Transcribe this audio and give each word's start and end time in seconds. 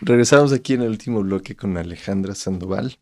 Regresamos 0.00 0.52
aquí 0.52 0.74
en 0.74 0.82
el 0.82 0.88
último 0.90 1.22
bloque 1.22 1.56
con 1.56 1.76
Alejandra 1.76 2.34
Sandoval. 2.34 2.98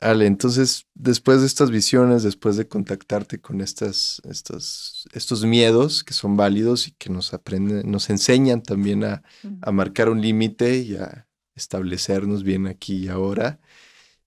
Ale, 0.00 0.26
entonces, 0.26 0.86
después 0.94 1.40
de 1.40 1.46
estas 1.46 1.70
visiones, 1.70 2.22
después 2.22 2.56
de 2.56 2.66
contactarte 2.66 3.38
con 3.38 3.60
estas, 3.60 4.22
estos, 4.24 5.06
estos 5.12 5.44
miedos 5.44 6.04
que 6.04 6.14
son 6.14 6.36
válidos 6.36 6.88
y 6.88 6.92
que 6.92 7.10
nos 7.10 7.34
aprenden, 7.34 7.90
nos 7.90 8.08
enseñan 8.08 8.62
también 8.62 9.04
a, 9.04 9.22
a 9.60 9.72
marcar 9.72 10.08
un 10.08 10.22
límite 10.22 10.78
y 10.78 10.96
a 10.96 11.26
establecernos 11.54 12.44
bien 12.44 12.66
aquí 12.66 13.04
y 13.04 13.08
ahora, 13.08 13.60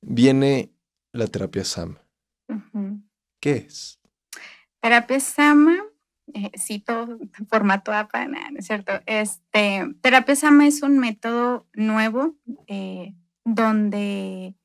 viene 0.02 0.72
la 1.12 1.28
terapia 1.28 1.66
Sama. 1.66 2.02
¿Qué 3.40 3.66
es? 3.68 4.00
Terapia 4.80 5.20
Sama, 5.20 5.78
eh, 6.34 6.52
cito 6.58 7.20
formato 7.50 7.92
APA, 7.92 8.28
no 8.28 8.38
es 8.58 8.66
cierto. 8.66 8.94
Este, 9.06 9.94
terapia 10.02 10.36
Sama 10.36 10.68
es 10.68 10.82
un 10.82 11.00
método 11.00 11.68
nuevo 11.74 12.36
eh, 12.68 13.14
donde 13.46 14.56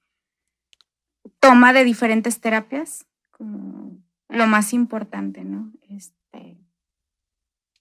toma 1.40 1.72
de 1.72 1.84
diferentes 1.84 2.40
terapias, 2.40 3.06
como 3.30 3.98
lo 4.28 4.46
más 4.46 4.72
importante, 4.72 5.44
¿no? 5.44 5.72
Este, 5.88 6.58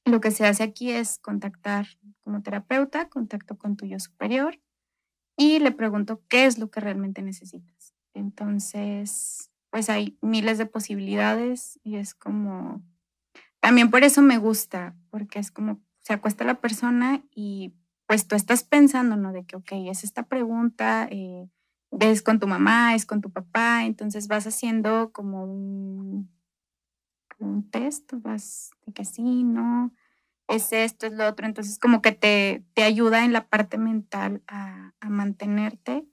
lo 0.06 0.22
que 0.22 0.32
se 0.32 0.46
hace 0.46 0.64
aquí 0.64 0.92
es 0.92 1.20
contactar 1.20 1.88
como 2.24 2.42
terapeuta, 2.42 3.10
contacto 3.10 3.58
con 3.58 3.76
tu 3.76 3.86
yo 3.86 4.00
superior 4.00 4.60
y 5.38 5.60
le 5.60 5.72
pregunto 5.72 6.22
qué 6.28 6.46
es 6.46 6.58
lo 6.58 6.72
que 6.72 6.80
realmente 6.80 7.22
necesitas. 7.22 7.94
Entonces, 8.14 9.52
pues 9.70 9.90
hay 9.90 10.18
miles 10.22 10.58
de 10.58 10.66
posibilidades 10.66 11.80
y 11.84 11.98
es 11.98 12.16
como, 12.16 12.82
también 13.68 13.92
por 13.92 14.06
eso 14.06 14.22
me 14.22 14.38
gusta, 14.38 14.96
porque 15.10 15.40
es 15.40 15.52
como 15.52 15.82
se 16.00 16.14
acuesta 16.14 16.46
la 16.46 16.62
persona 16.62 17.22
y 17.36 17.74
pues 18.06 18.26
tú 18.26 18.38
estás 18.38 18.64
pensando, 18.64 19.18
¿no? 19.18 19.34
De 19.34 19.46
que, 19.46 19.58
ok, 19.58 19.74
es 19.90 20.06
esta 20.06 20.24
pregunta, 20.24 21.06
eh, 21.12 21.50
es 22.00 22.22
con 22.22 22.40
tu 22.40 22.48
mamá, 22.48 22.96
es 22.96 23.06
con 23.06 23.20
tu 23.20 23.30
papá, 23.30 23.84
entonces 23.84 24.30
vas 24.30 24.48
haciendo 24.48 25.12
como 25.12 25.44
un, 25.44 26.32
un 27.40 27.70
test, 27.70 28.10
vas 28.14 28.72
de 28.86 28.94
que 28.94 29.04
sí, 29.04 29.44
no, 29.44 29.94
es 30.48 30.72
esto, 30.72 31.06
es 31.06 31.12
lo 31.12 31.28
otro, 31.28 31.46
entonces 31.46 31.78
como 31.78 32.02
que 32.02 32.14
te, 32.14 32.64
te 32.74 32.84
ayuda 32.84 33.26
en 33.26 33.34
la 33.34 33.50
parte 33.50 33.78
mental 33.78 34.44
a, 34.48 34.94
a 35.02 35.10
mantenerte, 35.10 36.06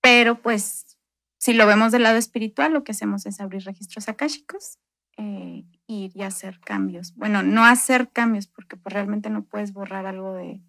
pero 0.00 0.40
pues 0.40 0.96
si 1.38 1.54
lo 1.54 1.66
vemos 1.66 1.90
del 1.90 2.04
lado 2.04 2.18
espiritual, 2.18 2.72
lo 2.72 2.84
que 2.84 2.92
hacemos 2.92 3.26
es 3.26 3.40
abrir 3.40 3.64
registros 3.64 4.08
akáshicos 4.08 4.78
eh, 5.16 5.64
y 5.92 6.22
hacer 6.22 6.60
cambios. 6.60 7.14
Bueno, 7.16 7.42
no 7.42 7.64
hacer 7.64 8.10
cambios 8.10 8.46
porque 8.46 8.76
pues, 8.76 8.92
realmente 8.92 9.30
no 9.30 9.44
puedes 9.44 9.72
borrar 9.72 10.06
algo 10.06 10.34
de, 10.34 10.60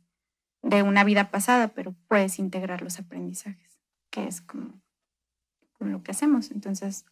de 0.61 0.83
una 0.83 1.03
vida 1.03 1.31
pasada, 1.31 1.69
pero 1.69 1.95
puedes 2.07 2.39
integrar 2.39 2.81
los 2.81 2.99
aprendizajes 2.99 3.73
que 4.13 4.27
es 4.27 4.41
como, 4.41 4.79
lo 5.79 6.03
que 6.03 6.11
hacemos. 6.11 6.51
Entonces, 6.51 7.05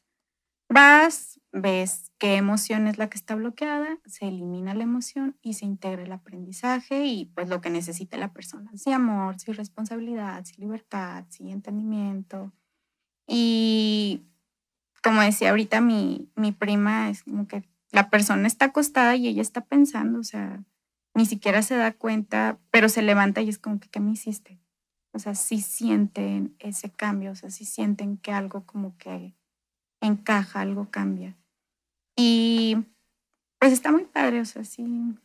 vas, 0.70 1.42
ves 1.52 2.12
qué 2.20 2.36
emoción 2.36 2.88
es 2.88 3.00
la 3.00 3.10
que 3.10 3.18
está 3.18 3.34
bloqueada, 3.34 3.98
se 4.06 4.28
elimina 4.28 4.76
la 4.76 4.84
emoción 4.84 5.36
y 5.42 5.56
se 5.56 5.66
integra 5.66 6.04
el 6.04 6.12
aprendizaje 6.12 7.06
y 7.06 7.26
pues 7.26 7.50
lo 7.50 7.60
que 7.60 7.72
necesita 7.72 8.18
la 8.18 8.32
persona, 8.32 8.72
si 8.78 8.92
amor, 8.92 9.40
si 9.40 9.52
responsabilidad, 9.52 10.46
si 10.46 10.62
libertad, 10.62 11.26
si 11.30 11.50
entendimiento. 11.50 12.54
Y 13.28 14.22
como 15.02 15.22
decía 15.22 15.50
ahorita 15.50 15.82
mi, 15.82 16.32
mi 16.36 16.52
prima, 16.52 17.10
es 17.10 17.24
como 17.24 17.48
que 17.48 17.68
la 17.92 18.10
persona 18.10 18.48
está 18.48 18.66
acostada 18.66 19.16
y 19.16 19.28
ella 19.28 19.42
está 19.42 19.62
pensando, 19.62 20.20
o 20.20 20.24
sea, 20.24 20.64
ni 21.14 21.26
siquiera 21.26 21.62
se 21.62 21.76
da 21.76 21.92
cuenta, 21.92 22.58
pero 22.72 22.90
se 22.90 23.02
levanta 23.02 23.42
y 23.42 23.50
es 23.50 23.58
como 23.58 23.80
que, 23.80 23.90
¿qué 23.90 24.00
me 24.00 24.12
hiciste? 24.12 24.60
O 25.14 25.20
sea, 25.20 25.36
sí 25.36 25.62
sienten 25.62 26.56
ese 26.60 26.90
cambio, 26.90 27.32
o 27.32 27.36
sea, 27.36 27.50
sí 27.50 27.66
sienten 27.66 28.18
que 28.18 28.32
algo 28.32 28.66
como 28.66 28.98
que 28.98 29.36
encaja, 30.00 30.62
algo 30.62 30.90
cambia. 30.90 31.38
Y 32.16 32.78
pues 33.60 33.74
está 33.74 33.92
muy 33.92 34.06
padre, 34.06 34.40
o 34.40 34.46
sea, 34.46 34.64
sí, 34.64 35.18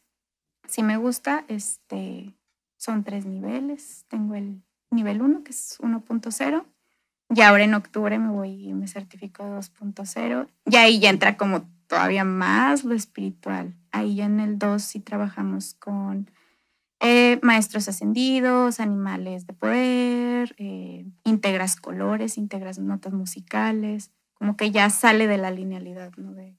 sí 0.66 0.82
me 0.82 0.96
gusta. 0.96 1.44
Este, 1.48 2.34
son 2.76 3.04
tres 3.04 3.26
niveles. 3.26 4.04
Tengo 4.08 4.34
el 4.34 4.62
nivel 4.90 5.22
1, 5.22 5.44
que 5.44 5.52
es 5.52 5.78
1.0. 5.80 6.64
Y 7.34 7.40
ahora 7.40 7.64
en 7.64 7.74
octubre 7.74 8.18
me 8.18 8.30
voy 8.30 8.68
y 8.68 8.74
me 8.74 8.88
certifico 8.88 9.44
2.0. 9.44 10.48
Y 10.66 10.76
ahí 10.76 11.00
ya 11.00 11.10
entra 11.10 11.36
como 11.36 11.68
todavía 11.86 12.24
más 12.24 12.84
lo 12.84 12.94
espiritual. 12.94 13.74
Ahí 13.90 14.20
en 14.20 14.40
el 14.40 14.58
2 14.58 14.82
sí 14.82 15.00
trabajamos 15.00 15.74
con 15.74 16.30
eh, 17.00 17.38
maestros 17.42 17.88
ascendidos, 17.88 18.80
animales 18.80 19.46
de 19.46 19.52
poder, 19.52 20.54
eh, 20.58 21.06
integras 21.24 21.76
colores, 21.76 22.38
integras 22.38 22.78
notas 22.78 23.12
musicales, 23.12 24.10
como 24.34 24.56
que 24.56 24.70
ya 24.70 24.88
sale 24.90 25.26
de 25.26 25.38
la 25.38 25.50
linealidad, 25.50 26.12
¿no? 26.16 26.32
De, 26.32 26.56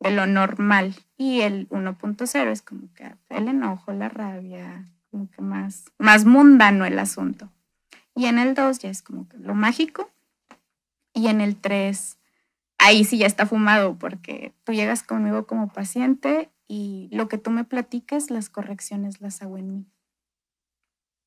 de 0.00 0.10
lo 0.10 0.26
normal. 0.26 0.94
Y 1.16 1.40
el 1.42 1.68
1.0 1.68 2.50
es 2.50 2.62
como 2.62 2.92
que 2.94 3.14
el 3.28 3.48
enojo, 3.48 3.92
la 3.92 4.08
rabia, 4.08 4.88
como 5.10 5.30
que 5.30 5.42
más, 5.42 5.84
más 5.98 6.24
mundano 6.24 6.84
el 6.84 6.98
asunto. 6.98 7.50
Y 8.14 8.26
en 8.26 8.38
el 8.38 8.54
2 8.54 8.80
ya 8.80 8.90
es 8.90 9.02
como 9.02 9.28
que 9.28 9.38
lo 9.38 9.54
mágico. 9.54 10.10
Y 11.14 11.28
en 11.28 11.40
el 11.40 11.56
3, 11.56 12.18
ahí 12.82 13.04
sí 13.04 13.16
ya 13.18 13.26
está 13.26 13.46
fumado 13.46 13.96
porque 13.96 14.52
tú 14.64 14.72
llegas 14.72 15.02
conmigo 15.02 15.46
como 15.46 15.72
paciente 15.72 16.50
y 16.66 17.08
lo 17.12 17.28
que 17.28 17.38
tú 17.38 17.50
me 17.50 17.64
platiques, 17.64 18.30
las 18.30 18.50
correcciones 18.50 19.20
las 19.20 19.40
hago 19.40 19.56
en 19.56 19.72
mí, 19.72 19.86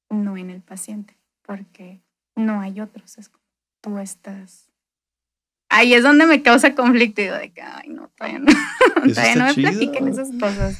no 0.09 0.35
en 0.37 0.49
el 0.49 0.61
paciente, 0.61 1.17
porque 1.41 2.01
no 2.35 2.59
hay 2.59 2.81
otros, 2.81 3.17
es 3.17 3.29
como 3.29 3.45
tú 3.81 3.97
estás. 3.99 4.69
Ahí 5.69 5.93
es 5.93 6.03
donde 6.03 6.25
me 6.25 6.43
causa 6.43 6.75
conflicto 6.75 7.21
y 7.21 7.25
digo 7.25 7.37
de 7.37 7.51
que, 7.51 7.61
ay, 7.61 7.89
no, 7.89 8.09
todavía 8.09 8.39
no, 8.39 8.51
todavía 9.13 9.35
no 9.35 9.45
me 9.45 9.53
platiquen 9.53 10.07
esas 10.09 10.31
cosas. 10.39 10.79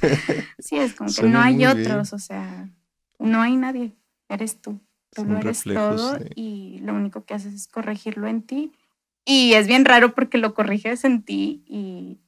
Sí, 0.59 0.78
es 0.78 0.94
como 0.94 1.09
que 1.14 1.24
no 1.24 1.40
hay 1.40 1.66
otros, 1.66 2.12
o 2.12 2.19
sea, 2.19 2.69
no 3.18 3.41
hay 3.41 3.56
nadie, 3.56 3.96
eres 4.28 4.62
tú. 4.62 4.80
Tú 5.12 5.24
lo 5.24 5.38
eres 5.38 5.64
todo 5.64 6.18
y 6.35 6.80
lo 6.80 6.94
único 6.94 7.24
que 7.24 7.34
haces 7.34 7.53
es 7.53 7.68
corregirlo 7.68 8.28
en 8.28 8.41
ti. 8.41 8.74
Y 9.25 9.53
es 9.53 9.68
bien 9.68 9.86
raro 9.86 10.13
porque 10.13 10.38
lo 10.38 10.53
corriges 10.53 11.03
en 11.03 11.24
ti 11.24 11.63
y 11.68 12.19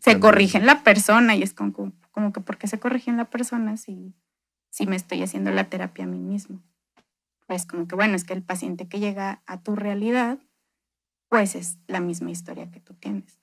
se 0.00 0.20
corrige 0.20 0.58
en 0.58 0.66
la 0.66 0.82
persona 0.82 1.34
y 1.34 1.42
es 1.42 1.54
como, 1.54 1.92
como 2.10 2.32
que 2.32 2.40
¿por 2.40 2.58
qué 2.58 2.66
se 2.66 2.78
corrige 2.78 3.10
en 3.10 3.16
la 3.16 3.30
persona 3.30 3.78
si, 3.78 4.14
si 4.70 4.86
me 4.86 4.96
estoy 4.96 5.22
haciendo 5.22 5.50
la 5.50 5.70
terapia 5.70 6.04
a 6.04 6.08
mí 6.08 6.18
mismo? 6.18 6.62
Pues 7.46 7.66
como 7.66 7.88
que 7.88 7.94
bueno, 7.96 8.14
es 8.14 8.24
que 8.24 8.34
el 8.34 8.42
paciente 8.42 8.88
que 8.88 9.00
llega 9.00 9.42
a 9.46 9.62
tu 9.62 9.74
realidad, 9.74 10.38
pues 11.28 11.54
es 11.54 11.78
la 11.86 12.00
misma 12.00 12.30
historia 12.30 12.70
que 12.70 12.80
tú 12.80 12.92
tienes. 12.94 13.40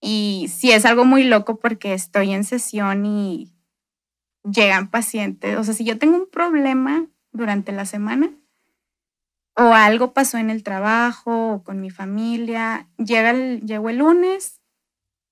Y 0.00 0.46
sí 0.48 0.70
es 0.70 0.84
algo 0.84 1.04
muy 1.04 1.24
loco 1.24 1.58
porque 1.58 1.92
estoy 1.92 2.32
en 2.32 2.44
sesión 2.44 3.04
y 3.04 3.52
llegan 4.44 4.90
pacientes, 4.90 5.58
o 5.58 5.64
sea, 5.64 5.74
si 5.74 5.84
yo 5.84 5.98
tengo 5.98 6.16
un 6.16 6.30
problema 6.30 7.06
durante 7.32 7.72
la 7.72 7.84
semana 7.84 8.30
o 9.58 9.74
algo 9.74 10.14
pasó 10.14 10.38
en 10.38 10.48
el 10.48 10.62
trabajo 10.62 11.54
o 11.54 11.62
con 11.62 11.80
mi 11.80 11.90
familia, 11.90 12.88
llega 12.96 13.30
el, 13.30 13.60
llego 13.66 13.90
el 13.90 13.98
lunes 13.98 14.58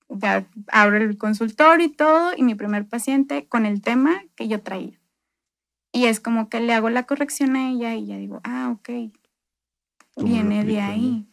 ya 0.09 0.47
abro 0.67 0.97
el 0.97 1.17
consultorio 1.17 1.85
y 1.85 1.89
todo, 1.89 2.31
y 2.35 2.43
mi 2.43 2.55
primer 2.55 2.87
paciente 2.87 3.47
con 3.47 3.65
el 3.65 3.81
tema 3.81 4.23
que 4.35 4.47
yo 4.47 4.61
traía. 4.61 4.99
Y 5.91 6.05
es 6.05 6.19
como 6.19 6.49
que 6.49 6.59
le 6.59 6.73
hago 6.73 6.89
la 6.89 7.05
corrección 7.05 7.55
a 7.55 7.69
ella 7.69 7.95
y 7.95 8.05
ya 8.05 8.17
digo, 8.17 8.39
ah, 8.43 8.69
ok, 8.71 9.11
viene 10.17 10.63
de 10.63 10.81
ahí. 10.81 11.27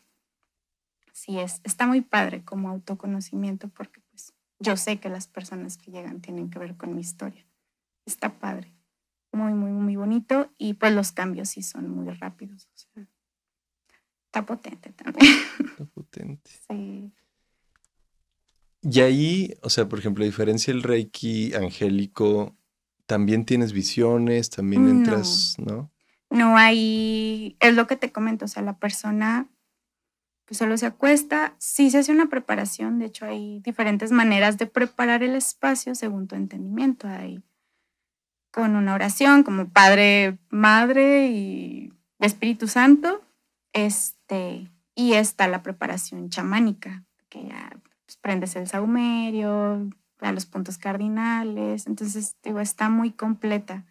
Sí, 1.13 1.39
es, 1.39 1.61
está 1.65 1.87
muy 1.87 2.01
padre 2.01 2.45
como 2.45 2.69
autoconocimiento 2.69 3.69
porque 3.69 4.01
pues 4.11 4.33
yo 4.59 4.77
sé 4.77 4.99
que 4.99 5.09
las 5.09 5.29
personas 5.29 5.77
que 5.77 5.91
llegan 5.91 6.21
tienen 6.21 6.51
que 6.51 6.59
ver 6.59 6.77
con 6.77 6.95
mi 6.95 7.01
historia. 7.01 7.47
Está 8.07 8.39
padre, 8.39 8.73
muy, 9.35 9.55
muy, 9.55 9.73
muy 9.73 9.97
bonito 9.97 10.51
y 10.59 10.75
pues 10.75 10.93
los 10.93 11.13
cambios 11.13 11.51
sí 11.51 11.63
son 11.63 11.91
muy 11.91 12.13
rápidos. 12.15 12.69
está 14.27 14.47
potente 14.47 14.93
también. 14.93 15.33
Está 15.61 15.85
potente. 15.87 16.51
Sí. 16.69 17.13
Y 18.83 19.01
ahí, 19.01 19.55
o 19.63 19.71
sea, 19.71 19.89
por 19.89 19.99
ejemplo, 19.99 20.25
a 20.25 20.27
diferencia 20.27 20.73
del 20.73 20.83
Reiki 20.83 21.55
angélico, 21.55 22.55
también 23.07 23.47
tienes 23.47 23.73
visiones, 23.73 24.51
también 24.51 24.89
entras, 24.89 25.55
¿no? 25.59 25.91
No 26.29 26.57
hay, 26.59 27.57
es 27.61 27.75
lo 27.75 27.87
que 27.87 27.97
te 27.97 28.13
comento, 28.13 28.45
o 28.45 28.49
sea, 28.49 28.63
la 28.63 28.79
persona 28.79 29.49
pues 30.45 30.59
solo 30.59 30.77
se 30.77 30.87
acuesta, 30.87 31.55
sí 31.59 31.91
se 31.91 31.99
hace 31.99 32.13
una 32.13 32.29
preparación, 32.29 32.99
de 32.99 33.07
hecho 33.07 33.25
hay 33.25 33.61
diferentes 33.61 34.11
maneras 34.11 34.59
de 34.59 34.67
preparar 34.67 35.23
el 35.23 35.35
espacio 35.35 35.95
según 35.95 36.27
tu 36.27 36.35
entendimiento, 36.35 37.09
hay 37.09 37.43
con 38.55 38.77
una 38.77 38.95
oración 38.95 39.43
como 39.43 39.69
Padre, 39.69 40.39
Madre 40.49 41.27
y 41.27 41.93
Espíritu 42.21 42.69
Santo, 42.69 43.21
este, 43.73 44.71
y 44.95 45.15
está 45.15 45.49
la 45.49 45.65
preparación 45.65 46.31
chamánica, 46.31 47.03
que 47.29 47.49
ya 47.49 47.71
pues, 48.07 48.17
prendes 48.17 48.55
el 48.55 48.69
saumerio, 48.69 49.91
a 50.21 50.31
los 50.31 50.47
puntos 50.47 50.79
cardinales, 50.79 51.89
entonces 51.89 52.37
digo, 52.45 52.61
está 52.61 52.89
muy 52.89 53.11
completa. 53.11 53.85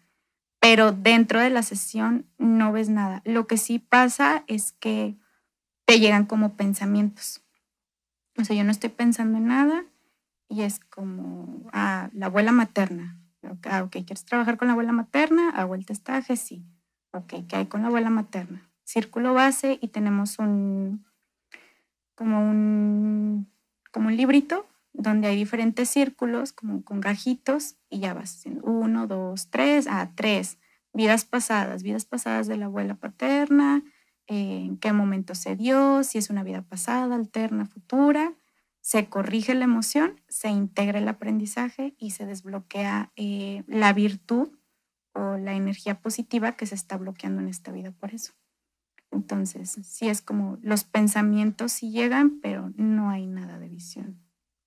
pero 0.60 0.92
dentro 0.92 1.40
de 1.40 1.50
la 1.50 1.62
sesión 1.62 2.24
no 2.38 2.72
ves 2.72 2.88
nada. 2.88 3.20
Lo 3.26 3.46
que 3.46 3.58
sí 3.58 3.78
pasa 3.78 4.44
es 4.46 4.72
que 4.72 5.14
te 5.84 6.00
llegan 6.00 6.24
como 6.24 6.56
pensamientos. 6.56 7.42
O 8.38 8.44
sea, 8.44 8.56
yo 8.56 8.64
no 8.64 8.70
estoy 8.70 8.88
pensando 8.88 9.36
en 9.36 9.48
nada 9.48 9.84
y 10.48 10.62
es 10.62 10.80
como, 10.80 11.68
ah, 11.74 12.08
la 12.14 12.26
abuela 12.26 12.50
materna. 12.50 13.20
Ah, 13.64 13.82
ok, 13.82 13.92
¿quieres 13.92 14.24
trabajar 14.24 14.56
con 14.56 14.68
la 14.68 14.72
abuela 14.72 14.92
materna? 14.92 15.50
Hago 15.50 15.74
el 15.74 15.86
testaje, 15.86 16.36
sí. 16.36 16.64
Ok, 17.12 17.34
¿qué 17.48 17.56
hay 17.56 17.66
con 17.66 17.82
la 17.82 17.88
abuela 17.88 18.10
materna? 18.10 18.70
Círculo 18.84 19.34
base 19.34 19.78
y 19.80 19.88
tenemos 19.88 20.38
un, 20.38 21.04
como 22.14 22.40
un, 22.40 23.50
como 23.92 24.08
un 24.08 24.16
librito 24.16 24.66
donde 24.92 25.28
hay 25.28 25.36
diferentes 25.36 25.90
círculos, 25.90 26.52
como 26.52 26.84
con 26.84 27.00
gajitos, 27.00 27.76
y 27.90 27.98
ya 28.00 28.14
vas 28.14 28.36
haciendo 28.36 28.62
uno, 28.64 29.06
dos, 29.06 29.50
tres, 29.50 29.86
ah, 29.88 30.12
tres. 30.14 30.58
Vidas 30.92 31.24
pasadas, 31.24 31.82
vidas 31.82 32.04
pasadas 32.04 32.46
de 32.46 32.56
la 32.56 32.66
abuela 32.66 32.94
paterna, 32.94 33.82
eh, 34.28 34.62
en 34.64 34.76
qué 34.78 34.92
momento 34.92 35.34
se 35.34 35.56
dio, 35.56 36.04
si 36.04 36.18
es 36.18 36.30
una 36.30 36.44
vida 36.44 36.62
pasada, 36.62 37.16
alterna, 37.16 37.66
futura. 37.66 38.34
Se 38.84 39.08
corrige 39.08 39.54
la 39.54 39.64
emoción, 39.64 40.20
se 40.28 40.50
integra 40.50 40.98
el 40.98 41.08
aprendizaje 41.08 41.94
y 41.98 42.10
se 42.10 42.26
desbloquea 42.26 43.12
eh, 43.16 43.64
la 43.66 43.94
virtud 43.94 44.50
o 45.14 45.38
la 45.38 45.54
energía 45.54 46.02
positiva 46.02 46.52
que 46.52 46.66
se 46.66 46.74
está 46.74 46.98
bloqueando 46.98 47.40
en 47.40 47.48
esta 47.48 47.72
vida 47.72 47.92
por 47.92 48.12
eso. 48.12 48.34
Entonces, 49.10 49.78
sí 49.82 50.10
es 50.10 50.20
como 50.20 50.58
los 50.60 50.84
pensamientos 50.84 51.72
sí 51.72 51.92
llegan, 51.92 52.40
pero 52.42 52.74
no 52.76 53.08
hay 53.08 53.26
nada 53.26 53.58
de 53.58 53.70
visión. 53.70 54.20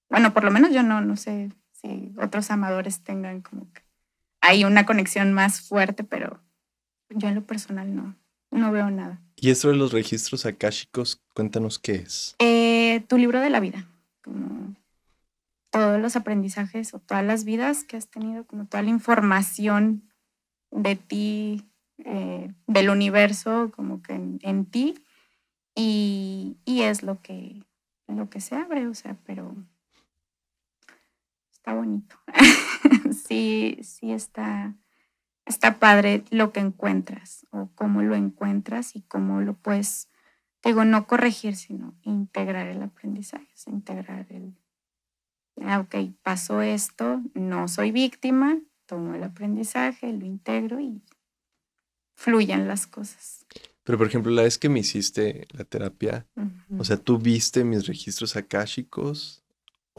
Bueno, 0.10 0.34
por 0.34 0.44
lo 0.44 0.50
menos 0.50 0.72
yo 0.72 0.82
no, 0.82 1.00
no 1.02 1.16
sé 1.16 1.52
si 1.74 2.12
otros 2.20 2.50
amadores 2.50 3.02
tengan 3.02 3.42
como 3.42 3.72
que 3.72 3.84
hay 4.42 4.66
una 4.66 4.88
conexión 4.88 5.32
más 5.32 5.62
fuerte, 5.62 6.04
pero 6.04 6.42
yo 7.10 7.28
en 7.28 7.36
lo 7.36 7.46
personal 7.46 7.96
no, 7.96 8.16
no 8.50 8.72
veo 8.72 8.90
nada. 8.90 9.22
¿Y 9.36 9.52
esto 9.52 9.68
de 9.68 9.76
los 9.76 9.92
registros 9.92 10.48
akáshicos, 10.48 11.22
cuéntanos 11.36 11.78
qué 11.78 11.98
es? 11.98 12.36
Eh, 12.40 13.06
tu 13.08 13.20
libro 13.20 13.42
de 13.42 13.52
la 13.52 13.60
vida, 13.60 13.88
como 14.28 14.76
todos 15.70 16.00
los 16.02 16.16
aprendizajes 16.16 16.94
o 16.94 17.00
todas 17.00 17.24
las 17.24 17.46
vidas 17.46 17.84
que 17.84 17.98
has 17.98 18.10
tenido, 18.10 18.46
como 18.46 18.66
toda 18.66 18.84
la 18.84 18.90
información 18.90 20.04
de 20.72 20.96
ti, 20.96 21.70
eh, 22.00 22.54
del 22.68 22.90
universo, 22.90 23.72
como 23.76 24.02
que 24.02 24.14
en, 24.14 24.66
ti, 24.66 24.96
y, 25.76 26.58
y, 26.66 26.82
es 26.82 27.04
lo 27.04 27.22
que, 27.22 27.64
lo 28.08 28.30
que 28.30 28.42
se 28.42 28.56
abre, 28.56 28.88
o 28.88 28.94
sea, 28.94 29.18
pero 29.26 29.56
bonito. 31.74 32.16
sí, 33.28 33.80
sí 33.84 34.12
está, 34.12 34.76
está 35.46 35.80
padre 35.80 36.24
lo 36.30 36.52
que 36.52 36.60
encuentras 36.60 37.46
o 37.52 37.70
cómo 37.76 38.02
lo 38.02 38.16
encuentras 38.16 38.96
y 38.96 39.02
cómo 39.02 39.42
lo 39.42 39.54
puedes, 39.54 40.10
digo, 40.64 40.86
no 40.86 41.08
corregir, 41.08 41.56
sino 41.56 41.96
integrar 42.04 42.68
el 42.68 42.82
aprendizaje, 42.82 43.48
integrar 43.68 44.26
el, 44.30 44.56
ah, 45.62 45.80
ok, 45.80 45.96
pasó 46.22 46.62
esto, 46.62 47.22
no 47.34 47.68
soy 47.68 47.92
víctima, 47.92 48.60
tomo 48.86 49.16
el 49.16 49.24
aprendizaje, 49.24 50.12
lo 50.14 50.26
integro 50.26 50.80
y 50.80 51.02
fluyan 52.16 52.68
las 52.68 52.88
cosas. 52.88 53.46
Pero, 53.84 53.98
por 53.98 54.08
ejemplo, 54.08 54.32
la 54.32 54.44
vez 54.44 54.58
que 54.58 54.70
me 54.70 54.80
hiciste 54.80 55.48
la 55.52 55.64
terapia, 55.64 56.26
o 56.78 56.84
sea, 56.84 56.98
tú 56.98 57.18
viste 57.18 57.64
mis 57.64 57.88
registros 57.88 58.36
akáshicos 58.36 59.44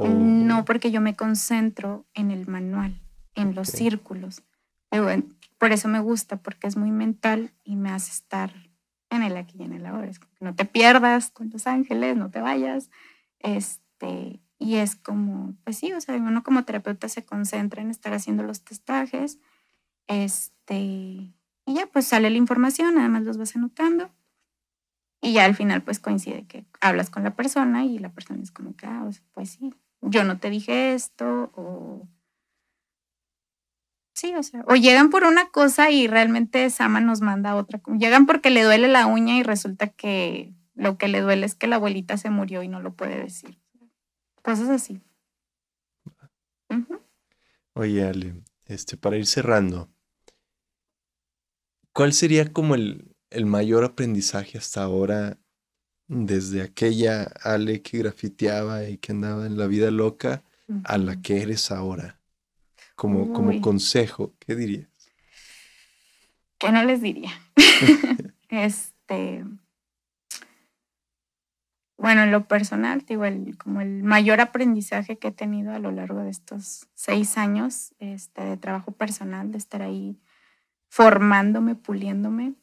no, 0.07 0.65
porque 0.65 0.91
yo 0.91 1.01
me 1.01 1.17
concentro 1.17 2.07
en 2.15 2.31
el 2.31 2.47
manual, 2.47 3.01
en 3.35 3.55
los 3.55 3.69
círculos. 3.69 4.43
Por 5.59 5.73
eso 5.73 5.89
me 5.89 6.01
gusta, 6.01 6.41
porque 6.41 6.67
es 6.67 6.77
muy 6.77 6.91
mental 6.91 7.53
y 7.65 7.77
me 7.77 7.91
hace 7.91 8.13
estar 8.13 8.68
en 9.11 9.23
el 9.23 9.37
aquí 9.37 9.57
y 9.59 9.65
en 9.65 9.73
el 9.73 9.87
ahora. 9.87 10.09
Es 10.09 10.19
como 10.19 10.35
que 10.35 10.45
no 10.45 10.55
te 10.55 10.65
pierdas 10.65 11.31
con 11.31 11.51
los 11.51 11.67
ángeles, 11.67 12.17
no 12.17 12.31
te 12.31 12.41
vayas. 12.41 12.91
Este, 13.41 14.41
y 14.59 14.77
es 14.77 14.97
como, 14.97 15.55
pues 15.65 15.79
sí, 15.79 15.93
o 15.93 16.01
sea, 16.01 16.17
uno 16.17 16.43
como 16.43 16.65
terapeuta 16.65 17.09
se 17.09 17.25
concentra 17.25 17.83
en 17.83 17.91
estar 17.91 18.13
haciendo 18.13 18.43
los 18.43 18.65
testajes. 18.65 19.39
Este, 20.07 20.77
y 20.77 21.35
ya 21.75 21.87
pues 21.87 22.07
sale 22.07 22.31
la 22.31 22.37
información, 22.37 22.99
además 22.99 23.23
los 23.23 23.37
vas 23.37 23.55
anotando. 23.57 24.11
Y 25.21 25.33
ya 25.33 25.45
al 25.45 25.55
final 25.55 25.83
pues 25.83 25.99
coincide 25.99 26.47
que 26.47 26.65
hablas 26.81 27.11
con 27.11 27.25
la 27.25 27.35
persona 27.35 27.85
y 27.85 27.99
la 27.99 28.11
persona 28.11 28.43
es 28.43 28.51
como 28.51 28.77
que, 28.77 28.87
ah, 28.87 29.09
pues 29.35 29.51
sí, 29.51 29.75
yo 30.01 30.25
no 30.25 30.39
te 30.39 30.51
dije 30.51 30.95
esto, 30.95 31.51
o... 31.55 32.09
Sí, 34.19 34.35
o 34.35 34.43
sea, 34.43 34.65
o 34.67 34.75
llegan 34.75 35.11
por 35.11 35.23
una 35.23 35.49
cosa 35.51 35.93
y 35.93 36.09
realmente 36.09 36.69
Sama 36.71 37.01
nos 37.01 37.21
manda 37.21 37.55
otra. 37.55 37.81
Llegan 38.01 38.27
porque 38.27 38.51
le 38.51 38.65
duele 38.65 38.89
la 38.89 39.07
uña 39.07 39.37
y 39.37 39.45
resulta 39.45 39.91
que 39.91 40.53
lo 40.75 40.99
que 40.99 41.07
le 41.07 41.21
duele 41.21 41.47
es 41.47 41.55
que 41.55 41.69
la 41.69 41.77
abuelita 41.77 42.17
se 42.17 42.29
murió 42.29 42.65
y 42.65 42.69
no 42.69 42.81
lo 42.81 42.95
puede 42.95 43.23
decir. 43.23 43.61
Cosas 44.43 44.71
así. 44.71 45.01
Oye, 47.75 48.05
Ale, 48.05 48.43
este, 48.67 48.97
para 48.97 49.17
ir 49.17 49.27
cerrando, 49.27 49.89
¿cuál 51.93 52.13
sería 52.13 52.53
como 52.53 52.75
el, 52.75 53.15
el 53.31 53.47
mayor 53.47 53.85
aprendizaje 53.85 54.59
hasta 54.59 54.83
ahora 54.83 55.39
desde 56.09 56.63
aquella 56.63 57.23
Ale 57.23 57.83
que 57.83 57.99
grafiteaba 57.99 58.83
y 58.83 58.99
que 58.99 59.13
andaba 59.13 59.47
en 59.47 59.57
la 59.57 59.69
vida 59.69 59.93
loca 59.93 60.43
a 60.83 60.99
la 60.99 61.23
que 61.23 61.41
eres 61.41 61.71
ahora? 61.71 62.18
Como, 62.99 63.33
como 63.33 63.61
consejo, 63.61 64.35
¿qué 64.41 64.57
dirías? 64.57 64.89
¿Qué 66.59 66.73
no 66.73 66.83
les 66.83 67.01
diría? 67.01 67.31
este, 68.49 69.45
bueno, 71.97 72.25
en 72.25 72.33
lo 72.33 72.49
personal, 72.49 73.05
digo, 73.07 73.25
el, 73.25 73.57
como 73.57 73.81
el 73.81 74.03
mayor 74.03 74.41
aprendizaje 74.41 75.17
que 75.17 75.29
he 75.29 75.33
tenido 75.33 75.73
a 75.73 75.79
lo 75.79 75.93
largo 75.93 76.23
de 76.23 76.31
estos 76.31 76.89
seis 76.95 77.39
años 77.39 77.95
este, 78.01 78.43
de 78.43 78.57
trabajo 78.57 78.91
personal, 78.91 79.53
de 79.53 79.59
estar 79.59 79.83
ahí 79.83 80.19
formándome, 80.89 81.77
puliéndome, 81.77 82.55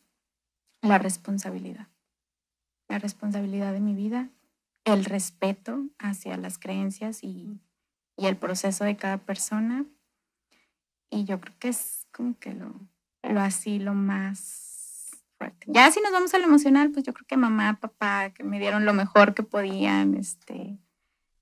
la 0.81 0.97
responsabilidad 0.97 1.87
la 2.87 2.99
responsabilidad 2.99 3.73
de 3.73 3.79
mi 3.79 3.93
vida, 3.93 4.29
el 4.83 5.05
respeto 5.05 5.85
hacia 5.99 6.37
las 6.37 6.57
creencias 6.57 7.23
y, 7.23 7.59
el 8.17 8.37
proceso 8.37 8.85
de 8.85 8.95
cada 8.95 9.17
persona. 9.17 9.85
Y 11.09 11.25
yo 11.25 11.39
creo 11.39 11.55
que 11.59 11.69
es 11.69 12.07
como 12.11 12.37
que 12.39 12.53
lo, 12.53 12.73
lo 13.23 13.39
así, 13.41 13.79
lo 13.79 13.93
más 13.93 15.11
fuerte. 15.37 15.67
Ya 15.67 15.91
si 15.91 16.01
nos 16.01 16.11
vamos 16.11 16.33
a 16.33 16.39
lo 16.39 16.45
emocional, 16.45 16.91
pues 16.91 17.05
yo 17.05 17.13
creo 17.13 17.27
que 17.27 17.37
mamá, 17.37 17.79
papá, 17.79 18.31
que 18.31 18.43
me 18.43 18.59
dieron 18.59 18.85
lo 18.85 18.93
mejor 18.93 19.33
que 19.33 19.43
podían, 19.43 20.15
este, 20.15 20.77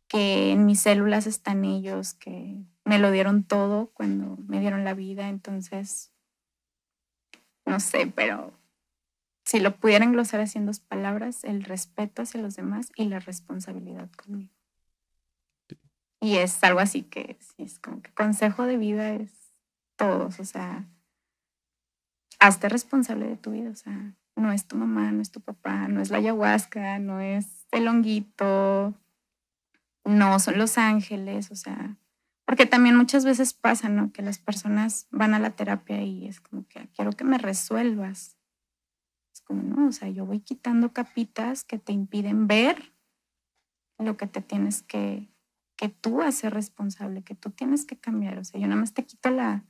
que 0.08 0.52
en 0.52 0.66
mis 0.66 0.82
células 0.82 1.28
están 1.28 1.66
ellos, 1.66 2.14
que 2.14 2.58
me 2.86 3.00
lo 3.00 3.12
dieron 3.12 3.44
todo 3.44 3.92
cuando 3.94 4.38
me 4.48 4.60
dieron 4.60 4.84
la 4.84 4.94
vida. 4.94 5.30
Entonces, 5.30 6.12
no 7.66 7.80
sé, 7.80 8.12
pero 8.14 8.54
si 9.46 9.60
lo 9.60 9.76
pudiera 9.76 10.06
englosar 10.06 10.40
así 10.42 10.58
en 10.58 10.66
dos 10.66 10.80
palabras, 10.80 11.44
el 11.44 11.64
respeto 11.64 12.22
hacia 12.22 12.42
los 12.42 12.56
demás 12.56 12.92
y 12.96 13.06
la 13.06 13.20
responsabilidad 13.20 14.10
conmigo. 14.12 14.54
Y 16.20 16.38
es 16.38 16.64
algo 16.64 16.80
así 16.80 17.04
que 17.04 17.38
es 17.58 17.80
como 17.80 18.02
que 18.02 18.14
consejo 18.14 18.64
de 18.64 18.78
vida 18.78 19.14
es 19.14 19.43
todos, 19.96 20.40
o 20.40 20.46
sea, 20.46 20.88
hazte 22.40 22.70
responsable 22.70 23.28
de 23.28 23.38
tu 23.38 23.52
vida, 23.52 23.70
o 23.70 23.76
sea, 23.76 24.16
no 24.36 24.52
es 24.52 24.68
tu 24.68 24.76
mamá, 24.76 25.12
no 25.12 25.22
es 25.22 25.32
tu 25.32 25.42
papá, 25.42 25.88
no 25.88 26.02
es 26.02 26.10
la 26.10 26.18
ayahuasca, 26.18 27.00
no 27.00 27.20
es 27.20 27.68
el 27.72 27.88
honguito, 27.88 28.94
no 30.06 30.40
son 30.40 30.58
los 30.58 30.78
ángeles, 30.78 31.52
o 31.52 31.56
sea, 31.56 31.98
porque 32.46 32.66
también 32.66 32.96
muchas 32.96 33.26
veces 33.26 33.54
pasa, 33.54 33.90
¿no? 33.90 34.12
Que 34.12 34.22
las 34.22 34.40
personas 34.40 35.08
van 35.12 35.34
a 35.34 35.40
la 35.40 35.52
terapia 35.52 36.02
y 36.02 36.28
es 36.28 36.42
como 36.42 36.68
que 36.68 36.90
quiero 36.96 37.12
que 37.12 37.24
me 37.24 37.38
resuelvas 37.38 38.38
como, 39.44 39.64
no, 39.64 39.88
o 39.88 39.92
sea, 39.92 40.10
yo 40.10 40.26
voy 40.26 40.40
quitando 40.40 40.94
capitas 40.94 41.64
que 41.64 41.78
te 41.78 41.92
impiden 41.92 42.48
ver 42.48 42.94
lo 44.00 44.18
que 44.18 44.28
te 44.28 44.42
tienes 44.42 44.82
que, 44.82 45.30
que 45.76 45.90
tú 45.90 46.22
hacer 46.22 46.54
responsable, 46.54 47.24
que 47.24 47.36
tú 47.36 47.52
tienes 47.52 47.86
que 47.86 47.98
cambiar. 47.98 48.38
O 48.38 48.44
sea, 48.44 48.60
yo 48.60 48.68
nada 48.68 48.80
más 48.80 48.94
te 48.94 49.06
quito 49.06 49.30
la, 49.30 49.64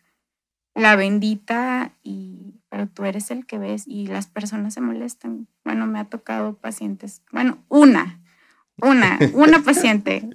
la 0.75 0.95
bendita, 0.95 1.93
y, 2.03 2.61
pero 2.69 2.87
tú 2.87 3.05
eres 3.05 3.31
el 3.31 3.45
que 3.45 3.57
ves 3.57 3.83
y 3.87 4.07
las 4.07 4.27
personas 4.27 4.73
se 4.73 4.81
molestan. 4.81 5.47
Bueno, 5.63 5.85
me 5.85 5.99
ha 5.99 6.05
tocado 6.05 6.55
pacientes, 6.55 7.21
bueno, 7.31 7.63
una, 7.69 8.21
una, 8.81 9.19
una 9.33 9.61
paciente, 9.63 10.29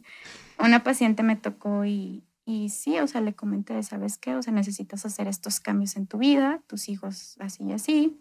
una 0.58 0.82
paciente 0.82 1.22
me 1.22 1.36
tocó 1.36 1.84
y, 1.84 2.24
y 2.44 2.70
sí, 2.70 2.98
o 2.98 3.06
sea, 3.06 3.20
le 3.20 3.34
comenté, 3.34 3.82
¿sabes 3.82 4.18
qué? 4.18 4.36
O 4.36 4.42
sea, 4.42 4.52
necesitas 4.52 5.04
hacer 5.04 5.28
estos 5.28 5.60
cambios 5.60 5.96
en 5.96 6.06
tu 6.06 6.18
vida, 6.18 6.62
tus 6.66 6.88
hijos 6.88 7.36
así 7.40 7.64
y 7.64 7.72
así 7.72 8.18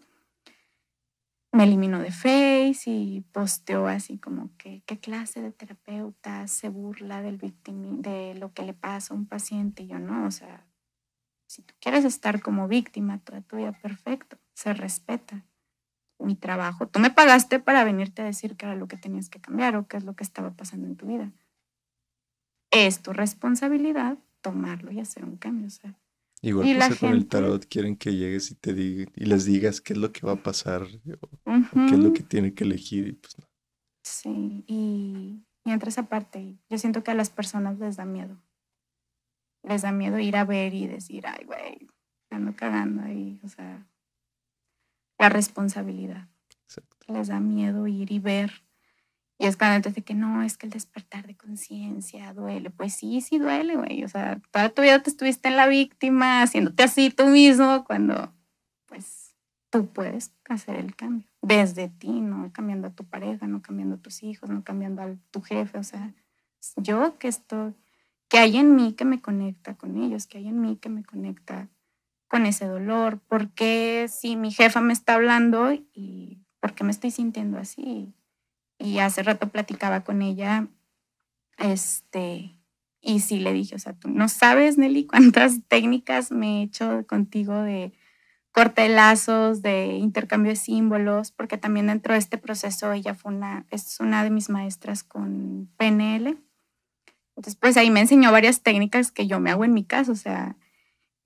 me 1.52 1.64
eliminó 1.64 2.00
de 2.00 2.10
Face 2.10 2.82
y 2.86 3.22
posteó 3.32 3.86
así 3.86 4.18
como 4.18 4.50
que 4.58 4.82
qué 4.86 4.98
clase 4.98 5.40
de 5.40 5.50
terapeuta 5.50 6.46
se 6.46 6.68
burla 6.68 7.22
del 7.22 7.38
de 7.38 8.34
lo 8.34 8.52
que 8.52 8.62
le 8.62 8.74
pasa 8.74 9.14
a 9.14 9.16
un 9.16 9.26
paciente. 9.26 9.82
Y 9.82 9.88
yo 9.88 9.98
no, 9.98 10.26
o 10.26 10.30
sea, 10.30 10.66
Si 11.48 11.62
tú 11.62 11.74
quieres 11.80 12.04
estar 12.04 12.42
como 12.42 12.68
víctima 12.68 13.18
toda 13.20 13.40
tu 13.40 13.56
vida, 13.56 13.72
perfecto, 13.72 14.38
se 14.52 14.74
respeta 14.74 15.46
mi 16.18 16.34
trabajo. 16.34 16.86
Tú 16.88 16.98
me 16.98 17.10
pagaste 17.10 17.58
para 17.58 17.84
venirte 17.84 18.22
a 18.22 18.26
decir 18.26 18.56
qué 18.56 18.66
era 18.66 18.74
lo 18.74 18.86
que 18.86 18.98
tenías 18.98 19.30
que 19.30 19.40
cambiar 19.40 19.76
o 19.76 19.88
qué 19.88 19.96
es 19.96 20.04
lo 20.04 20.14
que 20.14 20.24
estaba 20.24 20.50
pasando 20.50 20.86
en 20.86 20.96
tu 20.96 21.06
vida. 21.06 21.32
Es 22.70 23.00
tu 23.00 23.14
responsabilidad 23.14 24.18
tomarlo 24.42 24.92
y 24.92 25.00
hacer 25.00 25.24
un 25.24 25.36
cambio. 25.36 25.68
O 25.68 25.88
Igual 26.42 26.76
pasa 26.78 26.96
con 26.96 27.10
el 27.10 27.26
tarot, 27.26 27.66
quieren 27.66 27.96
que 27.96 28.14
llegues 28.14 28.50
y 28.50 28.54
te 28.54 28.74
diga, 28.74 29.10
y 29.16 29.24
les 29.24 29.44
digas 29.46 29.80
qué 29.80 29.94
es 29.94 29.98
lo 29.98 30.12
que 30.12 30.26
va 30.26 30.32
a 30.32 30.42
pasar, 30.42 30.86
qué 31.02 31.94
es 31.94 31.98
lo 31.98 32.12
que 32.12 32.22
tiene 32.22 32.54
que 32.54 32.64
elegir, 32.64 33.08
y 33.08 33.12
pues 33.12 33.38
no. 33.38 33.46
Sí, 34.04 34.64
y, 34.66 35.44
y 35.64 35.70
entre 35.70 35.88
esa 35.88 36.08
parte, 36.08 36.56
yo 36.68 36.78
siento 36.78 37.02
que 37.02 37.10
a 37.10 37.14
las 37.14 37.30
personas 37.30 37.78
les 37.78 37.96
da 37.96 38.04
miedo. 38.04 38.36
Les 39.62 39.82
da 39.82 39.92
miedo 39.92 40.18
ir 40.18 40.36
a 40.36 40.44
ver 40.44 40.74
y 40.74 40.86
decir, 40.86 41.26
ay, 41.26 41.44
güey, 41.44 41.88
ando 42.30 42.54
cagando 42.54 43.02
ahí, 43.02 43.40
o 43.44 43.48
sea, 43.48 43.86
la 45.18 45.28
responsabilidad. 45.28 46.28
Les 47.06 47.28
da 47.28 47.40
miedo 47.40 47.86
ir 47.86 48.12
y 48.12 48.18
ver. 48.18 48.62
Y 49.38 49.46
es 49.46 49.56
cuando 49.56 49.80
te 49.82 49.90
dice 49.90 50.02
que 50.02 50.14
no, 50.14 50.42
es 50.42 50.58
que 50.58 50.66
el 50.66 50.72
despertar 50.72 51.26
de 51.26 51.36
conciencia 51.36 52.34
duele. 52.34 52.70
Pues 52.70 52.94
sí, 52.94 53.20
sí 53.20 53.38
duele, 53.38 53.76
güey. 53.76 54.04
O 54.04 54.08
sea, 54.08 54.40
toda 54.50 54.68
tu 54.70 54.82
vida 54.82 55.00
te 55.00 55.10
estuviste 55.10 55.48
en 55.48 55.56
la 55.56 55.68
víctima, 55.68 56.42
haciéndote 56.42 56.82
así 56.82 57.10
tú 57.10 57.26
mismo, 57.26 57.84
cuando 57.84 58.34
pues 58.86 59.36
tú 59.70 59.86
puedes 59.86 60.32
hacer 60.48 60.76
el 60.76 60.96
cambio. 60.96 61.28
Desde 61.40 61.88
ti, 61.88 62.20
no 62.20 62.52
cambiando 62.52 62.88
a 62.88 62.90
tu 62.90 63.04
pareja, 63.04 63.46
no 63.46 63.62
cambiando 63.62 63.94
a 63.94 63.98
tus 63.98 64.24
hijos, 64.24 64.50
no 64.50 64.64
cambiando 64.64 65.02
a 65.02 65.14
tu 65.30 65.40
jefe. 65.40 65.78
O 65.78 65.84
sea, 65.84 66.12
yo 66.76 67.16
que 67.18 67.28
estoy, 67.28 67.74
que 68.28 68.38
hay 68.38 68.56
en 68.56 68.74
mí 68.76 68.92
que 68.92 69.04
me 69.04 69.20
conecta 69.20 69.74
con 69.76 70.02
ellos, 70.02 70.26
que 70.26 70.38
hay 70.38 70.48
en 70.48 70.60
mí 70.60 70.76
que 70.76 70.88
me 70.88 71.04
conecta 71.04 71.68
con 72.28 72.46
ese 72.46 72.66
dolor? 72.66 73.20
¿Por 73.20 73.50
qué 73.50 74.06
si 74.08 74.36
mi 74.36 74.50
jefa 74.52 74.80
me 74.80 74.92
está 74.92 75.14
hablando 75.14 75.72
y 75.72 76.38
por 76.60 76.74
qué 76.74 76.84
me 76.84 76.90
estoy 76.90 77.10
sintiendo 77.10 77.58
así? 77.58 78.14
Y 78.78 78.98
hace 78.98 79.22
rato 79.22 79.48
platicaba 79.48 80.04
con 80.04 80.22
ella, 80.22 80.68
este, 81.58 82.58
y 83.00 83.20
sí 83.20 83.40
le 83.40 83.52
dije, 83.52 83.74
o 83.74 83.78
sea, 83.78 83.94
tú 83.94 84.08
no 84.08 84.28
sabes, 84.28 84.78
Nelly, 84.78 85.06
cuántas 85.06 85.62
técnicas 85.68 86.30
me 86.30 86.60
he 86.60 86.62
hecho 86.64 87.06
contigo 87.06 87.54
de 87.54 87.92
corte 88.52 88.82
de 88.82 88.88
lazos, 88.88 89.62
de 89.62 89.86
intercambio 89.86 90.50
de 90.50 90.56
símbolos, 90.56 91.30
porque 91.30 91.58
también 91.58 91.86
dentro 91.86 92.14
de 92.14 92.18
este 92.18 92.38
proceso 92.38 92.92
ella 92.92 93.14
fue 93.14 93.32
una, 93.32 93.66
es 93.70 93.98
una 94.00 94.24
de 94.24 94.30
mis 94.30 94.50
maestras 94.50 95.04
con 95.04 95.70
PNL. 95.76 96.38
Entonces, 97.38 97.54
pues 97.54 97.76
ahí 97.76 97.88
me 97.88 98.00
enseñó 98.00 98.32
varias 98.32 98.62
técnicas 98.62 99.12
que 99.12 99.28
yo 99.28 99.38
me 99.38 99.52
hago 99.52 99.64
en 99.64 99.72
mi 99.72 99.84
casa, 99.84 100.10
o 100.10 100.16
sea, 100.16 100.56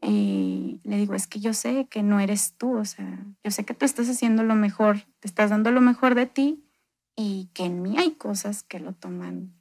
y 0.03 0.79
le 0.85 0.99
digo, 0.99 1.15
es 1.15 1.27
que 1.27 1.41
yo 1.41 1.55
sé 1.55 1.87
que 1.89 2.03
no 2.03 2.21
eres 2.21 2.53
tú, 2.59 2.77
o 2.77 2.85
sea, 2.85 3.25
yo 3.43 3.51
sé 3.51 3.65
que 3.65 3.73
tú 3.73 3.87
estás 3.87 4.11
haciendo 4.11 4.43
lo 4.43 4.55
mejor, 4.55 5.07
te 5.21 5.29
estás 5.29 5.49
dando 5.49 5.71
lo 5.71 5.81
mejor 5.81 6.15
de 6.15 6.27
ti 6.27 6.63
y 7.17 7.49
que 7.55 7.65
en 7.65 7.81
mí 7.81 7.97
hay 7.97 8.11
cosas 8.11 8.63
que 8.63 8.79
lo 8.79 8.93
toman 8.93 9.55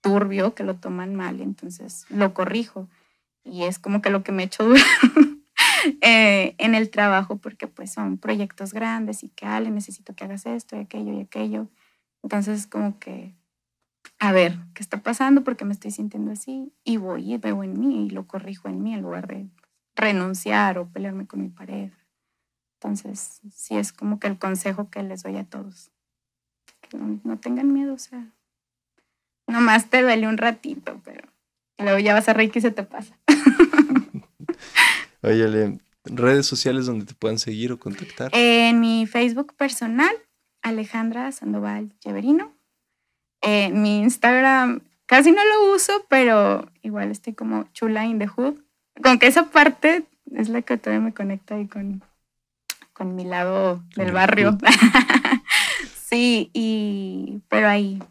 turbio, 0.00 0.54
que 0.54 0.64
lo 0.64 0.76
toman 0.76 1.14
mal, 1.14 1.42
entonces 1.42 2.06
lo 2.08 2.32
corrijo. 2.32 2.88
Y 3.44 3.64
es 3.64 3.78
como 3.78 4.00
que 4.00 4.08
lo 4.08 4.22
que 4.22 4.32
me 4.32 4.44
he 4.44 4.46
hecho 4.46 4.66
eh, 6.00 6.54
en 6.56 6.74
el 6.74 6.88
trabajo, 6.88 7.36
porque 7.36 7.66
pues 7.66 7.92
son 7.92 8.16
proyectos 8.16 8.72
grandes 8.72 9.24
y 9.24 9.28
que, 9.28 9.44
Ale, 9.44 9.70
necesito 9.70 10.14
que 10.14 10.24
hagas 10.24 10.46
esto 10.46 10.74
y 10.74 10.80
aquello 10.80 11.12
y 11.12 11.20
aquello. 11.20 11.68
Entonces 12.22 12.66
como 12.66 12.98
que, 12.98 13.34
a 14.22 14.30
ver, 14.30 14.56
¿qué 14.72 14.84
está 14.84 15.02
pasando? 15.02 15.42
Porque 15.42 15.64
me 15.64 15.72
estoy 15.72 15.90
sintiendo 15.90 16.30
así? 16.30 16.72
Y 16.84 16.96
voy 16.96 17.34
y 17.34 17.38
veo 17.38 17.64
en 17.64 17.80
mí 17.80 18.06
y 18.06 18.10
lo 18.10 18.28
corrijo 18.28 18.68
en 18.68 18.80
mí 18.80 18.94
en 18.94 19.02
lugar 19.02 19.26
de 19.26 19.48
renunciar 19.96 20.78
o 20.78 20.88
pelearme 20.88 21.26
con 21.26 21.42
mi 21.42 21.48
pareja. 21.48 21.98
Entonces, 22.74 23.40
sí 23.52 23.76
es 23.76 23.92
como 23.92 24.20
que 24.20 24.28
el 24.28 24.38
consejo 24.38 24.90
que 24.90 25.02
les 25.02 25.24
doy 25.24 25.38
a 25.38 25.44
todos. 25.44 25.90
Que 26.82 26.96
no, 26.98 27.36
tengan 27.40 27.72
miedo, 27.72 27.94
o 27.94 27.98
sea, 27.98 28.30
nomás 29.48 29.90
te 29.90 30.02
duele 30.02 30.28
un 30.28 30.38
ratito, 30.38 31.00
pero 31.02 31.28
luego 31.78 31.98
ya 31.98 32.14
vas 32.14 32.28
a 32.28 32.32
reír 32.32 32.52
y 32.54 32.60
se 32.60 32.70
te 32.70 32.84
pasa. 32.84 33.18
Oye, 35.22 35.80
redes 36.04 36.46
sociales 36.46 36.86
donde 36.86 37.06
te 37.06 37.14
puedan 37.14 37.40
seguir 37.40 37.72
o 37.72 37.80
contactar. 37.80 38.30
En 38.34 38.78
mi 38.78 39.04
Facebook 39.04 39.54
personal, 39.56 40.14
Alejandra 40.62 41.32
Sandoval 41.32 41.92
Lleverino. 42.04 42.51
En 43.42 43.82
mi 43.82 44.00
Instagram 44.00 44.80
casi 45.06 45.32
no 45.32 45.44
lo 45.44 45.74
uso, 45.74 46.06
pero 46.08 46.70
igual 46.82 47.10
estoy 47.10 47.34
como 47.34 47.64
chula 47.72 48.06
in 48.06 48.18
the 48.18 48.26
hood 48.26 48.54
con 49.02 49.18
que 49.18 49.26
esa 49.26 49.50
parte 49.50 50.04
es 50.34 50.48
la 50.48 50.62
que 50.62 50.76
todavía 50.76 51.04
me 51.04 51.14
conecta 51.14 51.54
ahí 51.54 51.68
con, 51.68 52.02
con 52.92 53.14
mi 53.14 53.24
lado 53.24 53.82
del 53.96 54.12
barrio. 54.12 54.58
sí, 55.94 56.50
y 56.52 57.40
pero 57.48 57.68
ahí, 57.68 58.02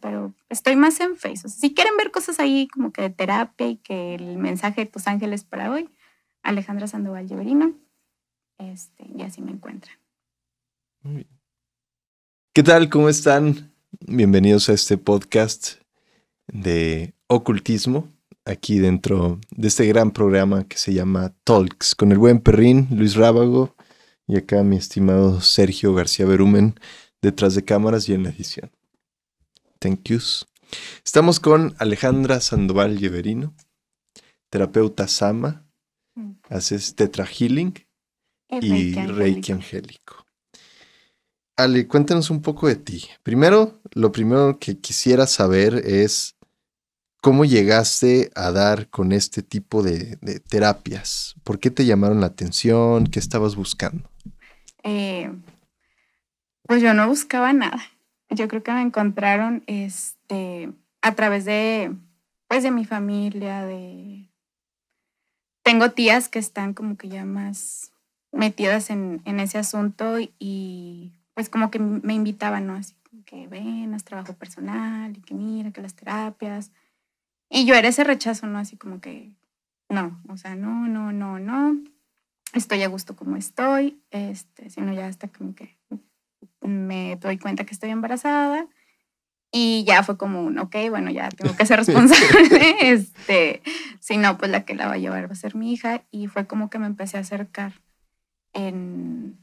pero 0.00 0.34
estoy 0.48 0.76
más 0.76 1.00
en 1.00 1.16
Facebook. 1.16 1.50
Si 1.50 1.74
quieren 1.74 1.96
ver 1.96 2.10
cosas 2.10 2.40
ahí 2.40 2.68
como 2.68 2.92
que 2.92 3.02
de 3.02 3.10
terapia 3.10 3.68
y 3.68 3.76
que 3.76 4.14
el 4.14 4.38
mensaje 4.38 4.82
de 4.82 4.90
tus 4.90 5.06
ángeles 5.06 5.44
para 5.44 5.70
hoy, 5.70 5.88
Alejandra 6.42 6.86
Sandoval 6.86 7.28
Lloverino, 7.28 7.74
este, 8.58 9.06
y 9.14 9.22
así 9.22 9.42
me 9.42 9.52
encuentran. 9.52 9.96
¿Qué 12.52 12.62
tal? 12.62 12.88
¿Cómo 12.88 13.08
están? 13.08 13.75
Bienvenidos 14.00 14.68
a 14.68 14.74
este 14.74 14.98
podcast 14.98 15.76
de 16.48 17.14
ocultismo 17.28 18.12
aquí 18.44 18.78
dentro 18.78 19.40
de 19.50 19.68
este 19.68 19.86
gran 19.86 20.10
programa 20.10 20.68
que 20.68 20.76
se 20.76 20.92
llama 20.92 21.34
Talks 21.44 21.94
con 21.94 22.12
el 22.12 22.18
buen 22.18 22.40
perrín 22.40 22.88
Luis 22.90 23.14
Rábago 23.14 23.74
y 24.26 24.36
acá 24.36 24.62
mi 24.62 24.76
estimado 24.76 25.40
Sergio 25.40 25.94
García 25.94 26.26
Berumen 26.26 26.78
detrás 27.22 27.54
de 27.54 27.64
cámaras 27.64 28.08
y 28.08 28.12
en 28.12 28.24
la 28.24 28.30
edición. 28.30 28.70
Thank 29.78 30.02
yous. 30.04 30.46
Estamos 31.02 31.40
con 31.40 31.74
Alejandra 31.78 32.40
Sandoval 32.40 32.98
Lleverino, 32.98 33.54
terapeuta 34.50 35.08
Sama, 35.08 35.66
mm. 36.14 36.32
haces 36.50 36.94
Tetra 36.96 37.24
Healing 37.24 37.72
y, 38.60 38.94
Reiki 38.94 39.52
Angélico. 39.52 40.25
Ale, 41.56 41.86
cuéntanos 41.88 42.30
un 42.30 42.42
poco 42.42 42.68
de 42.68 42.76
ti. 42.76 43.08
Primero, 43.22 43.80
lo 43.92 44.12
primero 44.12 44.58
que 44.58 44.78
quisiera 44.78 45.26
saber 45.26 45.74
es 45.86 46.36
¿Cómo 47.26 47.44
llegaste 47.44 48.30
a 48.36 48.52
dar 48.52 48.88
con 48.88 49.10
este 49.10 49.42
tipo 49.42 49.82
de, 49.82 50.16
terapias? 50.48 51.34
¿Por 51.42 51.58
qué 51.58 51.72
te 51.72 51.84
llamaron 51.84 52.20
la 52.20 52.28
atención? 52.28 53.08
¿Qué 53.08 53.18
estabas 53.18 53.56
buscando? 53.56 54.08
Eh, 54.84 55.32
pues 56.62 56.80
yo 56.82 56.94
no 56.94 57.08
buscaba 57.08 57.52
nada. 57.52 57.82
Yo 58.30 58.46
creo 58.46 58.62
que 58.62 58.70
me 58.70 58.82
encontraron 58.82 59.64
este, 59.66 60.70
a 61.02 61.16
través 61.16 61.44
de, 61.44 61.96
pues 62.46 62.62
de 62.62 62.70
mi 62.70 62.84
familia, 62.84 63.64
de... 63.64 64.30
Tengo 65.64 65.90
tías 65.90 66.28
que 66.28 66.38
están 66.38 66.74
como 66.74 66.96
que 66.96 67.08
ya 67.08 67.24
más 67.24 67.90
metidas 68.30 68.88
en, 68.88 69.20
en 69.24 69.40
ese 69.40 69.58
asunto 69.58 70.20
y 70.38 71.12
pues 71.36 71.50
como 71.50 71.70
que 71.70 71.78
me 71.78 72.14
invitaban, 72.14 72.66
¿no? 72.66 72.76
Así 72.76 72.94
que 73.26 73.46
ven, 73.46 73.92
haz 73.92 74.04
trabajo 74.04 74.32
personal 74.32 75.14
y 75.14 75.20
que 75.20 75.34
mira, 75.34 75.70
que 75.70 75.82
las 75.82 75.94
terapias 75.94 76.72
y 77.50 77.66
yo 77.66 77.74
era 77.74 77.88
ese 77.88 78.04
rechazo, 78.04 78.46
¿no? 78.46 78.58
Así 78.58 78.78
como 78.78 79.00
que, 79.00 79.32
no, 79.90 80.20
o 80.28 80.38
sea, 80.38 80.56
no, 80.56 80.88
no, 80.88 81.12
no, 81.12 81.38
no, 81.38 81.78
estoy 82.54 82.82
a 82.82 82.88
gusto 82.88 83.14
como 83.14 83.36
estoy, 83.36 84.00
este, 84.10 84.70
sino 84.70 84.94
ya 84.94 85.06
hasta 85.06 85.28
como 85.28 85.54
que 85.54 85.76
me 86.62 87.16
doy 87.16 87.38
cuenta 87.38 87.64
que 87.64 87.74
estoy 87.74 87.90
embarazada 87.90 88.66
y 89.52 89.84
ya 89.84 90.02
fue 90.02 90.16
como 90.16 90.42
un, 90.42 90.58
ok, 90.58 90.74
bueno, 90.90 91.10
ya 91.10 91.28
tengo 91.28 91.54
que 91.54 91.66
ser 91.66 91.78
responsable, 91.84 92.76
este, 92.80 93.62
si 94.00 94.16
no, 94.16 94.38
pues 94.38 94.50
la 94.50 94.64
que 94.64 94.74
la 94.74 94.86
va 94.86 94.94
a 94.94 94.98
llevar 94.98 95.28
va 95.28 95.32
a 95.32 95.36
ser 95.36 95.54
mi 95.54 95.72
hija 95.72 96.02
y 96.10 96.28
fue 96.28 96.46
como 96.46 96.70
que 96.70 96.78
me 96.78 96.86
empecé 96.86 97.18
a 97.18 97.20
acercar 97.20 97.74
en, 98.54 99.38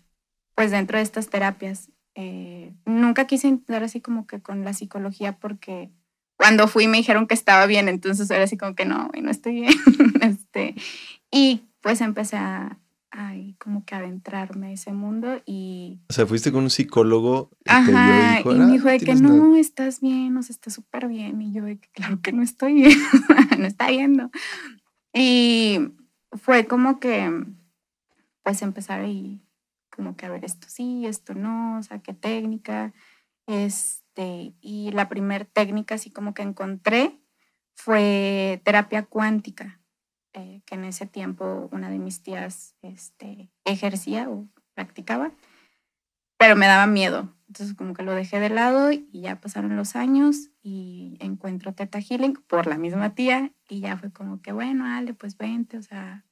pues 0.55 0.71
dentro 0.71 0.97
de 0.97 1.03
estas 1.03 1.29
terapias. 1.29 1.89
Eh, 2.15 2.73
nunca 2.85 3.25
quise 3.25 3.47
entrar 3.47 3.83
así 3.83 3.99
como 3.99 4.27
que 4.27 4.39
con 4.39 4.63
la 4.63 4.73
psicología 4.73 5.39
porque 5.39 5.89
cuando 6.37 6.67
fui 6.67 6.87
me 6.87 6.97
dijeron 6.97 7.27
que 7.27 7.33
estaba 7.33 7.65
bien, 7.65 7.87
entonces 7.87 8.29
era 8.29 8.43
así 8.43 8.57
como 8.57 8.75
que 8.75 8.85
no, 8.85 9.09
no 9.19 9.31
estoy 9.31 9.61
bien. 9.61 9.73
este, 10.21 10.75
y 11.31 11.63
pues 11.81 12.01
empecé 12.01 12.37
a, 12.37 12.79
como 13.59 13.85
que 13.85 13.93
adentrarme 13.95 14.67
a 14.67 14.71
ese 14.71 14.91
mundo 14.91 15.41
y... 15.45 15.99
O 16.09 16.13
sea, 16.13 16.25
fuiste 16.25 16.51
con 16.51 16.63
un 16.63 16.69
psicólogo 16.69 17.51
y, 17.63 17.69
Ajá, 17.69 18.41
y 18.41 18.55
me 18.55 18.71
dijo 18.71 18.87
de 18.87 18.99
que 18.99 19.15
no, 19.15 19.55
estás 19.55 20.01
bien, 20.01 20.35
o 20.35 20.41
sea, 20.41 20.53
estás 20.53 20.73
súper 20.73 21.07
bien. 21.07 21.41
Y 21.41 21.53
yo 21.53 21.63
de 21.63 21.77
que 21.77 21.89
claro 21.89 22.21
que 22.21 22.33
no 22.33 22.41
estoy 22.41 22.73
bien, 22.73 22.97
no 23.59 23.65
está 23.65 23.89
viendo. 23.89 24.31
Y 25.13 25.79
fue 26.31 26.65
como 26.65 26.99
que, 26.99 27.45
pues 28.41 28.61
empezar 28.63 29.01
ahí, 29.01 29.42
como 29.95 30.15
que 30.15 30.25
a 30.25 30.29
ver 30.29 30.45
esto 30.45 30.67
sí, 30.69 31.05
esto 31.05 31.33
no, 31.33 31.77
o 31.79 31.83
sea, 31.83 31.99
qué 31.99 32.13
técnica, 32.13 32.93
es 33.47 34.03
este, 34.13 34.53
y 34.61 34.91
la 34.91 35.09
primera 35.09 35.45
técnica 35.45 35.95
así 35.95 36.11
como 36.11 36.33
que 36.33 36.43
encontré 36.43 37.19
fue 37.73 38.61
terapia 38.63 39.05
cuántica. 39.05 39.79
eh, 40.35 40.61
que 40.65 40.75
en 40.75 40.85
ese 40.85 41.05
tiempo 41.05 41.69
una 41.71 41.91
de 41.91 41.99
mis 41.99 42.23
tías 42.23 42.75
este, 42.81 43.51
ejercía 43.65 44.29
o 44.29 44.47
practicaba, 44.73 45.31
pero 46.37 46.55
me 46.55 46.65
daba 46.65 46.87
miedo. 46.87 47.35
Entonces 47.47 47.75
como 47.75 47.93
que 47.93 48.01
lo 48.01 48.13
dejé 48.13 48.39
de 48.39 48.49
lado 48.49 48.91
y 48.91 49.21
ya 49.21 49.39
pasaron 49.39 49.75
los 49.75 49.95
años 49.95 50.49
y 50.63 51.17
encuentro 51.19 51.73
Teta 51.75 52.01
Healing 52.01 52.33
por 52.47 52.65
la 52.65 52.79
misma 52.79 53.13
tía 53.13 53.51
y 53.69 53.81
ya 53.81 53.95
fue 53.97 54.11
como 54.11 54.41
que, 54.41 54.51
bueno, 54.51 54.85
Ale, 54.85 55.13
pues 55.13 55.37
vente, 55.37 55.77
o 55.77 55.83
sea, 55.83 56.25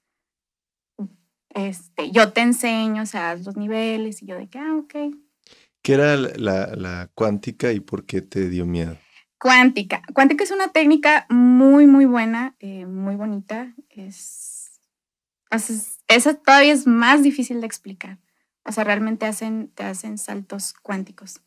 este, 1.55 2.11
yo 2.11 2.31
te 2.33 2.41
enseño, 2.41 3.03
o 3.03 3.05
sea, 3.05 3.35
los 3.35 3.57
niveles 3.57 4.21
y 4.21 4.25
yo 4.25 4.37
de 4.37 4.47
que, 4.47 4.59
ah, 4.59 4.75
ok. 4.75 4.95
¿Qué 5.81 5.93
era 5.93 6.15
la, 6.15 6.75
la 6.75 7.09
cuántica 7.15 7.71
y 7.71 7.79
por 7.79 8.05
qué 8.05 8.21
te 8.21 8.49
dio 8.49 8.65
miedo? 8.65 8.97
Cuántica. 9.41 10.03
Cuántica 10.13 10.43
es 10.43 10.51
una 10.51 10.67
técnica 10.67 11.25
muy, 11.27 11.87
muy 11.87 12.05
buena, 12.05 12.55
eh, 12.59 12.85
muy 12.85 13.15
bonita. 13.15 13.73
Es, 13.89 14.79
esa 16.07 16.35
todavía 16.35 16.71
es 16.71 16.85
más 16.85 17.23
difícil 17.23 17.59
de 17.59 17.65
explicar. 17.65 18.19
O 18.65 18.71
sea, 18.71 18.83
realmente 18.83 19.25
hacen, 19.25 19.69
te 19.73 19.83
hacen 19.83 20.19
saltos 20.19 20.73
cuánticos 20.73 21.41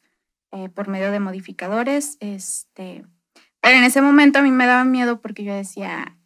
eh, 0.50 0.68
por 0.70 0.88
medio 0.88 1.12
de 1.12 1.20
modificadores. 1.20 2.16
Este, 2.18 3.06
pero 3.60 3.78
en 3.78 3.84
ese 3.84 4.02
momento 4.02 4.40
a 4.40 4.42
mí 4.42 4.50
me 4.50 4.66
daba 4.66 4.84
miedo 4.84 5.20
porque 5.20 5.44
yo 5.44 5.54
decía, 5.54 6.18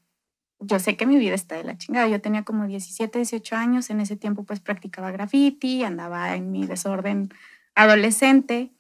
yo 0.60 0.78
sé 0.78 0.96
que 0.96 1.06
mi 1.06 1.16
vida 1.16 1.34
está 1.34 1.56
de 1.56 1.64
la 1.64 1.78
chingada. 1.78 2.08
Yo 2.08 2.20
tenía 2.20 2.44
como 2.44 2.66
17, 2.66 3.18
18 3.18 3.56
años. 3.56 3.90
En 3.90 4.00
ese 4.00 4.16
tiempo 4.16 4.44
pues 4.44 4.60
practicaba 4.60 5.10
graffiti, 5.10 5.84
andaba 5.84 6.34
en 6.34 6.50
mi 6.50 6.66
desorden 6.66 7.30
adolescente. 7.74 8.72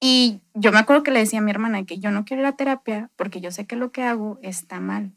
Y 0.00 0.40
yo 0.52 0.70
me 0.70 0.78
acuerdo 0.78 1.02
que 1.02 1.10
le 1.10 1.20
decía 1.20 1.38
a 1.38 1.42
mi 1.42 1.50
hermana 1.50 1.84
que 1.84 1.98
yo 1.98 2.10
no 2.10 2.24
quiero 2.24 2.42
ir 2.42 2.46
a 2.46 2.56
terapia 2.56 3.10
porque 3.16 3.40
yo 3.40 3.50
sé 3.50 3.66
que 3.66 3.76
lo 3.76 3.90
que 3.90 4.02
hago 4.02 4.38
está 4.42 4.80
mal 4.80 5.12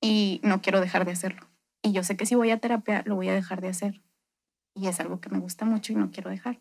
y 0.00 0.40
no 0.42 0.60
quiero 0.60 0.80
dejar 0.80 1.04
de 1.04 1.12
hacerlo. 1.12 1.46
Y 1.82 1.92
yo 1.92 2.02
sé 2.02 2.16
que 2.16 2.26
si 2.26 2.34
voy 2.34 2.50
a 2.50 2.58
terapia 2.58 3.02
lo 3.06 3.14
voy 3.14 3.28
a 3.28 3.34
dejar 3.34 3.60
de 3.60 3.68
hacer. 3.68 4.02
Y 4.74 4.88
es 4.88 4.98
algo 4.98 5.20
que 5.20 5.30
me 5.30 5.38
gusta 5.38 5.64
mucho 5.64 5.92
y 5.92 5.96
no 5.96 6.10
quiero 6.10 6.30
dejar. 6.30 6.58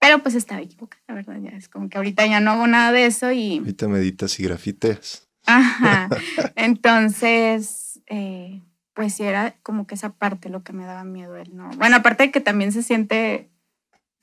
Pero 0.00 0.22
pues 0.22 0.34
estaba 0.34 0.60
equivocada, 0.60 1.02
la 1.08 1.14
verdad. 1.14 1.36
Ya 1.40 1.50
es 1.50 1.68
como 1.68 1.88
que 1.90 1.98
ahorita 1.98 2.26
ya 2.26 2.40
no 2.40 2.52
hago 2.52 2.66
nada 2.66 2.92
de 2.92 3.06
eso 3.06 3.30
y... 3.30 3.58
Ahorita 3.58 3.88
meditas 3.88 4.38
y 4.40 4.44
grafiteas. 4.44 5.27
Ajá. 5.48 6.08
Entonces, 6.56 8.00
eh, 8.06 8.62
pues 8.94 9.14
sí 9.14 9.24
era 9.24 9.56
como 9.62 9.86
que 9.86 9.94
esa 9.94 10.10
parte 10.10 10.48
lo 10.48 10.62
que 10.62 10.72
me 10.72 10.84
daba 10.84 11.04
miedo. 11.04 11.36
él 11.36 11.56
no. 11.56 11.70
Bueno, 11.70 11.96
aparte 11.96 12.24
de 12.24 12.30
que 12.30 12.40
también 12.40 12.72
se 12.72 12.82
siente 12.82 13.48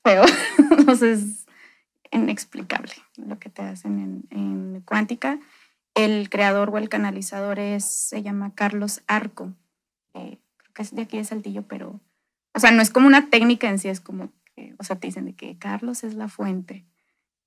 feo. 0.03 0.23
Entonces 0.77 1.45
inexplicable 2.15 2.93
lo 3.17 3.39
que 3.39 3.49
te 3.49 3.61
hacen 3.61 4.25
en, 4.29 4.81
cuántica. 4.85 5.39
El 5.93 6.29
creador 6.29 6.69
o 6.69 6.77
el 6.77 6.89
canalizador 6.89 7.59
es, 7.59 7.85
se 7.85 8.21
llama 8.21 8.53
Carlos 8.53 9.01
Arco. 9.07 9.53
creo 10.13 10.39
que 10.73 10.81
es 10.81 10.93
de 10.93 11.03
aquí 11.03 11.17
de 11.17 11.23
Saltillo, 11.23 11.63
pero, 11.67 12.01
o 12.53 12.59
sea, 12.59 12.71
no 12.71 12.81
es 12.81 12.89
como 12.89 13.07
una 13.07 13.29
técnica 13.29 13.69
en 13.69 13.79
sí, 13.79 13.87
es 13.87 14.01
como, 14.01 14.31
que, 14.55 14.75
o 14.77 14.83
sea, 14.83 14.97
te 14.97 15.07
dicen 15.07 15.25
de 15.25 15.33
que 15.33 15.57
Carlos 15.57 16.03
es 16.03 16.13
la 16.13 16.27
fuente 16.27 16.85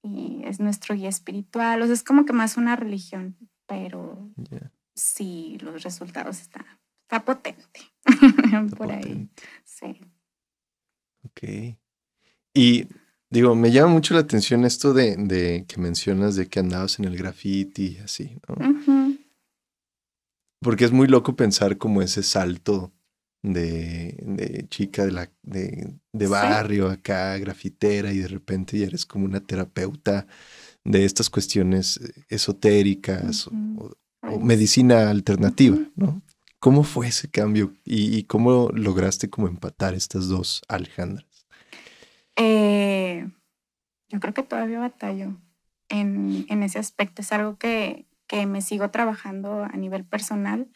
y 0.03 0.43
es 0.45 0.61
nuestro 0.61 0.95
guía 0.95 1.11
espiritual, 1.11 1.83
o 1.83 1.85
sea, 1.85 1.95
es 1.95 2.03
como 2.03 2.25
que 2.25 2.33
más 2.33 2.57
una 2.57 2.75
religión, 2.75 3.37
pero 3.69 4.29
sí, 4.97 5.59
los 5.61 5.85
resultados 5.85 6.41
están, 6.41 6.67
está 7.03 7.25
potente. 7.25 7.81
Por 8.77 8.91
ahí, 8.91 9.29
sí. 9.65 10.01
Ok. 11.23 11.79
Y 12.55 12.89
Digo, 13.31 13.55
me 13.55 13.71
llama 13.71 13.93
mucho 13.93 14.15
la 14.15 14.21
atención 14.21 14.65
esto 14.65 14.95
de, 14.95 15.65
que 15.69 15.81
mencionas 15.81 16.35
de 16.35 16.49
que 16.49 16.61
andabas 16.61 16.99
en 16.99 17.05
el 17.05 17.17
graffiti 17.17 17.97
y 17.97 17.99
así, 17.99 18.39
¿no? 18.49 19.19
Porque 20.61 20.87
es 20.87 20.93
muy 20.93 21.07
loco 21.09 21.37
pensar 21.37 21.77
como 21.77 22.01
ese 22.01 22.23
salto 22.23 22.93
de, 23.43 24.67
chica 24.71 25.05
de, 25.05 25.13
la, 25.13 25.31
de, 25.43 26.27
barrio 26.27 26.89
acá, 26.89 27.37
grafitera, 27.37 28.13
y 28.13 28.19
de 28.19 28.29
repente 28.29 28.79
ya 28.79 28.87
eres 28.87 29.05
como 29.05 29.27
una 29.27 29.41
terapeuta 29.41 30.27
de 30.85 31.05
estas 31.05 31.31
cuestiones 31.31 32.01
esotéricas 32.29 33.49
o, 33.49 33.95
medicina 34.41 35.11
alternativa, 35.11 35.79
¿no? 35.97 36.21
¿Cómo 36.61 36.83
fue 36.83 37.09
ese 37.09 37.31
cambio 37.31 37.73
y, 37.85 38.17
y, 38.17 38.25
cómo 38.25 38.69
lograste 38.75 39.31
como 39.31 39.47
empatar 39.47 39.95
estas 39.95 40.29
dos 40.29 40.61
Alejandras? 40.69 41.47
Eh, 42.35 43.29
yo 44.09 44.21
creo 44.21 44.35
que 44.35 44.43
todavía 44.43 44.81
batallo 44.81 45.37
en, 45.89 46.47
en 46.49 46.63
ese 46.63 46.79
aspecto. 46.79 47.23
Es 47.23 47.33
algo 47.33 47.59
que, 47.59 48.07
que, 48.27 48.47
me 48.47 48.61
sigo 48.63 48.91
trabajando 48.91 49.63
a 49.63 49.77
nivel 49.77 50.05
personal, 50.05 50.69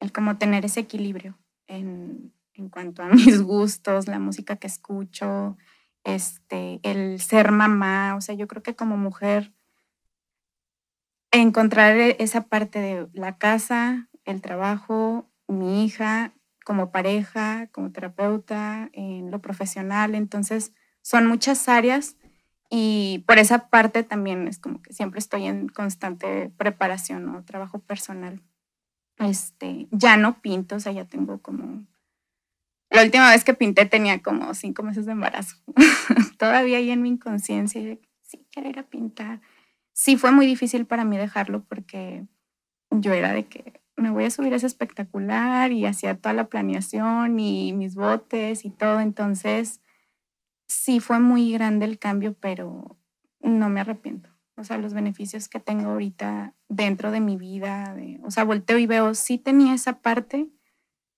el 0.00 0.12
cómo 0.12 0.36
tener 0.38 0.64
ese 0.64 0.80
equilibrio 0.80 1.38
en, 1.66 2.32
en 2.54 2.68
cuanto 2.68 3.02
a 3.02 3.08
mis 3.10 3.42
gustos, 3.42 4.08
la 4.08 4.18
música 4.18 4.56
que 4.56 4.66
escucho, 4.66 5.56
este, 6.04 6.80
el 6.82 7.20
ser 7.20 7.50
mamá. 7.50 8.14
O 8.16 8.20
sea, 8.20 8.34
yo 8.34 8.46
creo 8.46 8.62
que 8.62 8.76
como 8.76 8.96
mujer 8.96 9.52
encontrar 11.32 11.96
e, 11.96 12.16
esa 12.20 12.42
parte 12.42 12.78
de 12.80 13.08
la 13.12 13.38
casa, 13.38 14.08
el 14.24 14.40
trabajo, 14.40 15.28
mi 15.48 15.84
hija, 15.84 16.32
como 16.64 16.92
pareja, 16.92 17.68
como 17.72 17.92
terapeuta, 17.92 18.88
en 18.92 19.30
lo 19.30 19.40
profesional. 19.40 20.14
Entonces, 20.14 20.72
son 21.02 21.26
muchas 21.26 21.68
áreas 21.68 22.16
y 22.70 23.22
por 23.26 23.38
esa 23.38 23.68
parte 23.68 24.02
también 24.02 24.48
es 24.48 24.58
como 24.58 24.80
que 24.82 24.92
siempre 24.92 25.18
estoy 25.18 25.46
en 25.46 25.68
constante 25.68 26.50
preparación 26.56 27.28
o 27.28 27.44
trabajo 27.44 27.78
personal. 27.78 28.42
Este, 29.18 29.86
ya 29.90 30.16
no 30.16 30.40
pinto, 30.40 30.76
o 30.76 30.80
sea, 30.80 30.92
ya 30.92 31.04
tengo 31.04 31.40
como... 31.40 31.86
La 32.90 33.02
última 33.02 33.30
vez 33.30 33.44
que 33.44 33.54
pinté 33.54 33.86
tenía 33.86 34.22
como 34.22 34.54
cinco 34.54 34.82
meses 34.82 35.06
de 35.06 35.12
embarazo. 35.12 35.56
Todavía 36.38 36.78
ahí 36.78 36.90
en 36.90 37.02
mi 37.02 37.10
inconsciencia, 37.10 37.80
de, 37.80 38.00
sí, 38.22 38.46
quiero 38.52 38.68
ir 38.68 38.78
a 38.78 38.84
pintar. 38.84 39.40
Sí 39.92 40.16
fue 40.16 40.32
muy 40.32 40.46
difícil 40.46 40.86
para 40.86 41.04
mí 41.04 41.16
dejarlo 41.16 41.64
porque 41.64 42.26
yo 42.90 43.12
era 43.12 43.32
de 43.32 43.46
que 43.46 43.80
me 43.96 44.10
voy 44.10 44.24
a 44.24 44.30
subir 44.30 44.52
a 44.52 44.56
ese 44.56 44.66
espectacular 44.66 45.72
y 45.72 45.86
hacía 45.86 46.16
toda 46.16 46.32
la 46.32 46.48
planeación 46.48 47.38
y 47.38 47.72
mis 47.72 47.94
botes 47.94 48.64
y 48.64 48.70
todo. 48.70 49.00
Entonces, 49.00 49.80
sí 50.66 51.00
fue 51.00 51.20
muy 51.20 51.52
grande 51.52 51.84
el 51.84 51.98
cambio, 51.98 52.34
pero 52.34 52.96
no 53.40 53.68
me 53.68 53.80
arrepiento. 53.80 54.30
O 54.56 54.64
sea, 54.64 54.78
los 54.78 54.94
beneficios 54.94 55.48
que 55.48 55.60
tengo 55.60 55.90
ahorita 55.90 56.54
dentro 56.68 57.10
de 57.10 57.20
mi 57.20 57.36
vida, 57.36 57.96
o 58.22 58.30
sea, 58.30 58.44
volteo 58.44 58.78
y 58.78 58.86
veo, 58.86 59.14
sí 59.14 59.38
tenía 59.38 59.74
esa 59.74 60.00
parte, 60.00 60.48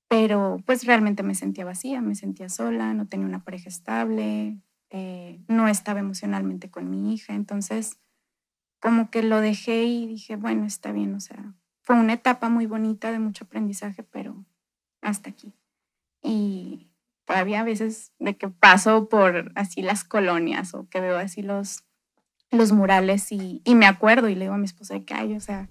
pero 0.09 0.59
pues 0.67 0.85
realmente 0.85 1.23
me 1.23 1.35
sentía 1.35 1.65
vacía, 1.65 2.01
me 2.01 2.15
sentía 2.15 2.49
sola, 2.49 2.95
no 2.95 3.07
tenía 3.07 3.27
una 3.27 3.45
pareja 3.45 3.69
estable, 3.69 4.59
eh, 4.91 5.41
no 5.49 5.69
estaba 5.69 6.01
emocionalmente 6.01 6.71
con 6.71 6.91
mi 6.91 7.13
hija, 7.13 7.35
entonces 7.35 7.99
como 8.81 9.11
que 9.11 9.23
lo 9.23 9.41
dejé 9.41 9.85
y 9.85 10.07
dije, 10.07 10.37
bueno, 10.37 10.65
está 10.65 10.93
bien, 10.93 11.15
o 11.15 11.21
sea, 11.21 11.55
fue 11.83 11.97
una 11.97 12.13
etapa 12.13 12.49
muy 12.49 12.67
bonita 12.67 13.11
de 13.11 13.19
mucho 13.19 13.45
aprendizaje, 13.45 14.03
pero 14.03 14.45
hasta 15.01 15.31
aquí. 15.31 15.55
Y 16.23 16.91
todavía 17.25 17.61
a 17.61 17.65
veces 17.65 18.13
de 18.19 18.37
que 18.37 18.49
paso 18.49 19.09
por 19.09 19.53
así 19.55 19.83
las 19.83 20.05
colonias 20.05 20.75
o 20.75 20.89
que 20.89 21.01
veo 21.01 21.17
así 21.17 21.43
los, 21.43 21.85
los 22.51 22.73
murales 22.73 23.31
y, 23.31 23.63
me 23.67 23.87
acuerdo 23.87 24.29
y 24.29 24.35
le 24.35 24.43
digo 24.43 24.55
a 24.55 24.59
mi 24.59 24.65
esposa 24.65 24.95
de 24.95 25.05
que, 25.05 25.15
ay, 25.15 25.35
o 25.35 25.41
sea, 25.41 25.69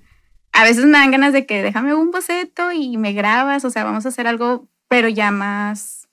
a 0.55 0.63
veces 0.63 0.85
me 0.85 0.97
dan 0.97 1.11
ganas 1.11 1.33
de 1.33 1.45
que 1.45 1.61
déjame 1.61 1.93
un 1.93 2.11
boceto 2.11 2.71
y 2.71 2.97
me 2.97 3.11
grabas, 3.11 3.65
o 3.65 3.69
sea, 3.69 3.83
vamos 3.83 4.05
a 4.05 4.09
hacer 4.09 4.25
algo, 4.25 4.69
pero 4.87 5.09
ya 5.09 5.29
más, 5.29 6.07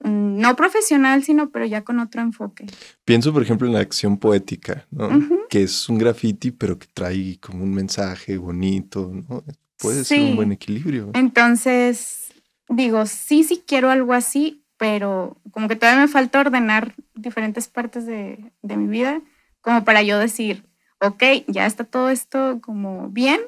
mm, 0.00 0.38
no 0.40 0.56
profesional, 0.56 1.22
sino 1.22 1.50
pero 1.50 1.66
ya 1.66 1.84
con 1.84 1.98
otro 1.98 2.22
enfoque. 2.22 2.66
Pienso, 3.04 3.32
por 3.32 3.42
ejemplo, 3.42 3.66
en 3.66 3.74
la 3.74 3.80
acción 3.80 4.16
poética, 4.16 4.86
¿no? 4.90 5.10
Que 5.50 5.64
es 5.64 5.88
un 5.88 5.98
graffiti, 5.98 6.50
pero 6.50 6.78
que 6.78 6.86
trae 6.92 7.38
como 7.40 7.62
un 7.62 7.74
mensaje 7.74 8.38
bonito, 8.38 9.12
¿no? 9.28 9.44
Puede 9.76 10.02
ser 10.04 10.20
un 10.20 10.36
buen 10.36 10.52
equilibrio. 10.52 11.10
Entonces, 11.12 12.32
digo, 12.70 13.04
sí, 13.04 13.44
sí 13.44 13.62
quiero 13.66 13.90
algo 13.90 14.14
así, 14.14 14.64
pero 14.78 15.36
como 15.50 15.68
que 15.68 15.76
todavía 15.76 16.00
me 16.00 16.08
falta 16.08 16.40
ordenar 16.40 16.94
diferentes 17.14 17.68
partes 17.68 18.06
de, 18.06 18.50
mi 18.62 18.86
vida, 18.86 19.20
como 19.60 19.84
para 19.84 20.02
yo 20.02 20.18
decir, 20.18 20.64
ok, 21.00 21.22
ya 21.48 21.66
está 21.66 21.84
todo 21.84 22.08
esto 22.08 22.60
como 22.62 23.10
bien, 23.10 23.40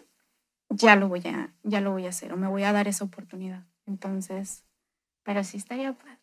ya 0.70 0.96
lo 0.96 1.08
voy 1.08 1.22
a, 1.26 1.52
ya 1.62 1.80
lo 1.80 1.92
voy 1.92 2.06
a 2.06 2.10
hacer 2.10 2.32
o 2.32 2.36
me 2.36 2.48
voy 2.48 2.62
a 2.62 2.72
dar 2.72 2.88
esa 2.88 3.04
oportunidad. 3.04 3.64
Entonces, 3.86 4.64
pero 5.22 5.44
sí 5.44 5.58
estaría 5.58 5.92
padre. 5.92 6.16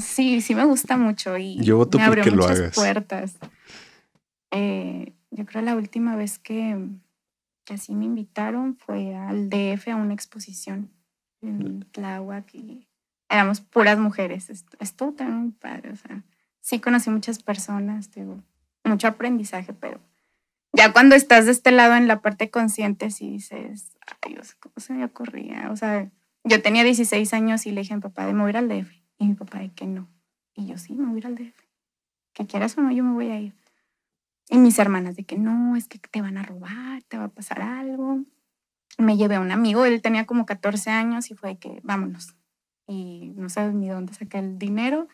Sí, 0.00 0.40
sí 0.40 0.54
me 0.54 0.64
gusta 0.64 0.96
mucho 0.96 1.36
y 1.36 1.58
yo 1.62 1.76
voto 1.76 1.98
me 1.98 2.04
abrió 2.04 2.24
muchas 2.34 2.74
puertas. 2.74 3.36
Eh, 4.50 5.14
yo 5.30 5.46
creo 5.46 5.62
la 5.62 5.76
última 5.76 6.16
vez 6.16 6.38
que, 6.38 6.76
que 7.64 7.74
así 7.74 7.94
me 7.94 8.06
invitaron 8.06 8.76
fue 8.76 9.14
al 9.14 9.48
DF 9.48 9.88
a 9.88 9.96
una 9.96 10.14
exposición 10.14 10.90
en 11.42 11.84
Tláhuac 11.92 12.54
y 12.54 12.88
éramos 13.28 13.60
puras 13.60 13.98
mujeres. 13.98 14.50
Estuvo 14.78 15.12
también 15.12 15.52
padre, 15.52 15.92
o 15.92 15.96
sea, 15.96 16.24
sí 16.60 16.80
conocí 16.80 17.10
muchas 17.10 17.42
personas, 17.42 18.10
tuvo 18.10 18.42
mucho 18.84 19.08
aprendizaje, 19.08 19.72
pero 19.72 20.00
ya 20.72 20.92
cuando 20.92 21.14
estás 21.16 21.46
de 21.46 21.52
este 21.52 21.72
lado 21.72 21.94
en 21.96 22.06
la 22.06 22.20
parte 22.20 22.50
consciente, 22.50 23.10
sí 23.10 23.30
dices, 23.30 23.96
ay 24.22 24.34
Dios, 24.34 24.54
¿cómo 24.54 24.74
se 24.76 24.92
me 24.92 25.04
ocurría? 25.04 25.70
O 25.70 25.76
sea, 25.76 26.10
yo 26.44 26.62
tenía 26.62 26.84
16 26.84 27.32
años 27.34 27.66
y 27.66 27.72
le 27.72 27.82
dije 27.82 27.92
a 27.92 27.96
mi 27.96 28.02
papá 28.02 28.26
de 28.26 28.34
mover 28.34 28.56
al 28.56 28.68
DF. 28.68 28.90
Y 29.18 29.26
mi 29.26 29.34
papá 29.34 29.58
de 29.58 29.72
que 29.72 29.86
no. 29.86 30.08
Y 30.54 30.66
yo 30.66 30.78
sí, 30.78 30.94
me 30.94 31.10
voy 31.10 31.22
al 31.24 31.34
DF. 31.34 31.58
Que 32.32 32.46
quieras 32.46 32.78
o 32.78 32.82
no, 32.82 32.92
yo 32.92 33.04
me 33.04 33.12
voy 33.12 33.30
a 33.30 33.38
ir. 33.38 33.54
Y 34.48 34.58
mis 34.58 34.78
hermanas 34.78 35.16
de 35.16 35.24
que 35.24 35.38
no, 35.38 35.76
es 35.76 35.86
que 35.86 35.98
te 35.98 36.22
van 36.22 36.36
a 36.36 36.42
robar, 36.42 37.02
te 37.04 37.18
va 37.18 37.24
a 37.24 37.28
pasar 37.28 37.62
algo. 37.62 38.24
Me 38.98 39.16
llevé 39.16 39.36
a 39.36 39.40
un 39.40 39.52
amigo, 39.52 39.84
él 39.84 40.02
tenía 40.02 40.26
como 40.26 40.46
14 40.46 40.90
años 40.90 41.30
y 41.30 41.34
fue 41.34 41.50
de 41.50 41.58
que 41.58 41.80
vámonos. 41.82 42.34
Y 42.86 43.32
no 43.36 43.48
sabes 43.48 43.74
ni 43.74 43.88
dónde 43.88 44.12
saqué 44.14 44.38
el 44.38 44.58
dinero. 44.58 45.08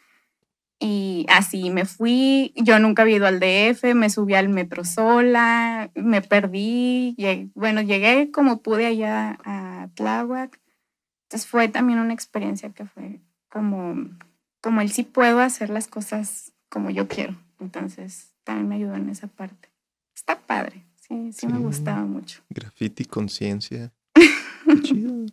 Y 0.79 1.25
así 1.29 1.71
me 1.71 1.85
fui. 1.85 2.53
Yo 2.57 2.79
nunca 2.79 3.03
había 3.03 3.17
ido 3.17 3.27
al 3.27 3.41
DF, 3.41 3.95
me 3.95 4.11
subí 4.11 4.35
al 4.35 4.49
metro 4.49 4.85
sola, 4.85 5.91
me 5.95 6.23
perdí. 6.23 7.17
bueno, 7.55 7.81
llegué 7.81 8.31
como 8.31 8.63
pude 8.63 8.87
allá 8.87 9.39
a 9.45 9.89
Tláhuac. 9.95 10.61
Entonces 11.25 11.49
fue 11.49 11.69
también 11.69 11.99
una 11.99 12.13
experiencia 12.13 12.71
que 12.71 12.85
fue 12.85 13.21
como, 13.49 14.11
como 14.61 14.81
el 14.81 14.91
sí 14.91 15.03
puedo 15.03 15.41
hacer 15.41 15.71
las 15.71 15.89
cosas 15.89 16.53
como 16.69 16.91
yo 16.91 17.09
quiero. 17.09 17.35
Entonces 17.59 18.35
también 18.45 18.69
me 18.69 18.75
ayudó 18.77 18.95
en 18.95 19.09
esa 19.09 19.29
parte. 19.29 19.71
Está 20.15 20.41
padre, 20.41 20.87
sí, 20.97 21.33
sí, 21.33 21.47
me 21.47 21.59
gustaba 21.59 22.05
mucho. 22.05 22.43
Graffiti, 22.51 23.05
conciencia. 23.05 23.93
chido. 24.83 25.27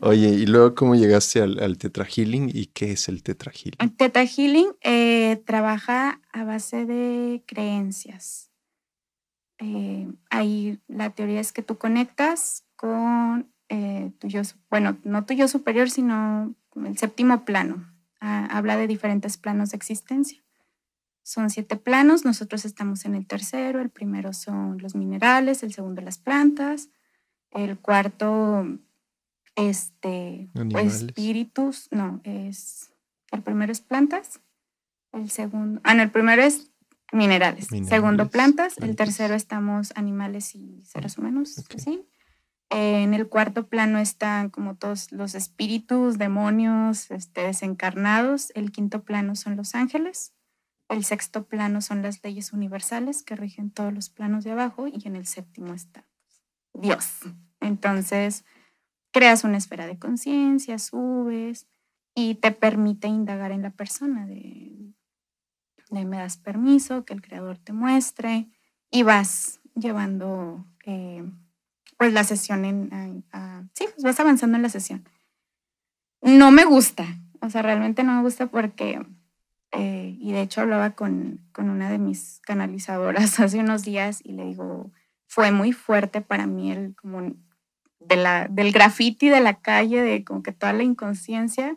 Oye, 0.00 0.28
y 0.28 0.46
luego, 0.46 0.74
¿cómo 0.74 0.94
llegaste 0.94 1.40
al, 1.40 1.58
al 1.58 1.78
Tetra 1.78 2.04
Healing 2.04 2.50
y 2.52 2.66
qué 2.66 2.92
es 2.92 3.08
el 3.08 3.22
Tetra 3.22 3.52
Healing? 3.52 3.78
El 3.78 3.96
Tetra 3.96 4.26
Healing 4.26 4.68
eh, 4.82 5.42
trabaja 5.44 6.20
a 6.32 6.44
base 6.44 6.86
de 6.86 7.42
creencias. 7.46 8.50
Eh, 9.58 10.08
ahí 10.30 10.78
la 10.86 11.10
teoría 11.10 11.40
es 11.40 11.52
que 11.52 11.62
tú 11.62 11.78
conectas 11.78 12.64
con 12.76 13.50
eh, 13.68 14.12
tu 14.18 14.28
yo, 14.28 14.42
bueno, 14.70 14.96
no 15.04 15.24
tu 15.26 15.34
yo 15.34 15.48
superior, 15.48 15.90
sino 15.90 16.54
el 16.76 16.96
séptimo 16.96 17.44
plano. 17.44 17.92
Ah, 18.20 18.48
habla 18.50 18.76
de 18.76 18.86
diferentes 18.86 19.36
planos 19.36 19.70
de 19.70 19.76
existencia. 19.76 20.42
Son 21.22 21.50
siete 21.50 21.76
planos, 21.76 22.24
nosotros 22.24 22.64
estamos 22.64 23.04
en 23.04 23.14
el 23.14 23.26
tercero, 23.26 23.80
el 23.80 23.90
primero 23.90 24.32
son 24.32 24.78
los 24.78 24.94
minerales, 24.94 25.62
el 25.62 25.74
segundo 25.74 26.00
las 26.00 26.18
plantas, 26.18 26.88
el 27.50 27.78
cuarto 27.78 28.66
este, 29.58 30.48
espíritus, 30.82 31.88
no, 31.90 32.20
es, 32.24 32.92
el 33.30 33.42
primero 33.42 33.72
es 33.72 33.80
plantas, 33.80 34.40
el 35.12 35.30
segundo, 35.30 35.80
ah, 35.84 35.94
no, 35.94 36.02
el 36.02 36.10
primero 36.10 36.42
es 36.42 36.70
minerales, 37.12 37.68
segundo 37.88 38.28
plantas, 38.28 38.78
el 38.78 38.96
tercero 38.96 39.34
estamos 39.34 39.92
animales 39.96 40.54
y 40.54 40.82
seres 40.84 41.18
humanos, 41.18 41.64
¿sí? 41.76 42.06
En 42.70 43.14
el 43.14 43.28
cuarto 43.28 43.66
plano 43.66 43.98
están 43.98 44.50
como 44.50 44.76
todos 44.76 45.10
los 45.10 45.34
espíritus, 45.34 46.18
demonios, 46.18 47.10
este, 47.10 47.42
desencarnados. 47.42 48.52
El 48.54 48.72
quinto 48.72 49.04
plano 49.04 49.36
son 49.36 49.56
los 49.56 49.74
ángeles. 49.74 50.34
El 50.90 51.04
sexto 51.04 51.46
plano 51.46 51.80
son 51.80 52.02
las 52.02 52.22
leyes 52.22 52.52
universales 52.52 53.22
que 53.22 53.36
rigen 53.36 53.70
todos 53.70 53.92
los 53.92 54.10
planos 54.10 54.44
de 54.44 54.50
abajo. 54.50 54.86
Y 54.86 55.00
en 55.06 55.16
el 55.16 55.26
séptimo 55.26 55.72
está 55.72 56.06
Dios. 56.74 57.20
Entonces, 57.60 58.44
creas 59.18 59.42
una 59.42 59.56
esfera 59.56 59.88
de 59.88 59.98
conciencia, 59.98 60.78
subes 60.78 61.66
y 62.14 62.36
te 62.36 62.52
permite 62.52 63.08
indagar 63.08 63.50
en 63.50 63.62
la 63.62 63.70
persona 63.70 64.26
de, 64.26 64.94
me 65.90 66.18
das 66.18 66.36
permiso, 66.36 67.04
que 67.04 67.14
el 67.14 67.20
creador 67.20 67.58
te 67.58 67.72
muestre 67.72 68.46
y 68.92 69.02
vas 69.02 69.58
llevando 69.74 70.64
eh, 70.86 71.28
pues 71.96 72.12
la 72.12 72.22
sesión 72.22 72.64
en, 72.64 73.24
sí, 73.74 73.86
pues 73.92 74.04
vas 74.04 74.20
avanzando 74.20 74.56
en 74.56 74.62
la 74.62 74.68
sesión. 74.68 75.04
No 76.22 76.52
me 76.52 76.64
gusta, 76.64 77.04
o 77.40 77.50
sea, 77.50 77.62
realmente 77.62 78.04
no 78.04 78.14
me 78.14 78.22
gusta 78.22 78.46
porque, 78.46 79.04
eh, 79.72 80.16
y 80.20 80.30
de 80.30 80.42
hecho 80.42 80.60
hablaba 80.60 80.92
con, 80.92 81.40
con 81.50 81.70
una 81.70 81.90
de 81.90 81.98
mis 81.98 82.38
canalizadoras 82.44 83.40
hace 83.40 83.58
unos 83.58 83.82
días 83.82 84.20
y 84.22 84.34
le 84.34 84.44
digo, 84.44 84.92
fue 85.26 85.50
muy 85.50 85.72
fuerte 85.72 86.20
para 86.20 86.46
mí 86.46 86.70
el 86.70 86.94
como 86.94 87.32
del 88.08 88.72
graffiti 88.72 89.28
de 89.28 89.40
la 89.40 89.60
calle, 89.60 90.00
de 90.02 90.24
como 90.24 90.42
que 90.42 90.52
toda 90.52 90.72
la 90.72 90.82
inconsciencia, 90.82 91.76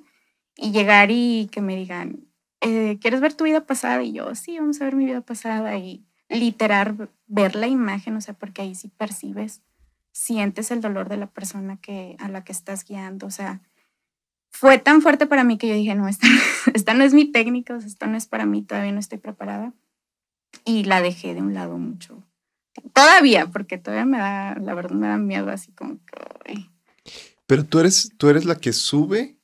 y 0.56 0.72
llegar 0.72 1.10
y 1.12 1.50
que 1.52 1.62
me 1.62 1.76
digan, 1.76 2.26
eh, 2.62 2.98
¿quieres 3.02 3.22
ver 3.22 3.34
tu 3.34 3.46
vida 3.46 3.66
pasada? 3.66 4.04
Y 4.04 4.14
yo, 4.14 4.36
sí, 4.36 4.58
vamos 4.60 4.82
a 4.82 4.86
ver 4.86 4.96
mi 4.96 5.06
vida 5.06 5.22
pasada, 5.22 5.78
y 5.78 6.06
literar, 6.30 7.10
ver 7.28 7.56
la 7.56 7.68
imagen, 7.68 8.16
o 8.16 8.22
sea, 8.22 8.34
porque 8.34 8.62
ahí 8.62 8.76
sí 8.76 8.88
percibes, 8.90 9.62
sientes 10.12 10.72
el 10.72 10.82
dolor 10.82 11.10
de 11.10 11.18
la 11.18 11.28
persona 11.28 11.78
que, 11.78 12.16
a 12.20 12.30
la 12.30 12.44
que 12.44 12.52
estás 12.52 12.86
guiando, 12.86 13.28
o 13.28 13.32
sea, 13.32 13.62
fue 14.52 14.78
tan 14.78 15.02
fuerte 15.02 15.26
para 15.26 15.44
mí 15.44 15.58
que 15.58 15.68
yo 15.68 15.76
dije, 15.76 15.96
no, 15.96 16.08
esta, 16.08 16.28
esta 16.74 16.94
no 16.94 17.04
es 17.04 17.14
mi 17.14 17.26
técnica, 17.26 17.76
o 17.76 17.80
sea, 17.80 17.88
esto 17.88 18.08
no 18.08 18.18
es 18.18 18.28
para 18.28 18.46
mí, 18.46 18.62
todavía 18.62 18.92
no 18.92 19.00
estoy 19.00 19.18
preparada. 19.18 19.74
Y 20.66 20.84
la 20.84 21.02
dejé 21.02 21.34
de 21.34 21.42
un 21.42 21.54
lado 21.54 21.78
mucho, 21.78 22.24
Todavía, 22.94 23.48
porque 23.48 23.78
todavía 23.78 24.06
me 24.06 24.18
da, 24.18 24.56
la 24.56 24.74
verdad 24.74 24.96
me 24.96 25.08
da 25.08 25.18
miedo 25.18 25.50
así 25.50 25.72
como 25.74 26.00
que... 26.06 26.70
Pero 27.46 27.66
tú 27.66 27.80
eres, 27.80 28.12
tú 28.18 28.30
eres 28.30 28.46
la 28.46 28.56
que 28.56 28.72
sube 28.72 29.38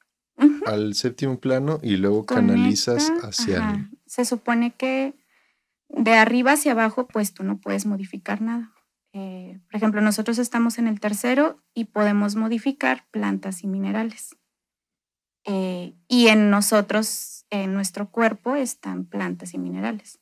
al 0.66 0.94
séptimo 0.94 1.40
plano 1.40 1.80
y 1.82 1.98
luego 1.98 2.26
canalizas 2.26 3.12
hacia 3.22 3.72
el... 3.72 3.90
Se 4.06 4.24
supone 4.24 4.72
que 4.72 5.14
de 5.90 6.14
arriba 6.14 6.54
hacia 6.54 6.72
abajo, 6.74 7.08
pues 7.08 7.34
tú 7.34 7.44
no 7.44 7.60
puedes 7.60 7.86
modificar 7.86 8.42
nada. 8.42 8.74
Eh, 9.14 9.60
por 9.66 9.76
ejemplo, 9.76 10.02
nosotros 10.02 10.38
estamos 10.38 10.78
en 10.78 10.88
el 10.88 11.00
tercero 11.00 11.62
y 11.74 11.86
podemos 11.86 12.36
modificar 12.36 13.06
plantas 13.12 13.64
y 13.64 13.68
minerales. 13.68 14.38
Eh, 15.46 15.96
y 16.08 16.28
en 16.28 16.50
nosotros, 16.50 17.46
en 17.50 17.74
nuestro 17.74 18.10
cuerpo, 18.12 18.56
están 18.56 19.06
plantas 19.06 19.54
y 19.54 19.58
minerales. 19.58 20.20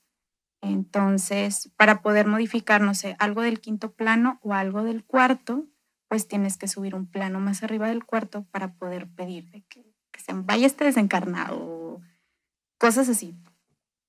Entonces, 0.65 1.71
para 1.77 2.01
poder 2.01 2.25
modificar, 2.25 2.81
no 2.81 2.95
sé, 2.95 3.15
algo 3.19 3.41
del 3.41 3.61
quinto 3.61 3.91
plano 3.93 4.39
o 4.41 4.53
algo 4.53 4.83
del 4.83 5.03
cuarto, 5.03 5.65
pues 6.07 6.27
tienes 6.27 6.57
que 6.57 6.67
subir 6.67 6.95
un 6.95 7.05
plano 7.05 7.39
más 7.39 7.61
arriba 7.61 7.87
del 7.87 8.03
cuarto 8.03 8.45
para 8.45 8.73
poder 8.73 9.07
pedir 9.07 9.63
que, 9.69 9.85
se 10.17 10.33
vaya 10.33 10.65
este 10.65 10.85
desencarnado, 10.85 12.01
cosas 12.79 13.09
así. 13.09 13.35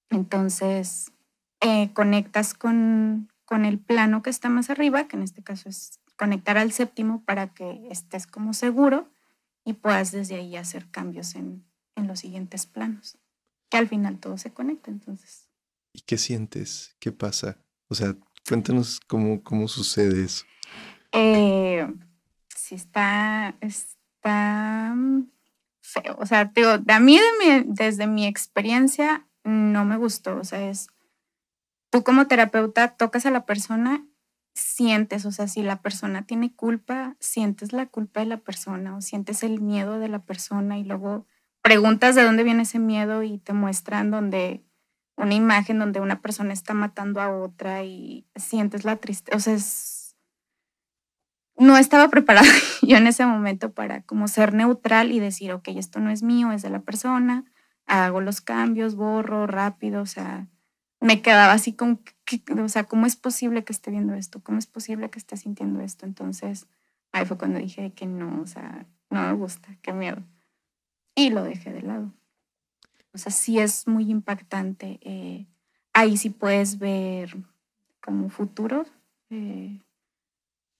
Entonces, 0.09 1.13
eh, 1.61 1.93
conectas 1.93 2.55
con, 2.55 3.29
con 3.45 3.67
el 3.67 3.79
plano 3.79 4.23
que 4.23 4.31
está 4.31 4.49
más 4.49 4.71
arriba, 4.71 5.09
que 5.09 5.17
en 5.17 5.23
este 5.23 5.43
caso 5.43 5.69
es 5.69 6.01
conectar 6.17 6.57
al 6.57 6.73
séptimo 6.73 7.23
para 7.25 7.49
que 7.49 7.87
estés 7.91 8.27
como 8.27 8.55
seguro 8.55 9.11
y 9.63 9.75
puedas 9.75 10.11
desde 10.11 10.37
ahí 10.37 10.57
hacer 10.57 10.91
cambios 10.91 11.35
en, 11.35 11.67
en 11.97 12.07
los 12.07 12.21
siguientes 12.21 12.65
planos, 12.65 13.19
que 13.69 13.77
al 13.77 13.89
final 13.89 14.19
todo 14.19 14.39
se 14.39 14.55
conecta. 14.55 14.91
Entonces, 14.91 15.46
¿Y 15.97 16.03
qué 16.03 16.19
sientes? 16.19 16.95
¿Qué 17.01 17.11
pasa? 17.11 17.57
O 17.89 17.95
sea, 17.95 18.15
cuéntanos 18.47 19.01
cómo, 19.09 19.43
cómo 19.43 19.67
sucede 19.67 20.25
eso. 20.25 20.45
Eh, 21.13 21.91
sí, 22.55 22.75
está, 22.75 23.57
está 23.63 24.95
feo. 25.81 26.17
O 26.19 26.27
sea, 26.27 26.45
digo, 26.55 26.69
a 26.87 27.01
mí 27.01 27.19
desde 27.65 28.07
mi 28.07 28.27
experiencia 28.27 29.27
no 29.43 29.87
me 29.87 29.97
gustó. 29.97 30.37
O 30.37 30.45
sea, 30.45 30.69
es, 30.69 30.89
tú 31.89 32.05
como 32.05 32.27
terapeuta 32.27 32.89
tocas 32.99 33.25
a 33.25 33.31
la 33.31 33.47
persona, 33.47 34.07
sientes, 34.53 35.25
o 35.25 35.33
sea, 35.33 35.49
si 35.49 35.63
la 35.63 35.81
persona 35.81 36.27
tiene 36.27 36.55
culpa, 36.55 37.17
sientes 37.21 37.73
la 37.73 37.87
culpa 37.87 38.21
de 38.21 38.27
la 38.27 38.37
persona 38.37 38.99
o 38.99 39.01
sientes 39.01 39.43
el 39.43 39.63
miedo 39.63 39.99
de 39.99 40.09
la 40.09 40.19
persona 40.19 40.79
y 40.79 40.85
luego 40.85 41.27
preguntas 41.63 42.15
de 42.15 42.23
dónde 42.23 42.45
viene 42.45 42.65
ese 42.65 42.81
miedo 42.81 43.23
y 43.23 43.39
te 43.39 43.55
muestran 43.55 44.11
dónde 44.11 44.66
una 45.17 45.35
imagen 45.35 45.79
donde 45.79 46.01
una 46.01 46.21
persona 46.21 46.53
está 46.53 46.75
matando 46.75 47.21
a 47.21 47.31
otra 47.31 47.85
y 47.85 48.27
sientes 48.37 48.85
la 48.85 48.97
tristeza, 48.97 49.37
o 49.37 49.41
sea, 49.41 49.57
no 51.59 51.77
estaba 51.79 52.09
preparada 52.11 52.49
yo 52.83 52.97
en 52.97 53.07
ese 53.07 53.27
momento 53.27 53.73
para 53.73 54.03
como 54.03 54.29
ser 54.29 54.55
neutral 54.55 55.13
y 55.13 55.21
decir, 55.21 55.53
ok, 55.53 55.69
esto 55.69 56.01
no 56.01 56.11
es 56.11 56.23
mío, 56.23 56.53
es 56.53 56.63
de 56.63 56.71
la 56.71 56.81
persona, 56.81 57.45
hago 57.87 58.21
los 58.21 58.41
cambios, 58.41 58.95
borro 58.97 59.47
rápido, 59.47 60.03
o 60.03 60.07
sea, 60.07 60.49
me 61.01 61.23
quedaba 61.23 61.53
así 61.53 61.73
como, 61.73 62.01
o 62.63 62.69
sea, 62.69 62.85
¿cómo 62.85 63.07
es 63.07 63.17
posible 63.17 63.65
que 63.65 63.73
esté 63.73 63.91
viendo 63.91 64.15
esto? 64.15 64.43
¿Cómo 64.43 64.59
es 64.59 64.67
posible 64.67 65.11
que 65.11 65.19
esté 65.19 65.37
sintiendo 65.37 65.81
esto? 65.81 66.07
Entonces, 66.07 66.67
ahí 67.13 67.25
fue 67.27 67.39
cuando 67.39 67.59
dije 67.59 67.93
que 67.93 68.07
no, 68.07 68.41
o 68.41 68.47
sea, 68.47 68.87
no 69.11 69.23
me 69.23 69.33
gusta, 69.35 69.77
qué 69.83 69.93
miedo. 69.93 70.23
Y 71.15 71.31
lo 71.31 71.43
dejé 71.45 71.73
de 71.73 71.83
lado. 71.83 72.13
O 73.17 73.19
sea, 73.19 73.33
sí 73.33 73.59
es 73.59 73.89
muy 73.89 74.11
impactante. 74.11 74.99
Eh, 75.01 75.47
ahí 75.95 76.19
sí 76.19 76.29
puedes 76.29 76.79
ver 76.79 77.35
como 78.03 78.29
futuro. 78.29 78.85
Eh, 79.31 79.81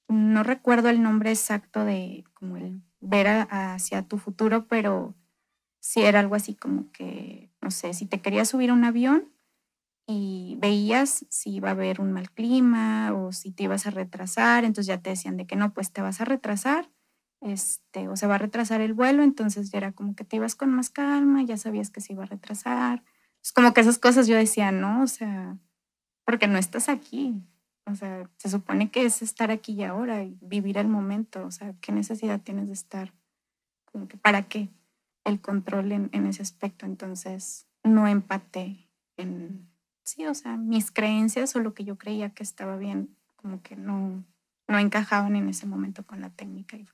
no 0.09 0.43
recuerdo 0.43 0.91
el 0.91 1.03
nombre 1.03 1.31
exacto 1.31 1.87
de 1.87 2.25
como 2.35 2.59
el 2.59 2.83
ver 3.01 3.27
hacia 3.49 4.03
tu 4.03 4.19
futuro, 4.19 4.69
pero 4.69 5.15
sí 5.81 6.03
era 6.03 6.21
algo 6.21 6.35
así 6.35 6.55
como 6.55 6.93
que, 6.93 7.51
no 7.63 7.71
sé, 7.71 7.95
si 7.95 8.05
te 8.05 8.21
querías 8.21 8.51
subir 8.51 8.69
a 8.69 8.75
un 8.75 8.85
avión 8.85 9.33
y 10.07 10.59
veías 10.61 11.25
si 11.31 11.55
iba 11.55 11.71
a 11.71 11.73
haber 11.73 12.03
un 12.03 12.13
mal 12.13 12.31
clima 12.31 13.15
o 13.15 13.33
si 13.33 13.51
te 13.51 13.63
ibas 13.63 13.87
a 13.87 13.91
retrasar, 13.93 14.65
entonces 14.65 14.89
ya 14.89 15.01
te 15.01 15.09
decían 15.09 15.39
de 15.39 15.47
que 15.47 15.57
no, 15.57 15.73
pues 15.73 15.91
te 15.91 16.03
vas 16.03 16.21
a 16.21 16.27
retrasar, 16.27 16.91
este, 17.41 18.09
o 18.09 18.17
se 18.17 18.27
va 18.27 18.37
a 18.37 18.39
retrasar 18.39 18.81
el 18.81 18.95
vuelo, 18.95 19.23
entonces 19.23 19.71
ya 19.71 19.79
era 19.79 19.93
como 19.93 20.15
que 20.15 20.25
te 20.25 20.37
ibas 20.37 20.55
con 20.55 20.71
más 20.71 20.91
calma, 20.91 21.43
ya 21.43 21.57
sabías 21.57 21.91
que 21.91 22.01
se 22.01 22.13
iba 22.13 22.25
a 22.25 22.27
retrasar. 22.27 23.03
Es 23.43 23.53
como 23.53 23.73
que 23.73 23.81
esas 23.81 23.99
cosas 23.99 24.27
yo 24.27 24.37
decía, 24.37 24.73
no, 24.73 25.03
o 25.03 25.07
sea, 25.07 25.57
porque 26.25 26.49
no 26.49 26.59
estás 26.59 26.89
aquí. 26.89 27.43
O 27.87 27.95
sea, 27.95 28.29
se 28.37 28.51
supone 28.51 28.91
que 28.91 29.05
es 29.05 29.23
estar 29.23 29.53
aquí 29.53 29.75
y 29.75 29.85
ahora 29.85 30.25
y 30.25 30.37
vivir 30.41 30.77
el 30.79 30.89
momento. 30.89 31.47
O 31.47 31.53
sea, 31.53 31.75
¿qué 31.81 31.93
necesidad 31.93 32.41
tienes 32.41 32.67
de 32.67 32.73
estar? 32.73 33.13
Como 33.85 34.09
que, 34.09 34.17
¿Para 34.17 34.49
qué? 34.49 34.69
El 35.25 35.41
control 35.41 35.93
en, 35.93 36.11
en 36.13 36.27
ese 36.27 36.43
aspecto. 36.43 36.85
Entonces, 36.85 37.69
no 37.85 38.09
empaté 38.09 38.91
en, 39.17 39.69
sí, 40.03 40.27
o 40.27 40.35
sea, 40.35 40.57
mis 40.57 40.91
creencias 40.91 41.55
o 41.55 41.61
lo 41.61 41.75
que 41.75 41.85
yo 41.85 41.97
creía 41.97 42.31
que 42.31 42.43
estaba 42.43 42.77
bien, 42.77 43.17
como 43.37 43.63
que 43.63 43.77
no, 43.77 44.25
no 44.67 44.79
encajaban 44.79 45.37
en 45.37 45.49
ese 45.49 45.67
momento 45.67 46.05
con 46.05 46.21
la 46.21 46.31
técnica. 46.31 46.77
Y 46.77 46.87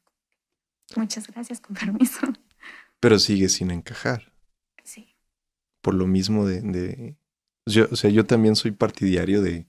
muchas 0.96 1.26
gracias, 1.26 1.60
con 1.60 1.76
permiso. 1.76 2.20
Pero 3.00 3.18
sigue 3.18 3.48
sin 3.48 3.70
encajar. 3.70 4.32
Sí. 4.84 5.16
Por 5.80 5.94
lo 5.94 6.06
mismo 6.06 6.46
de, 6.46 6.60
de 6.60 7.16
yo, 7.66 7.88
o 7.90 7.96
sea, 7.96 8.10
yo 8.10 8.26
también 8.26 8.56
soy 8.56 8.72
partidario 8.72 9.42
de, 9.42 9.66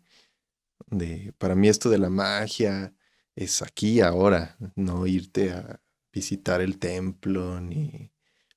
de, 0.88 1.34
para 1.38 1.56
mí 1.56 1.68
esto 1.68 1.90
de 1.90 1.98
la 1.98 2.10
magia 2.10 2.94
es 3.36 3.62
aquí 3.62 4.02
ahora, 4.02 4.58
no 4.76 5.08
irte 5.08 5.52
a 5.52 5.82
visitar 6.12 6.62
el 6.62 6.78
templo, 6.78 7.60
ni 7.60 8.12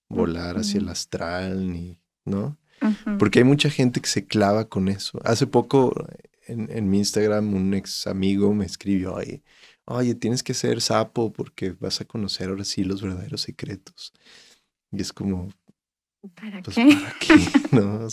volar 0.09 0.59
hacia 0.59 0.79
el 0.79 0.89
astral, 0.89 1.73
ni, 1.73 2.01
¿no? 2.25 2.59
Porque 3.19 3.39
hay 3.39 3.45
mucha 3.45 3.71
gente 3.71 4.01
que 4.01 4.09
se 4.09 4.27
clava 4.27 4.69
con 4.69 4.89
eso. 4.89 5.19
Hace 5.25 5.47
poco 5.47 5.95
en, 6.47 6.89
mi 6.89 6.99
Instagram 6.99 7.55
un 7.55 7.75
ex 7.75 8.07
amigo 8.07 8.55
me 8.55 8.67
escribió, 8.67 9.15
oye, 9.15 9.43
oye, 9.87 10.15
tienes 10.15 10.43
que 10.43 10.55
ser 10.55 10.81
sapo 10.81 11.33
porque 11.33 11.73
vas 11.73 12.01
a 12.01 12.05
conocer 12.05 12.49
ahora 12.49 12.65
sí 12.65 12.85
los 12.85 13.03
verdaderos 13.03 13.43
secretos. 13.43 14.13
Y 14.91 15.01
es 15.01 15.13
como, 15.13 15.49
¿para 16.35 16.63
pues, 16.63 16.77
qué? 16.77 16.97
¿para 16.97 17.15
qué? 17.19 17.37
¿No? 17.73 18.09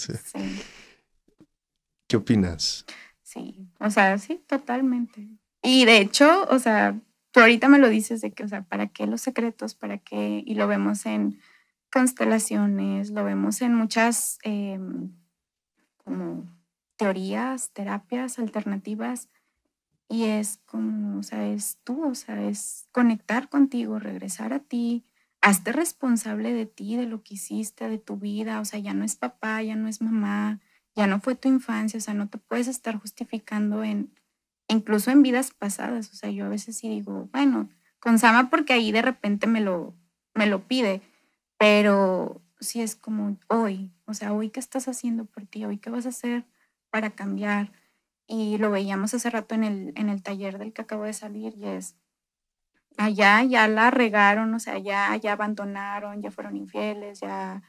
¿Qué 2.08 2.18
opinas? 2.18 2.86
Sí, 3.22 3.68
o 3.80 3.90
sea, 3.90 4.18
sí, 4.18 4.44
totalmente. 4.48 5.28
Y 5.62 5.86
de 5.86 5.98
hecho, 5.98 6.46
o 6.50 6.60
sea, 6.60 7.00
tú 7.32 7.40
ahorita 7.40 7.70
me 7.70 7.80
lo 7.80 7.90
dices 7.90 8.22
de 8.22 8.32
que, 8.32 8.44
o 8.44 8.48
sea, 8.48 8.64
¿para 8.64 8.88
qué 8.88 9.08
los 9.08 9.22
secretos? 9.22 9.74
¿Para 9.74 9.98
qué? 9.98 10.44
Y 10.46 10.56
lo 10.56 10.68
vemos 10.68 11.06
en 11.06 11.40
constelaciones, 11.92 13.10
lo 13.12 13.24
vemos 13.24 13.62
en 13.62 13.74
muchas 13.74 14.38
em, 14.44 15.12
como 15.98 16.46
teorías, 16.98 17.72
terapias 17.72 18.40
alternativas 18.40 19.30
y 20.14 20.26
es 20.26 20.60
como, 20.68 21.18
o 21.18 21.24
sea, 21.24 21.48
es 21.48 21.80
tú, 21.84 22.06
o 22.06 22.14
sea, 22.14 22.40
es 22.48 22.88
conectar 22.92 23.50
contigo, 23.50 23.98
regresar 23.98 24.54
a 24.54 24.60
ti, 24.60 25.04
hazte 25.42 25.72
responsable 25.72 26.54
de 26.54 26.68
ti, 26.68 26.96
de 26.96 27.08
lo 27.08 27.24
que 27.24 27.34
hiciste, 27.34 27.90
de 27.90 27.98
tu 27.98 28.18
vida, 28.18 28.60
o 28.60 28.66
sea, 28.66 28.80
ya 28.80 28.94
no 28.94 29.06
es 29.06 29.16
papá, 29.16 29.64
ya 29.64 29.76
no 29.76 29.88
es 29.88 30.04
mamá, 30.04 30.62
ya 30.96 31.08
no 31.08 31.20
fue 31.20 31.34
tu 31.34 31.50
infancia, 31.50 31.98
o 31.98 32.02
sea, 32.02 32.14
no 32.14 32.30
te 32.30 32.38
puedes 32.38 32.68
estar 32.68 32.96
justificando 33.00 33.84
en, 33.84 34.14
incluso 34.68 35.10
en 35.10 35.24
vidas 35.24 35.50
pasadas, 35.50 36.12
o 36.12 36.16
sea, 36.16 36.30
yo 36.30 36.46
a 36.46 36.50
veces 36.50 36.78
sí 36.78 36.90
digo, 36.90 37.28
bueno, 37.34 37.72
con 38.00 38.20
Sama 38.20 38.52
porque 38.52 38.74
ahí 38.74 38.92
de 38.92 39.02
repente 39.02 39.48
me 39.48 39.62
lo, 39.62 39.96
me 40.36 40.46
lo 40.46 40.68
pide, 40.68 41.02
pero 41.58 42.44
si 42.60 42.82
es 42.82 42.96
como 42.96 43.40
hoy, 43.48 43.92
o 44.06 44.14
sea, 44.14 44.32
hoy 44.32 44.52
qué 44.52 44.60
estás 44.60 44.88
haciendo 44.88 45.26
por 45.26 45.48
ti, 45.48 45.66
hoy 45.66 45.80
qué 45.80 45.90
vas 45.90 46.06
a 46.06 46.10
hacer 46.10 46.46
para 46.92 47.10
cambiar. 47.10 47.72
Y 48.34 48.58
lo 48.58 48.72
veíamos 48.72 49.14
hace 49.14 49.30
rato 49.30 49.54
en 49.54 49.64
el, 49.64 49.94
en 49.96 50.10
el 50.10 50.24
taller 50.24 50.58
del 50.58 50.74
que 50.74 50.82
acabo 50.82 51.04
de 51.04 51.14
salir 51.14 51.54
y 51.56 51.68
es, 51.68 51.96
allá 52.98 53.44
ya 53.44 53.68
la 53.68 53.92
regaron, 53.92 54.52
o 54.56 54.60
sea, 54.60 54.80
ya, 54.80 55.16
ya 55.18 55.34
abandonaron, 55.34 56.20
ya 56.24 56.32
fueron 56.32 56.58
infieles, 56.58 57.20
ya, 57.20 57.62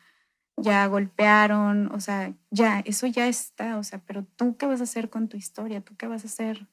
ya 0.57 0.87
golpearon, 0.87 1.93
o 1.93 2.01
sea, 2.01 2.33
ya, 2.51 2.81
eso 2.87 3.07
ya 3.07 3.29
está, 3.29 3.77
o 3.77 3.83
sea, 3.83 3.99
pero 4.07 4.25
tú 4.37 4.57
qué 4.57 4.65
vas 4.65 4.81
a 4.81 4.85
hacer 4.85 5.11
con 5.11 5.29
tu 5.29 5.37
historia, 5.37 5.83
tú 5.83 5.97
qué 5.97 6.07
vas 6.07 6.25
a 6.25 6.29
hacer 6.29 6.67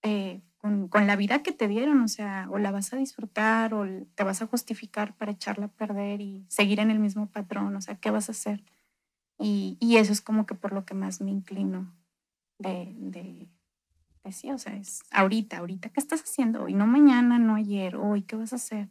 eh, 0.00 0.40
con, 0.56 1.06
la 1.06 1.16
vida 1.16 1.42
que 1.42 1.52
te 1.52 1.68
dieron, 1.68 2.00
o 2.00 2.08
sea, 2.08 2.48
o 2.50 2.56
la 2.56 2.70
vas 2.70 2.94
a 2.94 2.96
disfrutar 2.96 3.74
o 3.74 3.84
te 4.14 4.24
vas 4.24 4.40
a 4.40 4.46
justificar 4.46 5.14
para 5.18 5.32
echarla 5.32 5.66
a 5.66 5.68
perder 5.68 6.22
y 6.22 6.46
seguir 6.48 6.80
en 6.80 6.90
el 6.90 6.98
mismo 6.98 7.26
patrón, 7.26 7.76
o 7.76 7.82
sea, 7.82 7.96
¿qué 7.96 8.10
vas 8.10 8.30
a 8.30 8.32
hacer? 8.32 8.64
Y, 9.38 9.76
eso 9.98 10.14
es 10.14 10.22
como 10.22 10.46
que 10.46 10.54
por 10.54 10.72
lo 10.72 10.86
que 10.86 10.94
más 10.94 11.20
me 11.20 11.30
inclino 11.30 11.92
de, 12.58 12.94
de, 12.96 13.48
sí, 14.32 14.50
o 14.50 14.58
sea, 14.58 14.76
es 14.76 15.02
ahorita, 15.10 15.58
ahorita, 15.58 15.88
¿qué 15.90 16.00
estás 16.00 16.22
haciendo 16.22 16.64
hoy? 16.64 16.74
No 16.74 16.86
mañana, 16.86 17.38
no 17.38 17.54
ayer, 17.54 17.96
hoy, 17.96 18.22
¿qué 18.22 18.36
vas 18.36 18.52
a 18.52 18.56
hacer? 18.56 18.88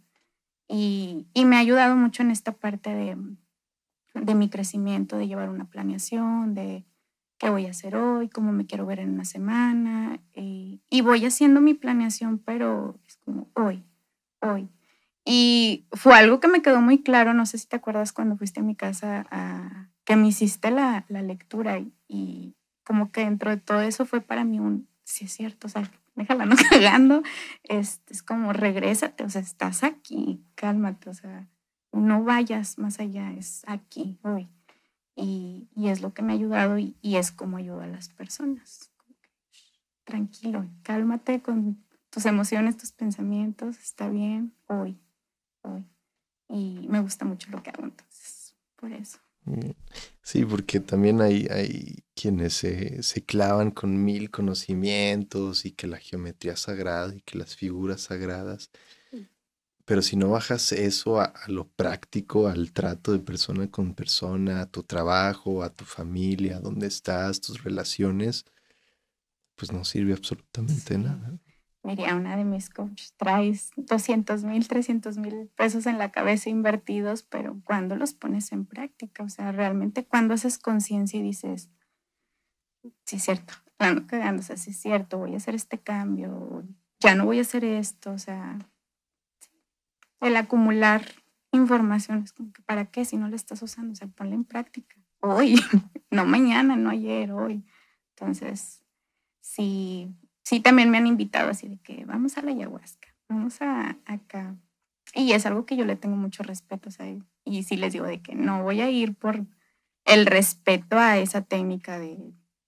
Y, 0.67 1.27
y 1.33 1.45
me 1.45 1.55
ha 1.55 1.59
ayudado 1.59 1.95
mucho 1.95 2.23
en 2.23 2.31
esta 2.31 2.53
parte 2.53 2.93
de, 2.93 3.17
de 4.13 4.35
mi 4.35 4.49
crecimiento, 4.49 5.17
de 5.17 5.27
llevar 5.27 5.49
una 5.49 5.65
planeación, 5.65 6.53
de 6.53 6.85
qué 7.37 7.49
voy 7.49 7.65
a 7.65 7.71
hacer 7.71 7.95
hoy, 7.95 8.29
cómo 8.29 8.51
me 8.51 8.65
quiero 8.65 8.85
ver 8.85 8.99
en 8.99 9.11
una 9.11 9.25
semana. 9.25 10.19
Eh, 10.33 10.79
y 10.89 11.01
voy 11.01 11.25
haciendo 11.25 11.61
mi 11.61 11.73
planeación, 11.73 12.39
pero 12.39 12.99
es 13.07 13.17
como 13.17 13.49
hoy, 13.55 13.83
hoy. 14.39 14.69
Y 15.25 15.85
fue 15.91 16.15
algo 16.15 16.39
que 16.39 16.47
me 16.47 16.61
quedó 16.61 16.81
muy 16.81 17.01
claro, 17.01 17.33
no 17.33 17.45
sé 17.45 17.57
si 17.57 17.67
te 17.67 17.77
acuerdas 17.77 18.11
cuando 18.11 18.37
fuiste 18.37 18.59
a 18.59 18.63
mi 18.63 18.75
casa 18.75 19.89
que 20.03 20.15
me 20.15 20.27
hiciste 20.27 20.69
la, 20.69 21.05
la 21.07 21.21
lectura 21.21 21.79
y, 22.07 22.55
como 22.83 23.11
que 23.11 23.21
dentro 23.21 23.49
de 23.51 23.57
todo 23.57 23.81
eso 23.81 24.05
fue 24.05 24.21
para 24.21 24.43
mí 24.43 24.59
un, 24.59 24.87
sí 25.03 25.25
es 25.25 25.33
cierto, 25.33 25.67
o 25.67 25.69
sea, 25.69 25.89
déjala 26.15 26.45
no 26.45 26.55
cagando, 26.69 27.23
es, 27.63 28.01
es 28.09 28.23
como 28.23 28.53
regrésate, 28.53 29.23
o 29.23 29.29
sea, 29.29 29.41
estás 29.41 29.83
aquí, 29.83 30.43
cálmate, 30.55 31.09
o 31.09 31.13
sea, 31.13 31.47
no 31.91 32.23
vayas 32.23 32.77
más 32.77 32.99
allá, 32.99 33.31
es 33.31 33.63
aquí, 33.67 34.19
hoy. 34.23 34.49
Y, 35.15 35.69
es 35.75 36.01
lo 36.01 36.13
que 36.13 36.23
me 36.23 36.33
ha 36.33 36.35
ayudado 36.35 36.77
y, 36.79 36.97
es 37.03 37.31
como 37.31 37.57
ayuda 37.57 37.83
a 37.83 37.87
las 37.87 38.09
personas. 38.09 38.91
Tranquilo, 40.03 40.67
cálmate 40.81 41.41
con 41.41 41.83
tus 42.09 42.25
emociones, 42.25 42.77
tus 42.77 42.91
pensamientos, 42.91 43.77
está 43.79 44.09
bien, 44.09 44.53
hoy, 44.67 44.99
hoy. 45.61 45.85
Y 46.49 46.87
me 46.89 46.99
gusta 46.99 47.25
mucho 47.25 47.49
lo 47.51 47.61
que 47.61 47.69
hago 47.69 47.83
entonces, 47.83 48.55
por 48.75 48.91
eso. 48.91 49.19
Mm, 49.45 49.71
sí, 50.21 50.45
porque 50.45 50.79
también 50.79 51.21
hay, 51.21 51.47
hay 51.49 52.03
quienes 52.15 52.53
se, 52.53 53.03
se, 53.03 53.23
clavan 53.23 53.71
con 53.71 54.03
mil 54.03 54.31
conocimientos 54.31 55.65
y 55.65 55.71
que 55.71 55.87
la 55.87 55.97
geometría 55.97 56.55
sagrada 56.55 57.13
y 57.15 57.21
que 57.21 57.37
las 57.37 57.55
figuras 57.55 58.01
sagradas. 58.01 58.69
Pero 59.85 60.01
si 60.01 60.15
no 60.15 60.29
bajas 60.29 60.71
eso 60.71 61.19
a, 61.19 61.33
lo 61.47 61.67
práctico, 61.67 62.47
al 62.47 62.71
trato 62.71 63.11
de 63.11 63.19
persona 63.19 63.69
con 63.69 63.93
persona, 63.93 64.61
a 64.61 64.65
tu 64.65 64.83
trabajo, 64.83 65.61
a 65.61 65.73
tu 65.73 65.83
familia, 65.83 66.57
a 66.57 66.61
dónde 66.61 66.87
estás, 66.87 67.41
tus 67.41 67.63
relaciones, 67.63 68.45
pues 69.55 69.73
no 69.73 69.83
sirve 69.83 70.13
absolutamente 70.13 70.97
nada. 70.97 71.37
Mira, 71.83 72.15
una 72.15 72.37
de 72.37 72.45
mis 72.45 72.69
coaches 72.69 73.13
traes 73.17 73.71
200 73.75 74.45
mil, 74.45 74.67
300 74.67 75.17
mil 75.17 75.49
pesos 75.55 75.85
en 75.85 75.97
la 75.97 76.11
cabeza 76.11 76.49
invertidos, 76.49 77.23
pero 77.23 77.59
cuando 77.65 77.97
los 77.97 78.13
pones 78.13 78.53
en 78.53 78.65
práctica, 78.65 79.23
o 79.23 79.29
sea, 79.29 79.51
realmente 79.51 80.05
cuando 80.05 80.33
haces 80.33 80.57
conciencia 80.57 81.19
y 81.19 81.23
dices, 81.23 81.69
sí, 83.05 83.17
es 83.17 83.23
cierto, 83.23 83.53
ando 83.79 84.07
cagando, 84.07 84.41
o 84.41 84.43
sea, 84.43 84.55
sí 84.55 84.71
es 84.71 84.77
cierto, 84.77 85.17
voy 85.17 85.33
a 85.33 85.37
hacer 85.37 85.55
este 85.55 85.77
cambio, 85.77 86.63
ya 87.01 87.15
no 87.15 87.25
voy 87.25 87.39
a 87.39 87.41
hacer 87.41 87.65
esto, 87.65 88.11
o 88.11 88.17
sea, 88.17 88.59
el 90.21 90.37
acumular 90.37 91.03
información. 91.51 92.23
Es 92.23 92.33
como 92.33 92.51
que, 92.51 92.61
¿para 92.63 92.85
qué 92.85 93.05
si 93.05 93.17
no 93.17 93.27
la 93.27 93.35
estás 93.35 93.61
usando? 93.61 93.93
O 93.93 93.95
sea, 93.95 94.07
ponla 94.07 94.35
en 94.35 94.45
práctica. 94.45 94.95
Hoy, 95.19 95.55
no 96.11 96.25
mañana, 96.25 96.75
no 96.75 96.89
ayer, 96.89 97.31
hoy. 97.31 97.63
Entonces, 98.09 98.83
sí, 99.41 100.13
sí 100.53 100.59
también 100.59 100.91
me 100.91 100.99
han 100.99 101.07
invitado 101.07 101.49
así 101.49 101.67
de 101.67 101.77
que 101.77 102.05
vamos 102.05 102.37
a 102.37 102.43
la 102.43 102.51
ayahuasca, 102.51 103.07
vamos 103.27 103.59
a 103.59 103.97
acá. 104.05 104.55
Y 105.15 105.31
es 105.31 105.47
algo 105.47 105.65
que 105.65 105.75
yo 105.75 105.83
le 105.83 105.95
tengo 105.95 106.15
mucho 106.15 106.43
respeto, 106.43 106.89
o 106.89 106.91
sea, 106.91 107.07
y 107.43 107.63
sí 107.63 107.75
les 107.75 107.93
digo 107.93 108.05
de 108.05 108.21
que 108.21 108.35
no 108.35 108.61
voy 108.61 108.81
a 108.81 108.89
ir 108.89 109.15
por 109.15 109.47
el 110.05 110.27
respeto 110.27 110.99
a 110.99 111.17
esa 111.17 111.41
técnica 111.41 111.97
de, 111.97 112.19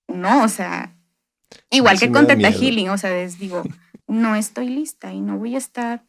no, 0.08 0.44
o 0.44 0.48
sea, 0.48 0.96
igual 1.70 2.00
que 2.00 2.12
con 2.12 2.26
Teta 2.26 2.52
Healing, 2.52 2.90
o 2.90 2.98
sea, 2.98 3.12
les 3.12 3.38
digo, 3.38 3.62
no 4.08 4.36
estoy 4.36 4.70
lista 4.70 5.14
y 5.14 5.22
no 5.22 5.38
voy 5.38 5.54
a 5.54 5.60
estar 5.60 6.04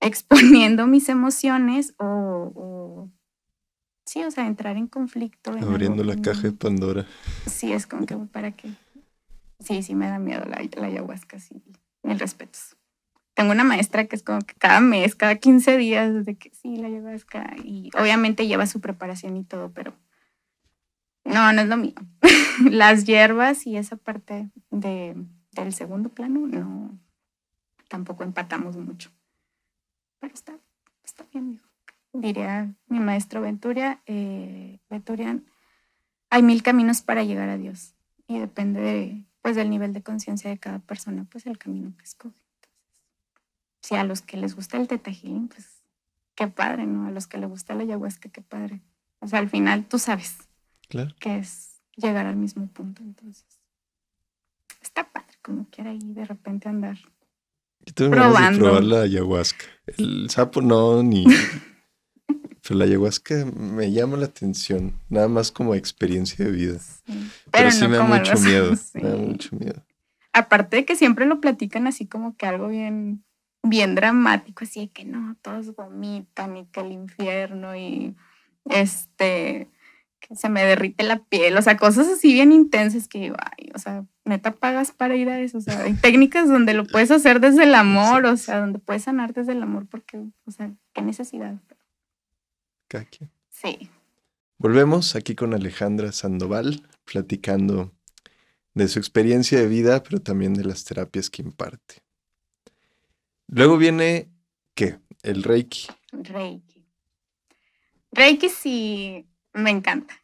exponiendo 0.00 0.86
mis 0.86 1.08
emociones 1.08 1.94
o, 1.96 3.08
sí, 4.04 4.22
o 4.24 4.30
sea, 4.30 4.46
entrar 4.46 4.76
en 4.76 4.88
conflicto. 4.88 5.52
Abriendo 5.52 6.04
la 6.04 6.20
caja 6.20 6.42
de 6.42 6.52
Pandora. 6.52 7.06
Sí, 7.46 7.72
es 7.72 7.86
como 7.86 8.04
que, 8.04 8.14
¿para 8.32 8.52
qué? 8.52 8.68
Sí, 9.60 9.82
sí 9.82 9.94
me 9.94 10.08
da 10.08 10.18
miedo 10.18 10.44
la, 10.44 10.58
ayahuasca, 10.58 11.38
sí, 11.38 11.62
mil 12.02 12.18
respetos. 12.18 12.76
Tengo 13.34 13.52
una 13.52 13.64
maestra 13.64 14.04
que 14.06 14.16
es 14.16 14.22
como 14.22 14.40
que 14.40 14.54
cada 14.54 14.80
mes, 14.80 15.14
cada 15.14 15.36
15 15.36 15.76
días, 15.76 16.24
de 16.24 16.36
que 16.36 16.50
sí, 16.54 16.76
la 16.76 16.88
ayahuasca, 16.88 17.56
y 17.64 17.90
obviamente 17.98 18.46
lleva 18.46 18.66
su 18.66 18.80
preparación 18.80 19.36
y 19.36 19.44
todo, 19.44 19.72
pero 19.72 19.94
No, 21.24 21.52
no 21.52 21.62
es 21.62 21.68
lo 21.68 21.76
mío. 21.76 21.94
Las 22.70 23.04
hierbas 23.04 23.66
y 23.66 23.76
esa 23.76 23.96
parte 23.96 24.50
de, 24.70 25.16
del 25.52 25.72
segundo 25.72 26.10
plano, 26.10 26.46
no, 26.46 26.98
tampoco 27.88 28.24
empatamos 28.24 28.76
mucho. 28.76 29.10
Pero 30.20 30.34
está, 30.34 30.58
está 31.02 31.24
bien, 31.32 31.60
Diría 32.14 32.72
mi 32.86 33.00
maestro 33.00 33.40
Venturia, 33.40 34.00
eh, 34.06 34.78
Venturian, 34.88 35.44
hay 36.30 36.44
mil 36.44 36.62
caminos 36.62 37.02
para 37.02 37.24
llegar 37.24 37.48
a 37.48 37.58
Dios 37.58 37.96
y 38.28 38.38
depende 38.38 38.80
de, 38.80 39.24
pues, 39.44 39.56
del 39.56 39.68
nivel 39.68 39.92
de 39.92 40.02
conciencia 40.02 40.48
de 40.48 40.56
cada 40.56 40.78
persona, 40.78 41.26
pues 41.30 41.44
el 41.44 41.58
camino 41.58 41.92
que 41.98 42.04
escoge. 42.04 42.40
si 43.82 43.94
a 43.94 44.02
los 44.02 44.22
que 44.22 44.38
les 44.38 44.56
gusta 44.56 44.78
el 44.78 44.88
teta 44.88 45.10
pues 45.50 45.82
qué 46.34 46.48
padre, 46.48 46.86
¿no? 46.86 47.06
A 47.06 47.10
los 47.10 47.26
que 47.26 47.36
les 47.36 47.50
gusta 47.50 47.74
la 47.74 47.82
ayahuasca, 47.82 48.30
qué 48.30 48.40
padre. 48.40 48.80
O 49.20 49.28
sea, 49.28 49.40
al 49.40 49.50
final 49.50 49.84
tú 49.86 49.98
sabes 49.98 50.38
claro. 50.88 51.14
que 51.20 51.36
es 51.36 51.82
llegar 51.94 52.24
al 52.24 52.36
mismo 52.36 52.68
punto, 52.68 53.02
entonces 53.02 53.44
está 54.80 55.12
padre, 55.12 55.34
como 55.42 55.68
quiera 55.68 55.90
ahí 55.90 56.00
de 56.02 56.24
repente 56.24 56.70
andar 56.70 56.96
Yo 57.94 58.10
probando. 58.10 58.60
probar 58.60 58.84
la 58.84 59.02
ayahuasca. 59.02 59.66
El 59.98 60.30
sapo 60.30 60.62
no, 60.62 61.02
ni... 61.02 61.26
Pero 62.66 62.78
la 62.78 62.86
ayahuasca 62.86 63.44
me 63.44 63.92
llama 63.92 64.16
la 64.16 64.24
atención, 64.24 64.94
nada 65.10 65.28
más 65.28 65.52
como 65.52 65.74
experiencia 65.74 66.44
de 66.44 66.50
vida. 66.50 66.78
Pero, 67.52 67.70
sí 67.70 67.86
me 67.88 67.98
da 67.98 68.04
mucho 68.04 68.38
miedo, 68.38 68.72
me 68.94 69.08
da 69.08 69.16
mucho 69.16 69.56
miedo. 69.56 69.82
Aparte 70.32 70.76
de 70.76 70.84
que 70.84 70.96
siempre 70.96 71.26
lo 71.26 71.40
platican 71.40 71.86
así 71.86 72.06
como 72.06 72.36
que 72.36 72.46
algo 72.46 72.68
bien, 72.68 73.22
bien 73.62 73.94
dramático, 73.94 74.64
así 74.64 74.80
de 74.80 74.88
que 74.88 75.04
no, 75.04 75.36
todos 75.42 75.76
vomitan 75.76 76.56
y 76.56 76.66
que 76.66 76.80
el 76.80 76.92
infierno 76.92 77.76
y 77.76 78.16
este, 78.64 79.68
que 80.20 80.34
se 80.34 80.48
me 80.48 80.64
derrite 80.64 81.04
la 81.04 81.18
piel, 81.18 81.56
o 81.58 81.62
sea, 81.62 81.76
cosas 81.76 82.08
así 82.08 82.32
bien 82.32 82.50
intensas 82.50 83.08
que 83.08 83.18
digo, 83.20 83.36
ay, 83.38 83.70
o 83.74 83.78
sea, 83.78 84.06
neta 84.24 84.52
pagas 84.52 84.90
para 84.90 85.16
ir 85.16 85.28
a 85.28 85.38
eso, 85.38 85.58
o 85.58 85.60
sea, 85.60 85.82
hay 85.82 85.92
técnicas 85.94 86.48
donde 86.48 86.72
lo 86.72 86.86
puedes 86.86 87.10
hacer 87.10 87.40
desde 87.40 87.64
el 87.64 87.74
amor, 87.74 88.24
o 88.24 88.36
sea, 88.38 88.60
donde 88.60 88.78
puedes 88.78 89.02
sanar 89.02 89.34
desde 89.34 89.52
el 89.52 89.62
amor, 89.62 89.86
porque, 89.86 90.18
o 90.46 90.50
sea, 90.50 90.72
qué 90.94 91.02
necesidad. 91.02 91.60
Sí. 93.50 93.90
Volvemos 94.58 95.16
aquí 95.16 95.34
con 95.34 95.54
Alejandra 95.54 96.12
Sandoval, 96.12 96.86
platicando 97.04 97.92
de 98.74 98.88
su 98.88 98.98
experiencia 98.98 99.58
de 99.58 99.66
vida, 99.66 100.02
pero 100.02 100.20
también 100.20 100.54
de 100.54 100.64
las 100.64 100.84
terapias 100.84 101.30
que 101.30 101.42
imparte. 101.42 102.02
Luego 103.46 103.76
viene, 103.76 104.28
¿qué? 104.74 104.98
El 105.22 105.42
Reiki. 105.42 105.88
Reiki. 106.12 106.84
Reiki 108.12 108.48
sí 108.48 109.26
me 109.52 109.70
encanta. 109.70 110.22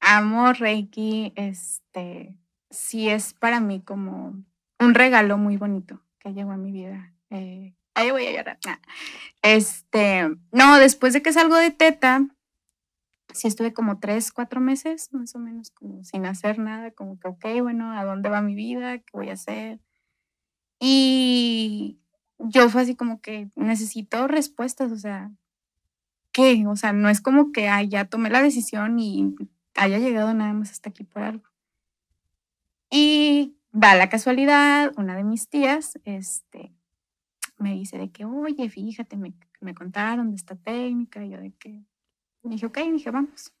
Amo 0.00 0.52
Reiki, 0.52 1.32
este, 1.36 2.36
sí 2.70 3.08
es 3.08 3.32
para 3.32 3.60
mí 3.60 3.80
como 3.80 4.44
un 4.78 4.94
regalo 4.94 5.38
muy 5.38 5.56
bonito 5.56 6.00
que 6.18 6.32
llegó 6.32 6.52
a 6.52 6.56
mi 6.56 6.72
vida. 6.72 7.12
Eh, 7.30 7.74
ahí 7.94 8.10
voy 8.10 8.26
a 8.26 8.32
llorar. 8.32 8.58
Este, 9.42 10.28
no, 10.52 10.78
después 10.78 11.12
de 11.12 11.22
que 11.22 11.32
salgo 11.32 11.56
de 11.56 11.70
teta, 11.70 12.26
sí 13.32 13.48
estuve 13.48 13.72
como 13.72 13.98
tres, 13.98 14.32
cuatro 14.32 14.60
meses, 14.60 15.12
más 15.12 15.34
o 15.34 15.38
menos, 15.38 15.70
como 15.70 16.04
sin 16.04 16.26
hacer 16.26 16.58
nada, 16.58 16.92
como 16.92 17.18
que, 17.18 17.28
ok, 17.28 17.62
bueno, 17.62 17.92
¿a 17.92 18.04
dónde 18.04 18.28
va 18.28 18.42
mi 18.42 18.54
vida? 18.54 18.98
¿Qué 18.98 19.10
voy 19.12 19.30
a 19.30 19.34
hacer? 19.34 19.80
Y 20.78 21.98
yo 22.38 22.68
fue 22.68 22.82
así 22.82 22.94
como 22.94 23.20
que 23.20 23.48
necesito 23.56 24.28
respuestas, 24.28 24.92
o 24.92 24.96
sea, 24.96 25.30
¿qué? 26.32 26.66
O 26.66 26.76
sea, 26.76 26.92
no 26.92 27.08
es 27.08 27.20
como 27.20 27.52
que 27.52 27.68
ya 27.88 28.04
tomé 28.06 28.30
la 28.30 28.42
decisión 28.42 28.98
y 28.98 29.34
haya 29.76 29.98
llegado 29.98 30.34
nada 30.34 30.52
más 30.52 30.70
hasta 30.70 30.90
aquí 30.90 31.04
por 31.04 31.22
algo. 31.22 31.44
Y 32.90 33.56
va 33.72 33.94
la 33.94 34.08
casualidad, 34.08 34.92
una 34.96 35.16
de 35.16 35.24
mis 35.24 35.48
tías, 35.48 35.98
este, 36.04 36.72
me 37.64 37.72
dice 37.72 37.96
de 37.96 38.10
que, 38.10 38.26
oye, 38.26 38.68
fíjate, 38.68 39.16
me, 39.16 39.32
me 39.60 39.74
contaron 39.74 40.30
de 40.30 40.36
esta 40.36 40.54
técnica, 40.54 41.24
y 41.24 41.30
yo 41.30 41.38
de 41.38 41.52
que, 41.52 41.82
dije, 42.42 42.66
ok, 42.66 42.78
dije, 42.92 43.10
vamos. 43.10 43.52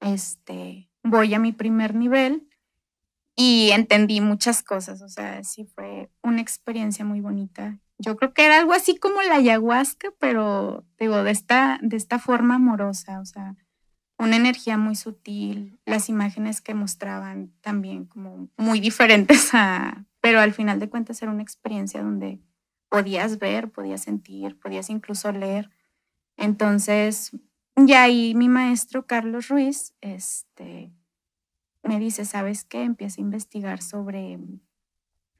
Este, 0.00 0.90
voy 1.02 1.32
a 1.32 1.38
mi 1.38 1.52
primer 1.52 1.94
nivel 1.94 2.46
y 3.34 3.70
entendí 3.70 4.20
muchas 4.20 4.62
cosas, 4.62 5.00
o 5.00 5.08
sea, 5.08 5.42
sí 5.44 5.64
fue 5.64 6.10
una 6.22 6.42
experiencia 6.42 7.04
muy 7.04 7.22
bonita. 7.22 7.78
Yo 7.98 8.16
creo 8.16 8.34
que 8.34 8.44
era 8.44 8.58
algo 8.58 8.74
así 8.74 8.98
como 8.98 9.22
la 9.22 9.36
ayahuasca, 9.36 10.10
pero 10.18 10.84
digo, 10.98 11.22
de 11.22 11.30
esta, 11.30 11.78
de 11.80 11.96
esta 11.96 12.18
forma 12.18 12.56
amorosa, 12.56 13.20
o 13.20 13.24
sea, 13.24 13.56
una 14.18 14.36
energía 14.36 14.76
muy 14.76 14.94
sutil, 14.94 15.78
las 15.86 16.10
imágenes 16.10 16.60
que 16.60 16.74
mostraban 16.74 17.52
también 17.62 18.04
como 18.04 18.50
muy 18.58 18.80
diferentes 18.80 19.54
a, 19.54 20.04
pero 20.20 20.40
al 20.40 20.52
final 20.52 20.78
de 20.80 20.90
cuentas 20.90 21.22
era 21.22 21.32
una 21.32 21.42
experiencia 21.42 22.02
donde 22.02 22.40
podías 22.88 23.38
ver, 23.38 23.70
podías 23.70 24.02
sentir, 24.02 24.58
podías 24.58 24.90
incluso 24.90 25.32
leer. 25.32 25.70
Entonces, 26.36 27.32
ya 27.76 28.04
ahí 28.04 28.34
mi 28.34 28.48
maestro 28.48 29.06
Carlos 29.06 29.48
Ruiz 29.48 29.94
este, 30.00 30.90
me 31.82 31.98
dice, 31.98 32.24
¿sabes 32.24 32.64
qué? 32.64 32.82
Empieza 32.82 33.20
a 33.20 33.24
investigar 33.24 33.82
sobre, 33.82 34.38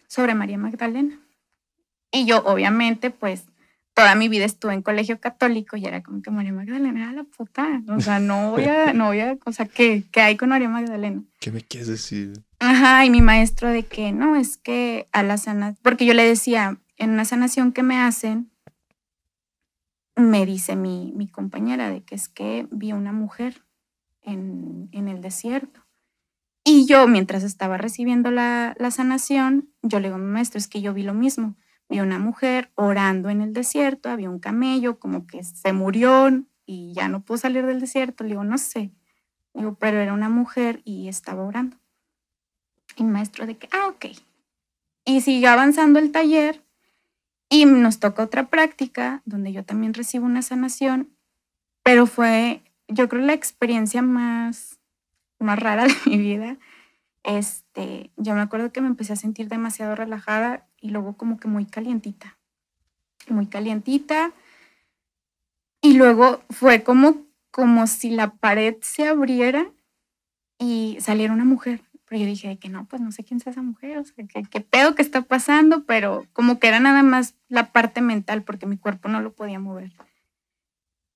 sobre 0.07 0.35
María 0.35 0.59
Magdalena. 0.59 1.21
Y 2.13 2.25
yo, 2.25 2.43
obviamente, 2.45 3.11
pues 3.11 3.47
toda 3.97 4.15
mi 4.15 4.29
vida 4.29 4.45
estuve 4.45 4.75
en 4.75 4.83
colegio 4.83 5.21
católico 5.21 5.79
y 5.79 5.87
era 5.87 6.03
como 6.03 6.21
que 6.21 6.31
María 6.31 6.53
Magdalena 6.53 7.03
era 7.03 7.13
la 7.13 7.25
puta. 7.25 7.83
O 7.89 8.01
sea, 8.01 8.21
no 8.21 8.51
voy 8.51 8.65
a, 8.65 8.93
no 8.93 9.07
voy 9.07 9.21
a, 9.21 9.39
o 9.45 9.53
sea, 9.53 9.67
¿qué, 9.67 10.05
¿qué 10.13 10.21
hay 10.21 10.37
con 10.37 10.51
María 10.51 10.69
Magdalena? 10.69 11.23
¿Qué 11.41 11.51
me 11.51 11.63
quieres 11.63 11.89
decir? 11.89 12.45
Ajá, 12.59 13.05
y 13.07 13.11
mi 13.11 13.23
maestro 13.23 13.71
de 13.71 13.85
que 13.85 14.13
no, 14.13 14.37
es 14.37 14.59
que 14.59 15.09
a 15.13 15.23
la 15.23 15.39
sana, 15.39 15.75
porque 15.83 16.05
yo 16.05 16.13
le 16.13 16.25
decía, 16.25 16.79
en 16.97 17.11
una 17.11 17.25
sanación 17.25 17.73
que 17.73 17.83
me 17.83 17.99
hacen, 17.99 18.51
me 20.17 20.47
dice 20.47 20.77
mi, 20.77 21.29
compañera 21.31 21.91
de 21.91 22.03
que 22.03 22.15
es 22.15 22.29
que 22.29 22.67
vi 22.71 22.93
una 22.93 23.13
mujer 23.13 23.65
en, 24.23 24.89
el 24.93 25.21
desierto. 25.21 25.85
Y 26.65 26.87
yo, 26.87 27.07
mientras 27.07 27.43
estaba 27.43 27.77
recibiendo 27.77 28.31
la, 28.31 28.75
sanación, 28.91 29.71
yo 29.83 30.01
le 30.01 30.09
digo 30.09 30.19
maestro, 30.19 30.59
es 30.59 30.69
que 30.69 30.81
yo 30.81 30.95
vi 30.95 31.03
lo 31.03 31.15
mismo. 31.15 31.55
Vi 31.89 32.01
una 32.01 32.19
mujer 32.19 32.73
orando 32.75 33.29
en 33.29 33.41
el 33.41 33.53
desierto, 33.53 34.09
había 34.09 34.31
un 34.31 34.41
camello, 34.41 34.99
como 34.99 35.27
que 35.27 35.45
se 35.45 35.73
murió 35.73 36.29
y 36.65 36.93
ya 36.95 37.09
no 37.09 37.23
pudo 37.23 37.39
salir 37.39 37.65
del 37.67 37.79
desierto. 37.79 38.25
Le 38.25 38.31
digo, 38.31 38.43
no 38.43 38.59
sé. 38.59 38.91
Digo, 39.55 39.75
pero 39.75 39.99
era 39.99 40.13
una 40.13 40.29
mujer 40.29 40.83
y 40.85 41.09
estaba 41.09 41.45
orando. 41.45 41.77
Y 42.97 43.05
maestro 43.05 43.47
de 43.47 43.57
que, 43.57 43.69
ah, 43.71 43.89
ok. 43.89 44.07
Y 45.05 45.21
sigue 45.21 45.47
avanzando 45.47 46.01
el 46.01 46.11
taller 46.11 46.66
y 47.49 47.65
nos 47.65 48.01
toca 48.01 48.23
otra 48.23 48.49
práctica 48.49 49.23
donde 49.25 49.53
yo 49.53 49.65
también 49.65 49.95
recibo 49.95 50.27
una 50.27 50.43
sanación, 50.43 51.11
pero 51.83 52.07
fue, 52.07 52.63
yo 52.89 53.09
creo, 53.09 53.23
la 53.23 53.33
experiencia 53.33 54.03
más, 54.03 54.79
más 55.39 55.59
rara 55.59 55.85
de 55.85 55.95
mi 56.07 56.19
vida. 56.19 56.59
Este, 57.23 58.11
yo 58.17 58.35
me 58.35 58.41
acuerdo 58.41 58.73
que 58.73 58.81
me 58.81 58.89
empecé 58.89 59.13
a 59.13 59.17
sentir 59.17 59.49
demasiado 59.49 59.95
relajada 59.95 60.67
y 60.81 60.91
luego 60.91 61.17
como 61.17 61.39
que 61.39 61.49
muy 61.49 61.67
calientita, 61.67 62.39
muy 63.29 63.47
calientita. 63.47 64.33
Y 65.81 65.95
luego 65.95 66.43
fue 66.51 66.83
como, 66.83 67.27
como 67.51 67.87
si 67.87 68.11
la 68.11 68.35
pared 68.35 68.77
se 68.81 69.07
abriera 69.07 69.71
y 70.59 70.97
saliera 71.01 71.33
una 71.33 71.45
mujer. 71.45 71.83
Pero 72.09 72.21
yo 72.21 72.27
dije 72.27 72.59
que 72.59 72.69
no, 72.69 72.87
pues 72.87 73.03
no 73.03 73.11
sé 73.11 73.25
quién 73.25 73.39
es 73.39 73.47
esa 73.47 73.63
mujer, 73.63 73.99
o 73.99 74.05
sea, 74.05 74.15
qué, 74.27 74.61
pedo 74.61 74.95
que 74.95 75.03
está 75.03 75.23
pasando, 75.23 75.85
pero 75.85 76.25
como 76.33 76.61
que 76.61 76.69
era 76.69 76.79
nada 76.79 77.03
más 77.03 77.35
la 77.49 77.73
parte 77.73 78.01
mental 78.01 78.43
porque 78.43 78.67
mi 78.67 78.79
cuerpo 78.79 79.09
no 79.09 79.21
lo 79.21 79.33
podía 79.33 79.59
mover. 79.59 79.93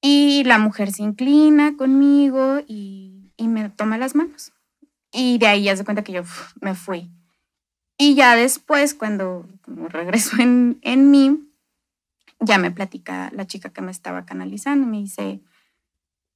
Y 0.02 0.42
la 0.44 0.58
mujer 0.58 0.92
se 0.92 1.02
inclina 1.02 1.76
conmigo 1.76 2.60
y, 2.66 3.32
y 3.36 3.48
me 3.48 3.68
toma 3.68 3.98
las 3.98 4.14
manos. 4.14 4.52
Y 5.12 5.38
de 5.38 5.46
ahí 5.46 5.64
ya 5.64 5.76
se 5.76 5.84
cuenta 5.84 6.02
que 6.02 6.12
yo 6.12 6.22
me 6.60 6.74
fui. 6.74 7.10
Y 7.98 8.14
ya 8.14 8.34
después, 8.34 8.94
cuando 8.94 9.46
regreso 9.66 10.40
en, 10.40 10.78
en 10.82 11.10
mí, 11.10 11.50
ya 12.40 12.58
me 12.58 12.70
platica 12.70 13.30
la 13.32 13.46
chica 13.46 13.70
que 13.70 13.82
me 13.82 13.90
estaba 13.90 14.24
canalizando. 14.24 14.86
Me 14.86 14.96
dice, 14.96 15.40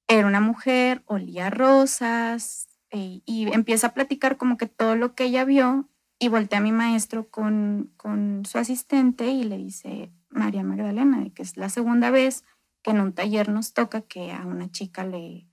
era 0.07 0.27
una 0.27 0.41
mujer, 0.41 1.03
olía 1.07 1.51
rosas, 1.51 2.69
eh, 2.95 3.23
y 3.27 3.53
empieza 3.53 3.89
a 3.89 3.95
platicar 3.95 4.37
como 4.37 4.57
que 4.57 4.67
todo 4.67 4.95
lo 4.95 5.17
que 5.17 5.25
ella 5.25 5.45
vio 5.45 5.89
y 6.21 6.29
voltea 6.29 6.61
a 6.61 6.63
mi 6.63 6.71
maestro 6.71 7.29
con, 7.29 7.91
con 7.97 8.45
su 8.47 8.59
asistente 8.59 9.27
y 9.33 9.43
le 9.43 9.57
dice, 9.57 10.13
María 10.31 10.63
Magdalena, 10.63 11.29
que 11.35 11.43
es 11.43 11.57
la 11.57 11.69
segunda 11.71 12.11
vez 12.11 12.45
que 12.83 12.93
en 12.93 13.01
un 13.01 13.13
taller 13.13 13.49
nos 13.49 13.73
toca 13.73 14.03
que 14.03 14.31
a 14.31 14.47
una 14.47 14.71
chica 14.71 15.05
le 15.05 15.49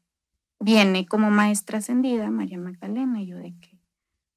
viene 0.59 1.07
como 1.07 1.31
maestra 1.31 1.79
ascendida, 1.79 2.29
María 2.29 2.59
Magdalena, 2.59 3.19
y 3.19 3.25
yo 3.25 3.37
de 3.37 3.55
que, 3.59 3.79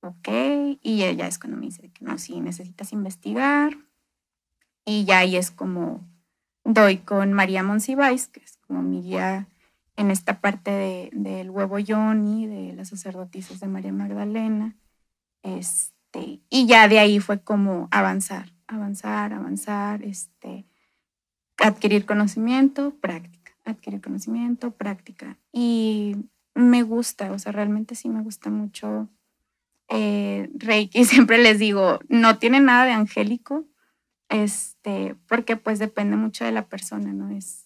ok, 0.01 0.79
y 0.81 1.03
ella 1.03 1.27
es 1.27 1.39
cuando 1.39 1.59
me 1.59 1.67
dice 1.67 1.91
que 1.91 2.07
no, 2.07 2.17
sí, 2.17 2.41
necesitas 2.41 2.95
investigar, 2.95 3.77
y 4.87 5.05
ya 5.05 5.19
ahí 5.19 5.37
es 5.37 5.51
como 5.51 6.09
doy 6.65 6.97
con 6.99 7.35
María 7.35 7.63
Monsiváis, 7.63 8.29
que 8.29 8.41
es 8.41 8.57
como 8.67 8.83
mi 8.83 9.03
guía 9.03 9.47
en 9.97 10.11
esta 10.11 10.40
parte 10.40 11.11
del 11.12 11.51
huevo 11.51 11.76
Johnny, 11.86 12.47
de 12.47 12.72
las 12.74 12.88
sacerdotisas 12.88 13.61
de 13.61 13.68
María 13.68 13.92
Magdalena. 13.92 14.76
Este, 15.42 16.40
y 16.51 16.66
ya 16.66 16.88
de 16.88 16.99
ahí 16.99 17.20
fue 17.20 17.42
como 17.42 17.88
avanzar, 17.90 18.53
avanzar, 18.66 19.32
avanzar, 19.32 20.03
este, 20.03 20.66
adquirir 21.59 22.07
conocimiento, 22.07 22.95
práctica, 22.97 23.53
adquirir 23.64 24.01
conocimiento, 24.01 24.72
práctica. 24.72 25.38
Y 25.53 26.16
me 26.55 26.82
gusta, 26.82 27.32
o 27.32 27.38
sea, 27.38 27.53
realmente 27.53 27.95
sí 27.95 28.09
me 28.09 28.22
gusta 28.22 28.51
mucho 28.51 29.09
eh, 29.88 30.51
Reiki. 30.55 31.05
Siempre 31.05 31.38
les 31.38 31.59
digo, 31.59 32.01
no 32.09 32.38
tiene 32.38 32.61
nada 32.61 32.84
de 32.84 32.92
angélico, 32.92 33.64
este, 34.28 35.16
porque 35.28 35.57
pues 35.57 35.78
depende 35.78 36.16
mucho 36.16 36.45
de 36.45 36.53
la 36.53 36.66
persona, 36.66 37.12
¿no? 37.12 37.30
Es, 37.30 37.64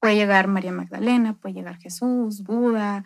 puede 0.00 0.16
llegar 0.16 0.48
María 0.48 0.72
Magdalena, 0.72 1.34
puede 1.34 1.54
llegar 1.54 1.78
Jesús, 1.78 2.42
Buda, 2.42 3.04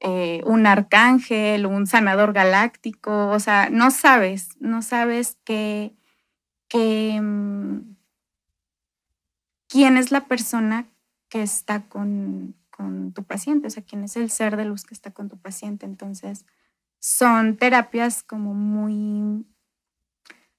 eh, 0.00 0.42
un 0.44 0.66
arcángel, 0.66 1.66
un 1.66 1.86
sanador 1.86 2.32
galáctico, 2.32 3.28
o 3.30 3.40
sea, 3.40 3.70
no 3.70 3.90
sabes, 3.90 4.50
no 4.60 4.82
sabes 4.82 5.38
qué, 5.44 5.94
mm, 6.74 7.94
quién 9.68 9.96
es 9.96 10.12
la 10.12 10.26
persona 10.26 10.86
que 11.28 11.42
está 11.42 11.88
con, 11.88 12.54
con 12.70 13.12
tu 13.12 13.24
paciente, 13.24 13.68
o 13.68 13.70
sea, 13.70 13.82
quién 13.84 14.04
es 14.04 14.16
el 14.16 14.30
ser 14.30 14.56
de 14.56 14.64
luz 14.64 14.84
que 14.84 14.94
está 14.94 15.12
con 15.12 15.28
tu 15.28 15.38
paciente. 15.38 15.86
Entonces, 15.86 16.44
son 17.00 17.56
terapias 17.56 18.22
como 18.22 18.54
muy, 18.54 19.46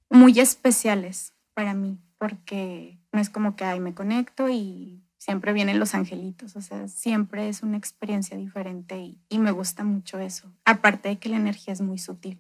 muy 0.10 0.40
especiales 0.40 1.34
para 1.54 1.74
mí, 1.74 2.00
porque 2.18 3.00
no 3.12 3.20
es 3.20 3.30
como 3.30 3.56
que, 3.56 3.66
ay, 3.66 3.80
me 3.80 3.94
conecto 3.94 4.50
y 4.50 5.05
siempre 5.26 5.54
vienen 5.54 5.80
los 5.80 5.96
angelitos, 5.96 6.56
o 6.56 6.62
sea, 6.62 6.88
siempre 6.88 7.50
es 7.50 7.64
una 7.64 7.78
experiencia 7.78 8.38
diferente 8.38 9.16
y, 9.28 9.40
me 9.40 9.50
gusta 9.50 9.84
mucho 9.84 10.20
eso, 10.20 10.52
aparte 10.66 11.10
de 11.10 11.18
que 11.18 11.30
la 11.30 11.38
energía 11.38 11.74
es 11.74 11.82
muy 11.82 11.98
sutil. 11.98 12.40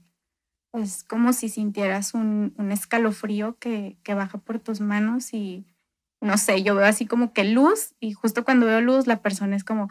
Es 0.71 1.03
como 1.03 1.33
si 1.33 1.49
sintieras 1.49 2.13
un, 2.13 2.53
escalofrío 2.71 3.57
que, 3.57 3.97
que 4.03 4.13
baja 4.13 4.37
por 4.37 4.59
tus 4.59 4.81
manos 4.81 5.33
y, 5.33 5.65
no 6.21 6.37
sé, 6.37 6.61
yo 6.61 6.75
veo 6.75 6.85
así 6.85 7.07
como 7.07 7.33
que 7.33 7.43
luz 7.43 7.95
y 7.99 8.13
justo 8.13 8.45
cuando 8.45 8.67
veo 8.67 8.81
luz 8.81 9.07
la 9.07 9.19
persona 9.19 9.55
es 9.55 9.63
como, 9.63 9.89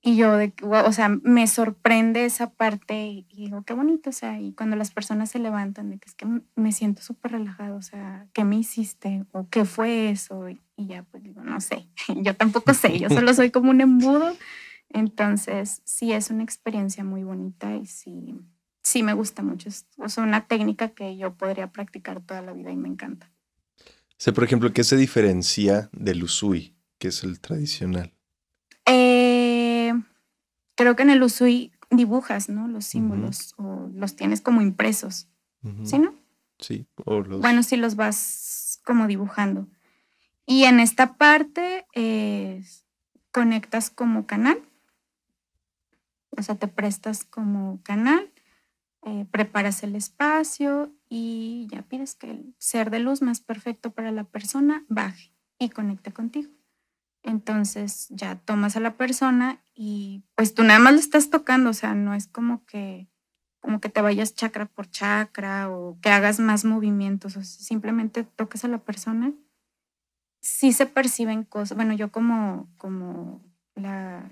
y 0.00 0.16
yo, 0.16 0.36
de, 0.36 0.52
o 0.62 0.92
sea, 0.92 1.08
me 1.08 1.46
sorprende 1.48 2.24
esa 2.24 2.50
parte 2.50 3.06
y, 3.06 3.26
digo, 3.34 3.62
qué 3.62 3.74
bonito, 3.74 4.10
o 4.10 4.12
sea, 4.12 4.40
y 4.40 4.52
cuando 4.52 4.76
las 4.76 4.92
personas 4.92 5.30
se 5.30 5.40
levantan, 5.40 5.90
de 5.90 5.98
que 5.98 6.08
es 6.08 6.14
que 6.14 6.26
me 6.54 6.72
siento 6.72 7.02
súper 7.02 7.32
relajado, 7.32 7.76
o 7.76 7.82
sea, 7.82 8.28
¿qué 8.32 8.44
me 8.44 8.56
hiciste? 8.56 9.24
¿O 9.32 9.48
qué 9.48 9.64
fue 9.64 10.10
eso? 10.10 10.48
Y, 10.48 10.60
ya, 10.76 11.02
pues 11.02 11.24
digo, 11.24 11.42
no 11.42 11.60
sé, 11.60 11.88
yo 12.16 12.36
tampoco 12.36 12.74
sé, 12.74 12.98
yo 12.98 13.08
solo 13.08 13.34
soy 13.34 13.50
como 13.50 13.70
un 13.70 13.80
embudo. 13.80 14.36
Entonces, 14.90 15.82
sí 15.84 16.12
es 16.12 16.30
una 16.30 16.44
experiencia 16.44 17.04
muy 17.04 17.22
bonita 17.22 17.76
y 17.76 17.84
sí, 17.84 18.36
sí 18.82 19.02
me 19.02 19.12
gusta 19.12 19.42
mucho. 19.42 19.68
Es 19.68 19.84
una 20.16 20.46
técnica 20.46 20.90
que 20.90 21.16
yo 21.18 21.34
podría 21.34 21.72
practicar 21.72 22.22
toda 22.22 22.40
la 22.40 22.52
vida 22.52 22.70
y 22.70 22.76
me 22.76 22.88
encanta. 22.88 23.30
O 23.84 24.20
sea, 24.20 24.32
por 24.32 24.44
ejemplo, 24.44 24.72
¿qué 24.72 24.84
se 24.84 24.96
diferencia 24.96 25.90
del 25.92 26.22
usui, 26.22 26.74
que 26.98 27.08
es 27.08 27.22
el 27.22 27.38
tradicional? 27.40 28.17
Creo 30.78 30.94
que 30.94 31.02
en 31.02 31.10
el 31.10 31.22
Usui 31.24 31.72
dibujas, 31.90 32.48
¿no? 32.48 32.68
Los 32.68 32.86
símbolos 32.86 33.52
o 33.56 33.90
los 33.92 34.14
tienes 34.14 34.40
como 34.40 34.62
impresos. 34.62 35.28
¿Sí, 35.82 35.98
no? 35.98 36.14
Sí. 36.60 36.86
Bueno, 37.04 37.64
sí 37.64 37.76
los 37.76 37.96
vas 37.96 38.80
como 38.84 39.08
dibujando. 39.08 39.66
Y 40.46 40.64
en 40.64 40.78
esta 40.78 41.14
parte 41.18 41.84
conectas 43.32 43.90
como 43.90 44.26
canal. 44.26 44.62
O 46.30 46.42
sea, 46.42 46.54
te 46.54 46.68
prestas 46.68 47.24
como 47.24 47.80
canal, 47.82 48.32
eh, 49.02 49.26
preparas 49.32 49.82
el 49.82 49.96
espacio 49.96 50.92
y 51.08 51.66
ya 51.72 51.82
pides 51.82 52.14
que 52.14 52.30
el 52.30 52.54
ser 52.58 52.90
de 52.90 53.00
luz 53.00 53.20
más 53.20 53.40
perfecto 53.40 53.90
para 53.90 54.12
la 54.12 54.22
persona 54.22 54.84
baje 54.88 55.32
y 55.58 55.70
conecte 55.70 56.12
contigo. 56.12 56.52
Entonces 57.22 58.06
ya 58.10 58.36
tomas 58.36 58.76
a 58.76 58.80
la 58.80 58.96
persona 58.96 59.62
y 59.74 60.24
pues 60.34 60.54
tú 60.54 60.62
nada 60.62 60.78
más 60.78 60.94
le 60.94 61.00
estás 61.00 61.30
tocando, 61.30 61.70
o 61.70 61.74
sea, 61.74 61.94
no 61.94 62.14
es 62.14 62.26
como 62.26 62.64
que 62.64 63.08
como 63.60 63.80
que 63.80 63.88
te 63.88 64.00
vayas 64.00 64.34
chakra 64.34 64.66
por 64.66 64.88
chakra 64.90 65.68
o 65.68 65.98
que 66.00 66.10
hagas 66.10 66.40
más 66.40 66.64
movimientos, 66.64 67.36
o 67.36 67.42
simplemente 67.42 68.24
toques 68.24 68.64
a 68.64 68.68
la 68.68 68.78
persona. 68.78 69.32
Sí 70.40 70.72
se 70.72 70.86
perciben 70.86 71.44
cosas, 71.44 71.76
bueno, 71.76 71.92
yo 71.92 72.10
como, 72.10 72.68
como 72.78 73.42
la 73.74 74.30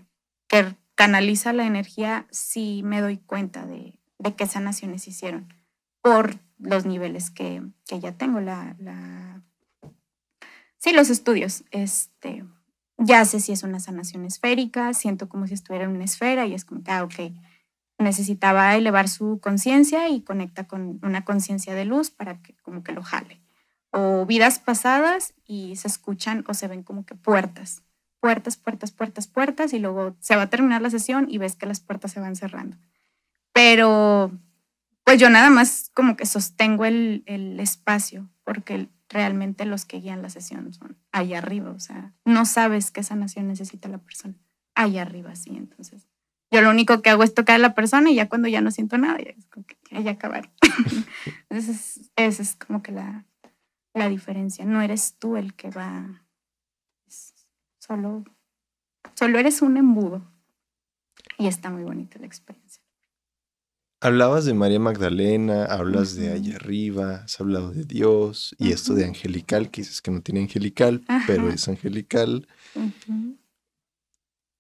que 0.49 0.75
canaliza 0.95 1.53
la 1.53 1.67
energía, 1.67 2.27
sí 2.31 2.83
me 2.85 3.01
doy 3.01 3.19
cuenta 3.19 3.67
de, 3.67 3.99
de 4.19 4.35
qué 4.35 4.47
sanaciones 4.47 5.09
hicieron 5.09 5.53
por 6.01 6.37
los 6.59 6.87
niveles 6.87 7.31
que, 7.31 7.63
que 7.87 8.01
ya 8.01 8.13
tengo, 8.13 8.41
la, 8.41 8.77
sí, 10.79 10.93
los 10.93 11.11
estudios, 11.11 11.65
este, 11.73 12.45
ya 12.99 13.25
sé 13.25 13.41
si 13.41 13.53
es 13.53 13.63
una 13.63 13.81
sanación 13.81 14.25
esférica, 14.25 14.95
siento 14.95 15.29
como 15.29 15.47
si 15.47 15.55
estuviera 15.55 15.85
en 15.85 15.93
una 15.93 16.05
esfera 16.05 16.47
y 16.47 16.55
es 16.55 16.65
como 16.65 16.83
que, 16.83 16.91
ah, 16.91 17.05
ok, 17.05 17.15
necesitaba 17.99 18.75
elevar 18.77 19.09
su 19.09 19.41
conciencia 19.41 20.09
y 20.09 20.23
conecta 20.23 20.65
con 20.65 20.99
una 21.03 21.25
conciencia 21.25 21.75
de 21.75 21.85
luz 21.85 22.11
para 22.11 22.41
que 22.43 22.55
como 22.63 22.83
que 22.83 22.93
lo 22.93 23.03
jale. 23.03 23.41
O 23.91 24.27
vidas 24.27 24.59
pasadas 24.59 25.35
y 25.45 25.77
se 25.77 25.89
escuchan 25.89 26.45
o 26.49 26.55
se 26.55 26.69
ven 26.69 26.83
como 26.83 27.07
que 27.07 27.15
puertas, 27.15 27.83
puertas, 28.21 28.57
puertas, 28.57 28.91
puertas, 28.91 29.27
puertas 29.27 29.73
y 29.73 29.79
luego 29.79 30.17
se 30.21 30.37
va 30.37 30.43
a 30.43 30.51
terminar 30.51 30.83
la 30.83 30.91
sesión 30.91 31.27
y 31.31 31.39
ves 31.39 31.57
que 31.57 31.67
las 31.67 31.81
puertas 31.81 32.13
se 32.13 32.21
van 32.21 32.37
cerrando. 32.37 32.77
Pero 33.53 34.31
pues 35.05 35.19
yo 35.19 35.31
nada 35.31 35.51
más 35.51 35.91
como 35.95 36.17
que 36.17 36.27
sostengo 36.27 36.85
el, 36.85 37.23
el 37.27 37.61
espacio 37.61 38.29
porque 38.45 38.89
realmente 39.09 39.65
los 39.65 39.85
que 39.85 40.01
guían 40.01 40.23
la 40.23 40.31
sesión 40.31 40.73
son 40.73 40.97
allá 41.13 41.39
arriba, 41.39 41.71
o 41.71 41.81
sea, 41.81 42.13
no 42.25 42.45
sabes 42.45 42.91
qué 42.91 43.03
sanación 43.03 43.49
necesita 43.49 43.89
la 43.89 43.99
persona, 43.99 44.35
allá 44.75 45.03
arriba, 45.03 45.35
sí, 45.35 45.51
entonces. 45.57 46.09
Yo 46.51 46.63
lo 46.63 46.71
único 46.71 47.03
que 47.03 47.11
hago 47.11 47.23
es 47.25 47.35
tocar 47.35 47.57
a 47.57 47.59
la 47.59 47.75
persona 47.75 48.11
y 48.11 48.15
ya 48.15 48.29
cuando 48.29 48.49
ya 48.49 48.61
no 48.61 48.71
siento 48.71 48.99
nada, 48.99 49.19
ya 49.19 49.31
es 49.31 49.47
como 49.47 49.67
que 49.67 49.77
ya 49.91 50.13
acabaron. 50.13 50.51
Entonces, 51.51 52.13
esa 52.15 52.43
es 52.43 52.55
como 52.55 52.83
que 52.85 52.93
la, 52.93 53.27
la 53.95 54.09
diferencia. 54.09 54.65
No 54.65 54.81
eres 54.81 55.17
tú 55.19 55.37
el 55.37 55.55
que 55.55 55.71
va, 55.71 56.25
solo, 57.81 58.25
solo 59.15 59.39
eres 59.39 59.61
un 59.61 59.77
embudo. 59.77 60.23
Y 61.37 61.49
está 61.49 61.71
muy 61.71 61.83
bonita 61.83 62.19
la 62.21 62.27
experiencia. 62.27 62.83
Hablabas 64.07 64.45
de 64.45 64.55
María 64.55 64.79
Magdalena, 64.79 65.65
hablas 65.65 66.15
de 66.15 66.31
allá 66.31 66.55
arriba, 66.55 67.25
has 67.25 67.41
hablado 67.41 67.73
de 67.73 67.83
Dios 67.83 68.55
y 68.57 68.71
esto 68.71 68.95
de 68.95 69.05
angelical, 69.05 69.69
que 69.69 69.81
dices 69.81 70.01
que 70.01 70.13
no 70.13 70.21
tiene 70.21 70.43
angelical, 70.43 71.05
pero 71.27 71.49
es 71.51 71.67
angelical. 71.67 72.47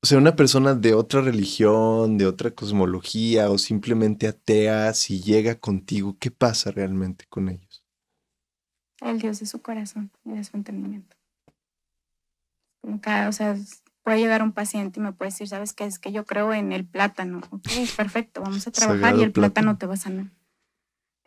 O 0.02 0.06
sea, 0.06 0.18
una 0.18 0.34
persona 0.34 0.74
de 0.74 0.94
otra 0.94 1.20
religión, 1.20 2.18
de 2.18 2.26
otra 2.26 2.50
cosmología 2.50 3.48
o 3.48 3.56
simplemente 3.56 4.26
atea, 4.26 4.92
si 4.94 5.20
llega 5.20 5.54
contigo, 5.54 6.16
¿qué 6.18 6.32
pasa 6.32 6.72
realmente 6.72 7.24
con 7.28 7.48
ellos? 7.48 7.84
El 9.00 9.20
Dios 9.20 9.38
de 9.38 9.46
su 9.46 9.62
corazón 9.62 10.10
y 10.24 10.32
de 10.32 10.42
su 10.42 10.56
entendimiento. 10.56 11.16
Como 12.80 12.96
o 12.96 13.32
sea, 13.32 13.56
puede 14.06 14.20
llegar 14.20 14.44
un 14.44 14.52
paciente 14.52 15.00
y 15.00 15.02
me 15.02 15.10
puede 15.10 15.32
decir, 15.32 15.48
¿sabes 15.48 15.72
qué? 15.72 15.84
Es 15.84 15.98
que 15.98 16.12
yo 16.12 16.24
creo 16.24 16.54
en 16.54 16.70
el 16.70 16.86
plátano. 16.86 17.40
Ok, 17.50 17.64
perfecto, 17.96 18.40
vamos 18.40 18.64
a 18.68 18.70
trabajar 18.70 19.16
y 19.16 19.24
el 19.24 19.32
plátano. 19.32 19.78
te 19.78 19.86
va 19.86 19.94
a 19.94 19.96
sanar. 19.96 20.26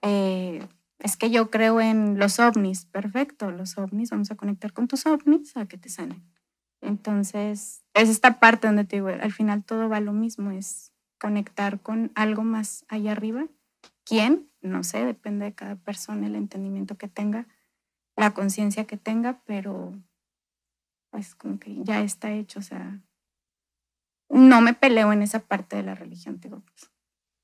Eh, 0.01 0.65
es 0.99 1.17
que 1.17 1.29
yo 1.29 1.51
creo 1.51 1.81
en 1.81 2.17
los 2.17 2.39
ovnis. 2.39 2.85
Perfecto, 2.85 3.51
los 3.51 3.77
ovnis, 3.77 4.11
vamos 4.11 4.31
a 4.31 4.35
conectar 4.35 4.71
con 4.71 4.87
tus 4.87 5.05
ovnis 5.07 5.57
a 5.57 5.65
que 5.65 5.77
te 5.77 5.89
sanen. 5.89 6.23
Entonces, 6.79 7.83
es 7.93 8.07
esta 8.07 8.39
parte 8.39 8.67
donde 8.67 8.85
te 8.85 8.95
digo, 8.95 9.09
al 9.09 9.33
final 9.33 9.65
todo 9.65 9.89
va 9.89 9.99
lo 9.99 10.13
mismo, 10.13 10.51
es 10.51 10.93
conectar 11.19 11.81
con 11.81 12.13
algo 12.15 12.45
más 12.45 12.85
allá 12.87 13.11
arriba. 13.11 13.45
¿Quién? 14.05 14.49
No 14.61 14.85
sé, 14.85 15.03
depende 15.03 15.43
de 15.43 15.53
cada 15.53 15.75
persona, 15.75 16.27
el 16.27 16.35
entendimiento 16.37 16.97
que 16.97 17.09
tenga, 17.09 17.45
la 18.15 18.33
conciencia 18.33 18.85
que 18.85 18.95
tenga, 18.95 19.41
pero 19.45 19.99
pues 21.09 21.35
como 21.35 21.59
que 21.59 21.75
ya 21.83 22.01
está 22.01 22.31
hecho, 22.31 22.59
o 22.59 22.63
sea, 22.63 22.99
no 24.29 24.61
me 24.61 24.73
peleo 24.73 25.11
en 25.11 25.21
esa 25.21 25.39
parte 25.39 25.75
de 25.75 25.83
la 25.83 25.95
religión, 25.95 26.39
digo, 26.39 26.61
pues, 26.61 26.91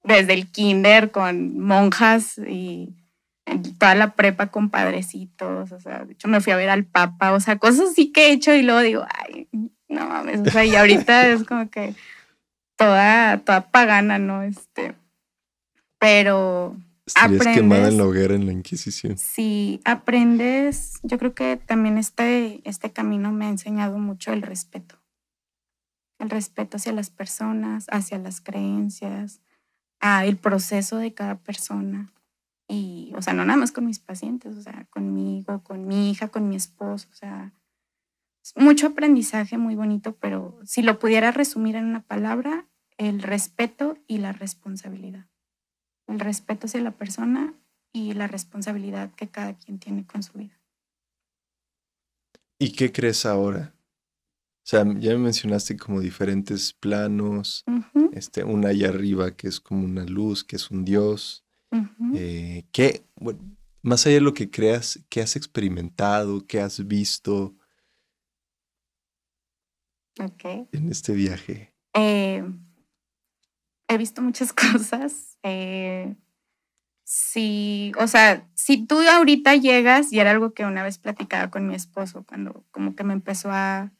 desde 0.03 0.33
el 0.33 0.51
kinder 0.51 1.11
con 1.11 1.59
monjas 1.59 2.37
y 2.37 2.95
toda 3.79 3.95
la 3.95 4.15
prepa 4.15 4.47
con 4.47 4.69
padrecitos, 4.69 5.71
o 5.71 5.79
sea, 5.79 6.05
de 6.05 6.13
hecho 6.13 6.27
me 6.27 6.41
fui 6.41 6.53
a 6.53 6.57
ver 6.57 6.69
al 6.69 6.85
papa, 6.85 7.33
o 7.33 7.39
sea, 7.39 7.57
cosas 7.57 7.89
así 7.91 8.11
que 8.11 8.27
he 8.27 8.31
hecho 8.31 8.53
y 8.53 8.61
luego 8.61 8.81
digo, 8.81 9.05
ay, 9.09 9.47
no 9.87 10.07
mames, 10.07 10.41
o 10.41 10.51
sea, 10.51 10.65
y 10.65 10.75
ahorita 10.75 11.27
es 11.29 11.43
como 11.43 11.69
que 11.69 11.95
toda, 12.75 13.39
toda 13.39 13.69
pagana, 13.69 14.19
¿no? 14.19 14.43
Este, 14.43 14.95
pero 15.99 16.75
Estarías 17.05 17.45
quemada 17.55 17.87
en 17.87 17.97
la 17.97 18.05
hoguera 18.05 18.33
en 18.33 18.47
la 18.47 18.51
Inquisición. 18.51 19.17
Sí, 19.17 19.79
aprendes, 19.85 20.99
yo 21.03 21.19
creo 21.19 21.35
que 21.35 21.57
también 21.57 21.97
este, 21.99 22.61
este 22.67 22.91
camino 22.91 23.31
me 23.31 23.45
ha 23.45 23.49
enseñado 23.49 23.99
mucho 23.99 24.33
el 24.33 24.41
respeto. 24.41 24.95
el 26.17 26.29
respeto 26.29 26.77
hacia 26.77 26.93
las 26.93 27.09
personas, 27.09 27.85
hacia 27.89 28.17
las 28.17 28.41
creencias, 28.41 29.41
a 29.99 30.25
el 30.25 30.37
proceso 30.37 30.97
de 30.97 31.13
cada 31.13 31.37
persona. 31.37 32.11
Y, 32.67 33.13
o 33.15 33.21
sea, 33.21 33.33
no 33.33 33.45
nada 33.45 33.57
más 33.57 33.71
con 33.71 33.85
mis 33.85 33.99
pacientes, 33.99 34.55
o 34.55 34.61
sea, 34.61 34.87
conmigo, 34.89 35.61
con 35.63 35.87
mi 35.87 36.09
hija, 36.09 36.29
con 36.29 36.49
mi 36.49 36.55
esposo, 36.55 37.07
o 37.11 37.15
sea, 37.15 37.53
mucho 38.55 38.87
aprendizaje 38.87 39.57
muy 39.57 39.75
bonito, 39.75 40.15
pero 40.15 40.59
si 40.63 40.81
lo 40.81 40.97
pudiera 40.97 41.31
resumir 41.31 41.75
en 41.75 41.85
una 41.85 42.01
palabra, 42.01 42.65
el 42.97 43.21
respeto 43.21 43.97
y 44.07 44.19
la 44.19 44.31
responsabilidad. 44.31 45.27
El 46.07 46.19
respeto 46.19 46.67
hacia 46.67 46.81
la 46.81 46.91
persona 46.91 47.53
y 47.93 48.13
la 48.13 48.27
responsabilidad 48.27 49.13
que 49.15 49.29
cada 49.29 49.57
quien 49.57 49.79
tiene 49.79 50.05
con 50.05 50.21
su 50.21 50.33
vida. 50.33 50.59
¿Y 52.59 52.71
qué 52.71 52.91
crees 52.91 53.25
ahora? 53.25 53.73
O 54.65 54.67
sea, 54.67 54.83
ya 54.97 55.11
me 55.11 55.19
mencionaste 55.19 55.77
como 55.77 56.01
diferentes 56.01 56.73
planos, 56.73 57.63
este, 58.13 58.43
una 58.43 58.69
allá 58.69 58.89
arriba 58.89 59.35
que 59.35 59.47
es 59.47 59.59
como 59.59 59.85
una 59.85 60.05
luz, 60.05 60.43
que 60.43 60.55
es 60.55 60.71
un 60.71 60.83
Dios. 60.83 61.45
Eh, 62.15 62.65
¿Qué, 62.71 63.05
más 63.83 64.05
allá 64.05 64.15
de 64.15 64.21
lo 64.21 64.33
que 64.33 64.49
creas, 64.49 64.99
qué 65.09 65.21
has 65.21 65.35
experimentado, 65.35 66.47
qué 66.47 66.61
has 66.61 66.87
visto 66.87 67.55
en 70.71 70.89
este 70.89 71.13
viaje? 71.13 71.75
Eh, 71.93 72.43
he 73.87 73.97
visto 73.97 74.21
muchas 74.23 74.51
cosas. 74.73 75.34
Eh, 75.45 76.15
Sí, 77.07 77.91
o 77.99 78.07
sea, 78.07 78.47
si 78.55 78.85
tú 78.87 78.99
ahorita 79.01 79.55
llegas, 79.55 80.11
y 80.11 80.19
era 80.19 80.31
algo 80.31 80.53
que 80.53 80.65
una 80.65 80.81
vez 80.83 80.97
platicaba 80.97 81.51
con 81.51 81.67
mi 81.67 81.75
esposo, 81.75 82.25
cuando 82.27 82.65
como 82.71 82.95
que 82.95 83.03
me 83.03 83.13
empezó 83.13 83.51
a, 83.51 83.91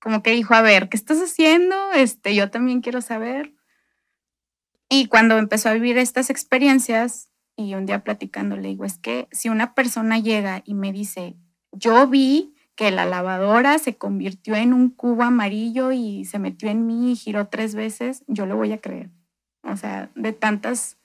como 0.00 0.22
que 0.22 0.30
dijo, 0.32 0.54
a 0.54 0.62
ver, 0.62 0.88
¿qué 0.88 0.96
estás 0.96 1.18
haciendo? 1.20 1.76
Este, 1.94 2.34
yo 2.34 2.50
también 2.50 2.80
quiero 2.80 3.02
saber. 3.02 3.52
Y 4.88 5.06
cuando 5.06 5.38
empezó 5.38 5.68
a 5.68 5.74
vivir 5.74 5.98
estas 5.98 6.30
experiencias, 6.30 7.30
y 7.56 7.74
un 7.74 7.86
día 7.86 8.04
platicando 8.04 8.56
le 8.56 8.68
digo, 8.68 8.84
es 8.84 8.98
que 8.98 9.28
si 9.32 9.48
una 9.48 9.74
persona 9.74 10.18
llega 10.18 10.62
y 10.64 10.74
me 10.74 10.92
dice, 10.92 11.36
yo 11.72 12.06
vi 12.06 12.54
que 12.74 12.90
la 12.90 13.06
lavadora 13.06 13.78
se 13.78 13.96
convirtió 13.96 14.54
en 14.54 14.72
un 14.72 14.90
cubo 14.90 15.22
amarillo 15.24 15.92
y 15.92 16.24
se 16.24 16.38
metió 16.38 16.68
en 16.70 16.86
mí 16.86 17.12
y 17.12 17.16
giró 17.16 17.48
tres 17.48 17.74
veces, 17.74 18.24
yo 18.28 18.46
le 18.46 18.54
voy 18.54 18.72
a 18.72 18.80
creer. 18.80 19.10
O 19.66 19.76
sea, 19.76 20.10
de 20.14 20.32
tantas 20.32 20.96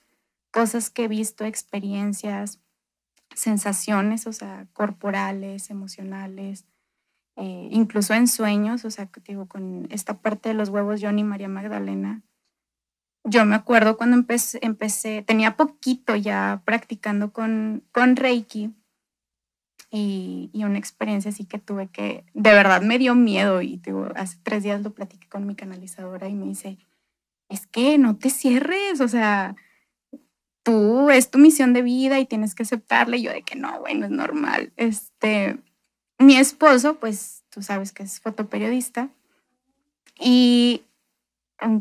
cosas 0.52 0.90
que 0.90 1.04
he 1.04 1.08
visto, 1.08 1.44
experiencias, 1.44 2.60
sensaciones, 3.34 4.26
o 4.26 4.32
sea, 4.32 4.66
corporales, 4.72 5.70
emocionales, 5.70 6.66
eh, 7.36 7.68
incluso 7.70 8.14
en 8.14 8.28
sueños, 8.28 8.84
o 8.84 8.90
sea, 8.90 9.08
digo, 9.26 9.46
con 9.46 9.88
esta 9.90 10.18
parte 10.20 10.50
de 10.50 10.54
los 10.54 10.68
huevos, 10.68 11.00
Johnny 11.02 11.22
y 11.22 11.24
María 11.24 11.48
Magdalena. 11.48 12.22
Yo 13.24 13.44
me 13.44 13.54
acuerdo 13.54 13.96
cuando 13.96 14.16
empecé, 14.16 14.58
empecé 14.62 15.22
tenía 15.22 15.56
poquito 15.56 16.16
ya 16.16 16.62
practicando 16.64 17.32
con, 17.32 17.84
con 17.92 18.16
Reiki 18.16 18.74
y, 19.90 20.50
y, 20.52 20.64
una 20.64 20.78
experiencia 20.78 21.30
así 21.30 21.44
que 21.44 21.58
tuve 21.58 21.88
que, 21.88 22.24
de 22.34 22.52
verdad 22.52 22.82
me 22.82 22.98
dio 22.98 23.14
miedo 23.14 23.62
y 23.62 23.76
digo, 23.76 24.08
hace 24.16 24.38
tres 24.42 24.64
días 24.64 24.82
lo 24.82 24.92
platiqué 24.92 25.28
con 25.28 25.46
mi 25.46 25.54
canalizadora 25.54 26.28
y 26.28 26.34
me 26.34 26.46
dice, 26.46 26.78
es 27.52 27.66
que 27.66 27.98
no 27.98 28.16
te 28.16 28.30
cierres, 28.30 29.00
o 29.00 29.08
sea, 29.08 29.56
tú 30.62 31.10
es 31.10 31.30
tu 31.30 31.38
misión 31.38 31.72
de 31.72 31.82
vida 31.82 32.18
y 32.18 32.26
tienes 32.26 32.54
que 32.54 32.62
aceptarla. 32.62 33.16
Yo 33.16 33.30
de 33.30 33.42
que 33.42 33.56
no, 33.56 33.80
bueno, 33.80 34.06
es 34.06 34.10
normal. 34.10 34.72
Este, 34.76 35.58
mi 36.18 36.36
esposo, 36.36 36.94
pues 36.98 37.44
tú 37.50 37.62
sabes 37.62 37.92
que 37.92 38.04
es 38.04 38.20
fotoperiodista 38.20 39.10
y 40.18 40.82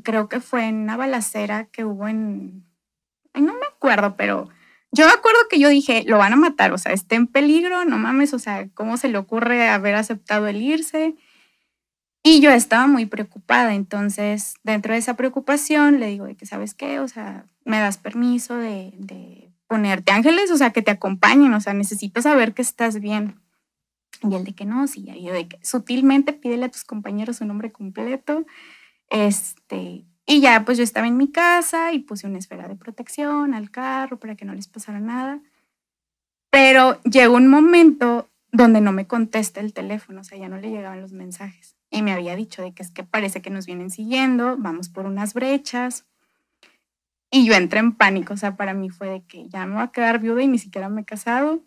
creo 0.04 0.28
que 0.30 0.42
fue 0.42 0.68
en 0.68 0.76
una 0.76 0.98
balacera 0.98 1.66
que 1.66 1.86
hubo 1.86 2.08
en, 2.08 2.66
no 3.34 3.54
me 3.54 3.66
acuerdo, 3.66 4.16
pero 4.16 4.50
yo 4.92 5.06
me 5.06 5.14
acuerdo 5.14 5.40
que 5.50 5.60
yo 5.60 5.70
dije, 5.70 6.04
lo 6.06 6.18
van 6.18 6.34
a 6.34 6.38
matar, 6.38 6.74
o 6.74 6.78
sea, 6.78 6.92
está 6.92 7.16
en 7.16 7.28
peligro, 7.28 7.86
no 7.86 7.98
mames, 7.98 8.34
o 8.34 8.40
sea, 8.40 8.68
¿cómo 8.74 8.98
se 8.98 9.08
le 9.08 9.18
ocurre 9.18 9.70
haber 9.70 9.96
aceptado 9.96 10.48
el 10.48 10.62
irse? 10.62 11.16
Y 12.24 12.40
yo 12.40 12.52
estaba 12.52 12.86
muy 12.86 13.08
preocupada, 13.08 13.74
entonces 13.74 14.56
dentro 14.64 14.94
de 14.94 15.00
esa 15.00 15.16
preocupación 15.16 16.00
le 16.00 16.08
digo 16.08 16.26
de 16.26 16.36
que, 16.36 16.46
¿sabes 16.46 16.76
qué? 16.76 17.00
O 17.00 17.08
sea, 17.08 17.46
me 17.66 17.80
das 17.80 17.98
permiso 17.98 18.56
de, 18.56 19.50
ponerte 19.68 20.12
ángeles, 20.12 20.52
o 20.52 20.58
sea, 20.58 20.72
que 20.72 20.82
te 20.82 20.92
acompañen, 20.92 21.54
o 21.54 21.62
sea, 21.62 21.74
necesito 21.74 22.22
saber 22.22 22.54
que 22.54 22.62
estás 22.62 23.00
bien. 23.00 23.40
Y 24.22 24.36
el 24.36 24.44
de 24.44 24.54
que 24.54 24.66
no, 24.66 24.86
sí, 24.88 25.06
yo 25.06 25.34
de 25.34 25.48
que 25.48 25.60
sutilmente 25.64 26.34
pídele 26.34 26.66
a 26.66 26.70
tus 26.70 26.84
compañeros 26.84 27.38
su 27.38 27.46
nombre 27.46 27.72
completo. 27.72 28.46
Este, 29.10 30.06
y 30.28 30.42
ya, 30.42 30.64
pues 30.66 30.78
yo 30.78 30.84
estaba 30.84 31.08
en 31.08 31.18
mi 31.18 31.32
casa 31.32 31.94
y 31.94 32.00
puse 32.00 32.28
una 32.28 32.38
esfera 32.38 32.68
de 32.68 32.76
protección 32.76 33.54
al 33.54 33.72
carro 33.72 34.20
para 34.20 34.36
que 34.36 34.46
no 34.46 34.54
les 34.54 34.68
pasara 34.68 35.00
nada. 35.00 35.42
Pero 36.52 37.02
llegó 37.04 37.36
un 37.38 37.48
momento 37.48 38.30
donde 38.52 38.82
no 38.82 38.92
me 38.92 39.08
contesta 39.08 39.62
el 39.62 39.74
teléfono, 39.74 40.22
o 40.22 40.24
sea, 40.24 40.38
ya 40.38 40.50
no 40.50 40.58
le 40.58 40.70
llegaban 40.70 41.02
los 41.02 41.14
mensajes 41.14 41.71
y 41.92 42.02
me 42.02 42.14
había 42.14 42.38
dicho 42.38 42.62
de 42.62 42.74
que 42.74 42.82
es 42.82 42.90
que 42.90 43.04
parece 43.04 43.42
que 43.42 43.50
nos 43.50 43.66
vienen 43.66 43.92
siguiendo, 43.92 44.56
vamos 44.58 44.88
por 44.88 45.06
unas 45.06 45.34
brechas. 45.34 46.06
Y 47.30 47.46
yo 47.46 47.54
entré 47.54 47.80
en 47.80 47.94
pánico, 47.94 48.34
o 48.34 48.38
sea, 48.38 48.56
para 48.56 48.74
mí 48.74 48.90
fue 48.90 49.10
de 49.10 49.24
que 49.26 49.48
ya 49.50 49.66
me 49.66 49.76
voy 49.76 49.84
a 49.84 49.92
quedar 49.92 50.20
viuda 50.20 50.42
y 50.42 50.48
ni 50.48 50.58
siquiera 50.58 50.90
me 50.90 51.02
he 51.02 51.06
casado. 51.06 51.64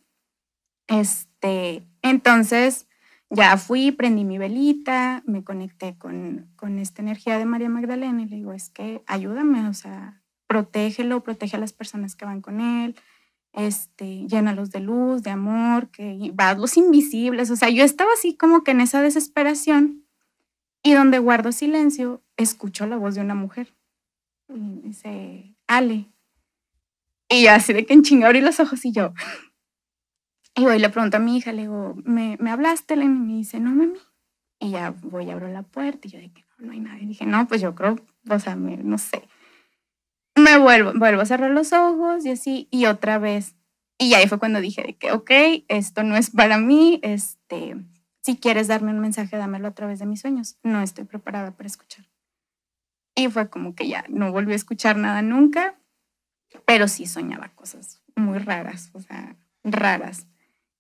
Este, 0.89 1.87
entonces 2.03 2.89
ya 3.31 3.57
fui, 3.59 3.93
prendí 3.93 4.25
mi 4.25 4.39
velita, 4.39 5.23
me 5.27 5.45
conecté 5.45 5.97
con, 5.99 6.51
con 6.57 6.79
esta 6.79 7.03
energía 7.03 7.39
de 7.39 7.45
María 7.45 7.69
Magdalena 7.69 8.23
y 8.23 8.27
le 8.27 8.37
digo, 8.37 8.53
es 8.53 8.71
que 8.71 9.03
ayúdame, 9.07 9.69
o 9.69 9.75
sea, 9.75 10.23
protégelo, 10.47 11.23
protege 11.23 11.57
a 11.57 11.61
las 11.61 11.73
personas 11.73 12.15
que 12.15 12.25
van 12.25 12.41
con 12.41 12.61
él, 12.61 12.95
este, 13.53 14.27
llénalos 14.27 14.71
de 14.71 14.81
luz, 14.81 15.23
de 15.23 15.31
amor, 15.31 15.91
que 15.91 16.33
los 16.57 16.77
invisibles, 16.77 17.51
o 17.51 17.57
sea, 17.57 17.71
yo 17.71 17.85
estaba 17.85 18.11
así 18.15 18.37
como 18.37 18.65
que 18.65 18.71
en 18.71 18.81
esa 18.81 19.03
desesperación 19.03 20.04
y 20.85 20.93
donde 20.93 21.19
guardo 21.19 21.51
silencio, 21.51 22.23
escucho 22.37 22.87
la 22.87 22.97
voz 22.97 23.15
de 23.15 23.23
una 23.23 23.35
mujer. 23.35 23.75
Y 24.49 24.83
dice, 24.83 25.57
Ale. 25.67 26.11
Y 27.31 27.47
así 27.47 27.73
de 27.73 27.87
que 27.87 27.95
en 27.95 28.03
chinga 28.03 28.27
abrí 28.27 28.43
los 28.43 28.61
ojos 28.61 28.85
y 28.85 28.93
yo. 28.93 29.13
Y 30.57 30.63
voy 30.63 30.77
y 30.77 30.79
le 30.79 30.89
pregunto 30.89 31.17
a 31.17 31.21
mi 31.21 31.37
hija, 31.37 31.51
le 31.51 31.63
digo, 31.63 31.97
¿me, 32.05 32.37
¿me 32.39 32.53
hablaste? 32.53 32.95
Y 32.95 33.09
me 33.09 33.39
dice, 33.39 33.59
no, 33.59 33.71
mami. 33.71 33.99
Y 34.61 34.71
ya 34.71 34.95
voy, 35.03 35.29
abro 35.29 35.49
la 35.49 35.65
puerta 35.65 36.07
y 36.07 36.13
yo 36.13 36.21
que 36.21 36.45
no, 36.59 36.67
no 36.67 36.73
hay 36.73 36.79
nadie. 36.79 37.03
Y 37.03 37.07
dije, 37.07 37.27
no, 37.27 37.49
pues 37.49 37.61
yo 37.61 37.75
creo, 37.75 37.99
o 38.31 38.39
sea, 38.39 38.55
no 38.55 38.97
sé. 38.99 39.29
Me 40.37 40.57
vuelvo, 40.57 40.93
vuelvo 40.95 41.23
a 41.23 41.27
cerrar 41.27 41.51
los 41.51 41.73
ojos 41.73 42.25
y 42.25 42.31
así, 42.31 42.69
y 42.71 42.87
otra 42.87 43.19
vez. 43.19 43.57
Y 43.99 44.15
ahí 44.15 44.29
fue 44.29 44.39
cuando 44.39 44.61
dije 44.61 44.83
de 44.85 44.97
que, 44.97 45.11
ok, 45.11 45.31
esto 45.67 46.05
no 46.05 46.15
es 46.15 46.31
para 46.31 46.59
mí, 46.59 47.01
este, 47.03 47.75
si 48.25 48.39
quieres 48.39 48.69
darme 48.69 48.91
un 48.91 49.01
mensaje, 49.01 49.37
dámelo 49.37 49.69
a 49.69 49.75
través 49.75 49.99
de 49.99 50.07
mis 50.07 50.21
sueños. 50.23 50.57
No 50.63 50.81
estoy 50.81 51.05
preparada 51.05 51.51
para 51.51 51.67
escuchar. 51.67 52.07
Y 53.15 53.29
fue 53.29 53.51
como 53.51 53.75
que 53.75 53.87
ya 53.87 54.05
no 54.09 54.33
volví 54.33 54.53
a 54.53 54.57
escuchar 54.57 54.97
nada 54.97 55.21
nunca, 55.21 55.79
pero 56.65 56.89
sí 56.89 57.05
soñaba 57.05 57.51
cosas 57.55 58.03
muy 58.17 58.39
raras, 58.39 58.91
o 58.95 59.01
sea, 59.01 59.37
raras. 59.63 60.27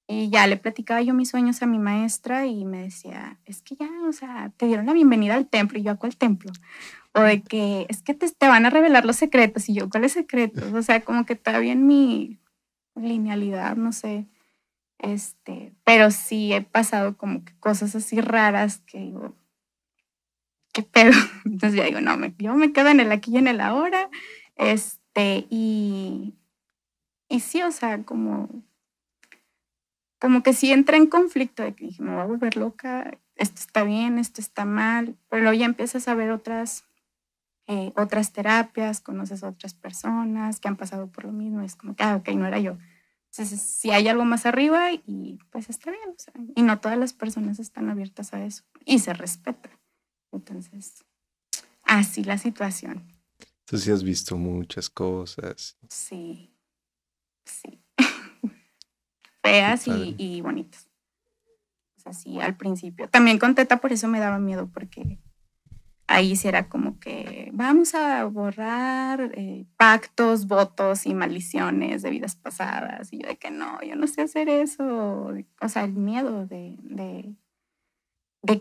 Y 0.07 0.30
ya 0.30 0.47
le 0.47 0.57
platicaba 0.57 1.03
yo 1.03 1.12
mis 1.12 1.28
sueños 1.28 1.62
a 1.62 1.66
mi 1.66 1.78
maestra 1.78 2.47
y 2.47 2.64
me 2.64 2.82
decía, 2.82 3.38
es 3.45 3.61
que 3.61 3.76
ya, 3.76 3.90
o 4.09 4.12
sea, 4.12 4.51
te 4.57 4.66
dieron 4.66 4.86
la 4.86 4.95
bienvenida 4.95 5.34
al 5.34 5.47
templo. 5.47 5.78
Y 5.78 5.82
yo, 5.82 5.92
¿a 5.92 5.97
cuál 5.97 6.16
templo? 6.16 6.51
O 7.12 7.20
de 7.20 7.42
que 7.42 7.84
es 7.90 8.01
que 8.01 8.14
te, 8.14 8.30
te 8.30 8.49
van 8.49 8.64
a 8.64 8.70
revelar 8.70 9.05
los 9.05 9.16
secretos. 9.16 9.68
Y 9.68 9.74
yo, 9.74 9.90
¿cuáles 9.90 10.12
secretos? 10.12 10.72
O 10.72 10.82
sea, 10.82 11.03
como 11.03 11.26
que 11.26 11.36
todavía 11.36 11.72
en 11.72 11.86
mi 11.86 12.40
linealidad, 12.95 13.76
no 13.76 13.92
sé, 13.92 14.28
este, 14.99 15.74
pero 15.84 16.11
sí 16.11 16.53
he 16.53 16.62
pasado 16.62 17.16
como 17.16 17.45
que 17.45 17.53
cosas 17.59 17.95
así 17.95 18.20
raras 18.20 18.78
que 18.86 18.99
digo, 18.99 19.34
¿qué 20.72 20.82
pedo? 20.82 21.12
Entonces 21.45 21.78
ya 21.78 21.84
digo, 21.84 22.01
no, 22.01 22.16
me, 22.16 22.34
yo 22.38 22.55
me 22.55 22.72
quedo 22.72 22.88
en 22.88 23.01
el 23.01 23.12
aquí 23.12 23.32
y 23.32 23.38
en 23.38 23.49
el 23.49 23.61
ahora. 23.61 24.11
Este, 24.57 25.47
y, 25.51 26.34
y 27.28 27.40
sí, 27.40 27.62
o 27.62 27.70
sea, 27.70 28.05
como, 28.05 28.49
como 30.20 30.42
que 30.42 30.53
sí 30.53 30.72
entra 30.72 30.97
en 30.97 31.07
conflicto 31.07 31.62
de 31.62 31.74
que 31.74 31.86
dije, 31.86 32.03
me 32.03 32.12
voy 32.12 32.20
a 32.20 32.26
volver 32.26 32.57
loca, 32.57 33.18
esto 33.36 33.61
está 33.61 33.84
bien, 33.84 34.18
esto 34.18 34.40
está 34.40 34.64
mal, 34.64 35.16
pero 35.28 35.42
luego 35.42 35.59
ya 35.59 35.66
empiezas 35.66 36.09
a 36.09 36.14
ver 36.14 36.30
otras, 36.30 36.84
eh, 37.66 37.92
otras 37.97 38.32
terapias, 38.32 39.01
conoces 39.01 39.42
a 39.42 39.49
otras 39.49 39.74
personas 39.74 40.61
que 40.61 40.68
han 40.68 40.76
pasado 40.76 41.09
por 41.09 41.24
lo 41.24 41.32
mismo, 41.32 41.61
es 41.61 41.76
como 41.76 41.95
que, 41.97 42.05
ah, 42.05 42.16
ok, 42.16 42.28
no 42.30 42.47
era 42.47 42.59
yo. 42.59 42.78
Entonces, 43.37 43.62
si 43.62 43.91
hay 43.91 44.07
algo 44.07 44.24
más 44.24 44.47
arriba, 44.47 44.93
y 44.93 45.41
pues 45.51 45.68
está 45.68 45.91
bien. 45.91 46.53
y 46.55 46.62
no 46.62 46.78
todas 46.78 46.97
las 46.97 47.12
personas 47.12 47.59
están 47.59 47.91
abiertas 47.91 48.32
a 48.32 48.45
eso 48.45 48.62
y 48.85 49.01
se 49.01 49.12
respeta. 49.12 49.70
Entonces, 50.30 51.05
así 51.82 52.22
la 52.22 52.39
situación. 52.39 53.03
Tú 53.64 53.76
sí 53.76 53.91
has 53.91 54.05
visto 54.05 54.37
muchas 54.37 54.89
cosas. 54.89 55.76
Sí, 55.89 56.55
sí. 57.45 57.82
Feas 59.43 59.89
y, 59.89 60.14
y, 60.16 60.41
bonitas. 60.41 60.89
O 61.97 62.01
sea, 62.03 62.12
sí, 62.12 62.41
al 62.41 62.57
principio. 62.57 63.09
También 63.09 63.41
con 63.41 63.57
Teta 63.57 63.80
por 63.80 63.93
eso 63.93 64.07
me 64.07 64.20
daba 64.20 64.39
miedo, 64.39 64.70
porque 64.72 65.18
ahí 66.07 66.37
sí 66.37 66.49
era 66.49 66.69
como 66.69 66.99
que 67.01 67.51
vamos 67.53 67.95
a 67.95 68.25
borrar 68.25 69.33
eh, 69.35 69.67
pactos, 69.77 70.47
votos 70.47 71.07
y 71.07 71.15
maldiciones 71.15 72.03
de 72.03 72.11
vidas 72.11 72.37
pasadas. 72.37 73.13
Y 73.13 73.19
yo 73.19 73.29
de 73.29 73.37
que 73.37 73.51
no, 73.51 73.81
yo 73.83 73.97
no 73.97 74.07
sé 74.07 74.23
hacer 74.23 74.49
eso. 74.49 75.33
O 75.61 75.69
sea, 75.69 75.85
el 75.85 75.95
miedo 75.95 76.47
de, 76.47 76.77
de, 76.83 77.35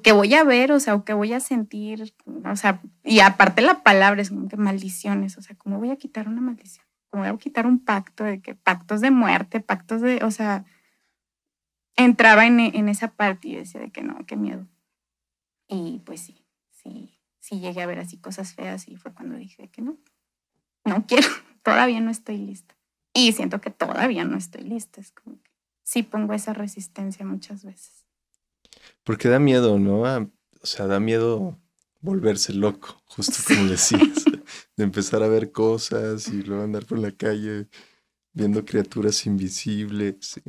que 0.02 0.12
voy 0.14 0.34
a 0.34 0.44
ver, 0.44 0.72
o 0.72 0.80
sea, 0.80 0.96
o 0.96 1.04
que 1.04 1.14
voy 1.14 1.34
a 1.34 1.39
sentir, 1.39 2.14
o 2.46 2.56
sea, 2.56 2.82
y 3.04 3.20
aparte 3.20 3.62
la 3.62 3.84
palabra 3.84 4.22
es 4.22 4.30
como 4.30 4.48
que 4.48 4.58
maldiciones, 4.58 5.38
o 5.38 5.41
sea, 5.41 5.56
¿cómo 5.58 5.80
voy 5.80 5.91
a 5.91 5.98
quitar 5.98 6.28
una 6.28 6.41
maldición? 6.41 6.86
¿Cómo 7.10 7.24
voy 7.24 7.34
a 7.34 7.38
quitar 7.38 7.68
un 7.68 7.84
pacto 7.84 8.24
de 8.24 8.41
que 8.41 8.56
pactos 8.56 9.02
de 9.02 9.12
muerte, 9.12 9.60
pactos 9.60 10.02
de, 10.02 10.24
o 10.24 10.32
sea, 10.32 10.66
entraba 11.96 12.46
en, 12.48 12.60
en 12.60 12.89
esa 12.89 13.10
parte 13.10 13.50
y 13.50 13.56
decía 13.56 13.82
de 13.82 13.91
que 13.91 14.02
no, 14.02 14.26
qué 14.26 14.36
miedo. 14.36 14.68
Y 15.68 16.02
pues 16.06 16.22
sí, 16.22 16.46
sí, 16.72 17.22
sí 17.44 17.60
llegué 17.60 17.82
a 17.82 17.86
ver 17.86 18.00
así 18.00 18.18
cosas 18.18 18.54
feas 18.54 18.88
y 18.88 18.96
fue 18.96 19.14
cuando 19.14 19.36
dije 19.36 19.68
que 19.68 19.82
no, 19.82 19.98
no 20.86 21.06
quiero, 21.06 21.28
todavía 21.64 22.00
no 22.00 22.10
estoy 22.10 22.38
lista. 22.38 22.74
Y 23.14 23.34
siento 23.34 23.60
que 23.60 23.70
todavía 23.70 24.24
no 24.24 24.38
estoy 24.38 24.64
lista, 24.64 25.02
es 25.02 25.12
como 25.12 25.36
que 25.44 25.52
sí 25.84 26.04
pongo 26.04 26.34
esa 26.34 26.54
resistencia 26.54 27.26
muchas 27.26 27.66
veces. 27.66 28.06
Porque 29.04 29.28
da 29.28 29.39
miedo, 29.39 29.78
¿no? 29.78 30.04
o 30.04 30.66
sea, 30.66 30.88
da 30.88 31.02
miedo 31.02 31.60
volverse 32.00 32.54
loco, 32.54 33.04
justo 33.08 33.44
como 33.46 33.66
decías, 33.70 34.24
de 34.78 34.84
empezar 34.84 35.22
a 35.22 35.28
ver 35.28 35.52
cosas 35.52 36.30
y 36.30 36.44
luego 36.44 36.64
andar 36.64 36.86
por 36.86 36.98
la 36.98 37.12
calle 37.12 37.68
viendo 38.32 38.64
criaturas 38.64 39.26
invisibles. 39.26 40.16
Sí, 40.22 40.41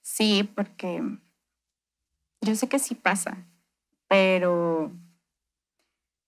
sí 0.00 0.50
porque 0.54 1.02
yo 2.40 2.54
sé 2.56 2.68
que 2.68 2.78
sí 2.78 2.94
pasa, 2.94 3.46
pero 4.08 4.90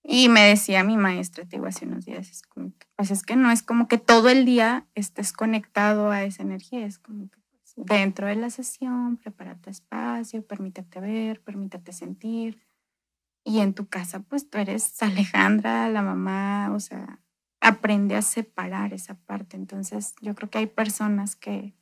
y 0.07 0.29
me 0.29 0.41
decía 0.41 0.83
mi 0.83 0.97
maestra, 0.97 1.45
te 1.45 1.55
digo, 1.55 1.65
hace 1.65 1.85
unos 1.85 2.05
días, 2.05 2.29
es 2.29 2.43
como 2.43 2.71
que, 2.77 2.85
pues 2.95 3.09
es 3.09 3.23
que 3.23 3.35
no 3.35 3.49
es 3.49 3.63
como 3.63 3.87
que 3.87 3.97
todo 3.97 4.29
el 4.29 4.45
día 4.45 4.85
estés 4.93 5.33
conectado 5.33 6.11
a 6.11 6.23
esa 6.23 6.43
energía, 6.43 6.85
es 6.85 6.99
como 6.99 7.27
que 7.29 7.39
pues, 7.49 7.73
dentro 7.75 8.27
de 8.27 8.35
la 8.35 8.51
sesión, 8.51 9.17
prepárate 9.17 9.71
espacio, 9.71 10.45
permítete 10.45 10.99
ver, 10.99 11.41
permítete 11.41 11.91
sentir. 11.91 12.61
Y 13.43 13.59
en 13.59 13.73
tu 13.73 13.87
casa, 13.87 14.19
pues 14.19 14.47
tú 14.49 14.59
eres 14.59 15.01
Alejandra, 15.01 15.89
la 15.89 16.03
mamá, 16.03 16.71
o 16.71 16.79
sea, 16.79 17.19
aprende 17.59 18.15
a 18.15 18.21
separar 18.21 18.93
esa 18.93 19.15
parte. 19.15 19.57
Entonces, 19.57 20.13
yo 20.21 20.35
creo 20.35 20.51
que 20.51 20.59
hay 20.59 20.67
personas 20.67 21.35
que 21.35 21.73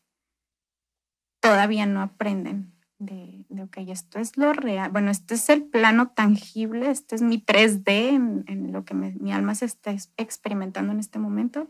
todavía 1.42 1.86
no 1.86 2.02
aprenden 2.02 2.73
de, 3.06 3.46
de, 3.50 3.64
ok, 3.64 3.78
esto 3.88 4.20
es 4.20 4.38
lo 4.38 4.54
real, 4.54 4.92
bueno, 4.92 5.12
este 5.12 5.36
es 5.36 5.50
el 5.50 5.64
plano 5.64 6.10
tangible, 6.10 6.90
este 6.90 7.16
es 7.16 7.22
mi 7.22 7.38
3D 7.38 8.46
en, 8.48 8.72
lo 8.72 8.86
que 8.86 8.94
mi 8.94 9.32
alma 9.32 9.56
se 9.56 9.66
está 9.66 9.96
experimentando 10.18 10.92
en 10.92 11.00
este 11.00 11.20
momento, 11.20 11.68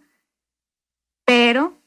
pero 1.26 1.78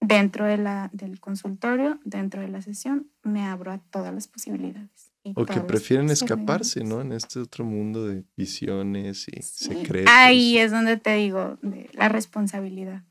dentro 0.00 0.46
de 0.46 0.56
la, 0.56 0.90
del 0.92 1.20
consultorio, 1.20 2.00
dentro 2.04 2.40
de 2.40 2.48
la 2.48 2.62
sesión, 2.62 3.10
me 3.22 3.44
abro 3.44 3.72
a 3.72 3.78
todas 3.78 4.12
las 4.12 4.26
posibilidades. 4.28 5.12
O 5.34 5.44
que 5.44 5.60
prefieren 5.60 6.08
escaparse, 6.08 6.82
¿no? 6.82 7.02
En 7.02 7.12
este 7.12 7.40
otro 7.40 7.64
mundo 7.64 8.06
de 8.06 8.24
visiones 8.36 9.28
y 9.28 9.42
secretos. 9.42 10.10
Ahí 10.10 10.56
es 10.56 10.70
donde 10.70 10.96
te 10.96 11.14
digo, 11.14 11.58
de 11.60 11.90
la 11.92 12.08
responsabilidad. 12.08 13.04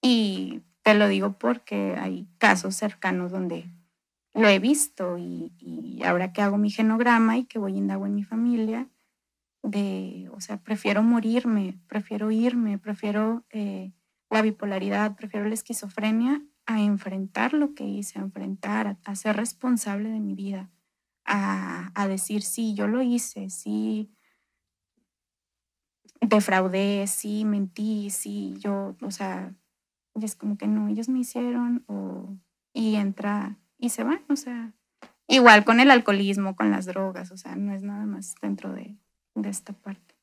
Y 0.00 0.62
te 0.82 0.94
lo 0.94 1.08
digo 1.08 1.34
porque 1.38 1.96
hay 1.98 2.26
casos 2.38 2.74
cercanos 2.76 3.30
donde 3.30 3.66
lo 4.34 4.48
he 4.48 4.58
visto 4.58 5.18
y, 5.18 6.00
ahora 6.04 6.32
que 6.32 6.42
hago 6.42 6.58
mi 6.58 6.70
genograma 6.70 7.36
y 7.38 7.44
que 7.44 7.58
voy 7.58 7.76
indago 7.76 8.06
en 8.06 8.14
mi 8.14 8.24
familia, 8.24 8.88
de, 9.62 10.28
o 10.32 10.40
sea, 10.40 10.58
prefiero 10.58 11.02
morirme, 11.02 11.78
prefiero 11.86 12.30
irme, 12.30 12.78
prefiero 12.78 13.44
eh, 13.50 13.92
la 14.30 14.42
bipolaridad, 14.42 15.14
prefiero 15.14 15.46
la 15.46 15.54
esquizofrenia 15.54 16.42
a 16.66 16.80
enfrentar 16.80 17.52
lo 17.52 17.74
que 17.74 17.84
hice, 17.84 18.18
a 18.18 18.22
enfrentar, 18.22 18.98
a, 19.04 19.14
ser 19.14 19.36
responsable 19.36 20.08
de 20.10 20.20
mi 20.20 20.34
vida, 20.34 20.70
a, 21.24 21.90
a, 21.94 22.08
decir, 22.08 22.42
sí, 22.42 22.74
yo 22.74 22.88
lo 22.88 23.02
hice, 23.02 23.50
sí, 23.50 24.10
defraudé, 26.20 27.06
sí, 27.06 27.44
mentí, 27.44 28.10
sí, 28.10 28.54
yo, 28.58 28.96
o 29.00 29.10
sea, 29.10 29.54
es 30.20 30.34
como 30.36 30.56
que 30.56 30.66
no, 30.66 30.88
ellos 30.88 31.08
me 31.08 31.20
hicieron, 31.20 31.84
o, 31.86 32.36
y 32.72 32.96
entra 32.96 33.58
y 33.82 33.88
se 33.88 34.04
van, 34.04 34.22
o 34.28 34.36
sea, 34.36 34.72
igual 35.26 35.64
con 35.64 35.80
el 35.80 35.90
alcoholismo, 35.90 36.54
con 36.54 36.70
las 36.70 36.86
drogas, 36.86 37.32
o 37.32 37.36
sea, 37.36 37.56
no 37.56 37.74
es 37.74 37.82
nada 37.82 38.06
más 38.06 38.36
dentro 38.40 38.72
de, 38.72 38.96
de 39.34 39.48
esta 39.48 39.72
parte. 39.72 40.14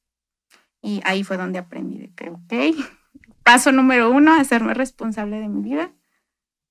Y 0.81 1.01
ahí 1.03 1.25
fue 1.25 1.35
donde 1.35 1.59
aprendí 1.59 1.97
de 1.97 2.09
que, 2.13 2.29
ok, 2.29 2.53
paso 3.43 3.73
número 3.73 4.11
uno, 4.11 4.33
hacerme 4.33 4.73
responsable 4.73 5.41
de 5.41 5.49
mi 5.49 5.61
vida 5.61 5.91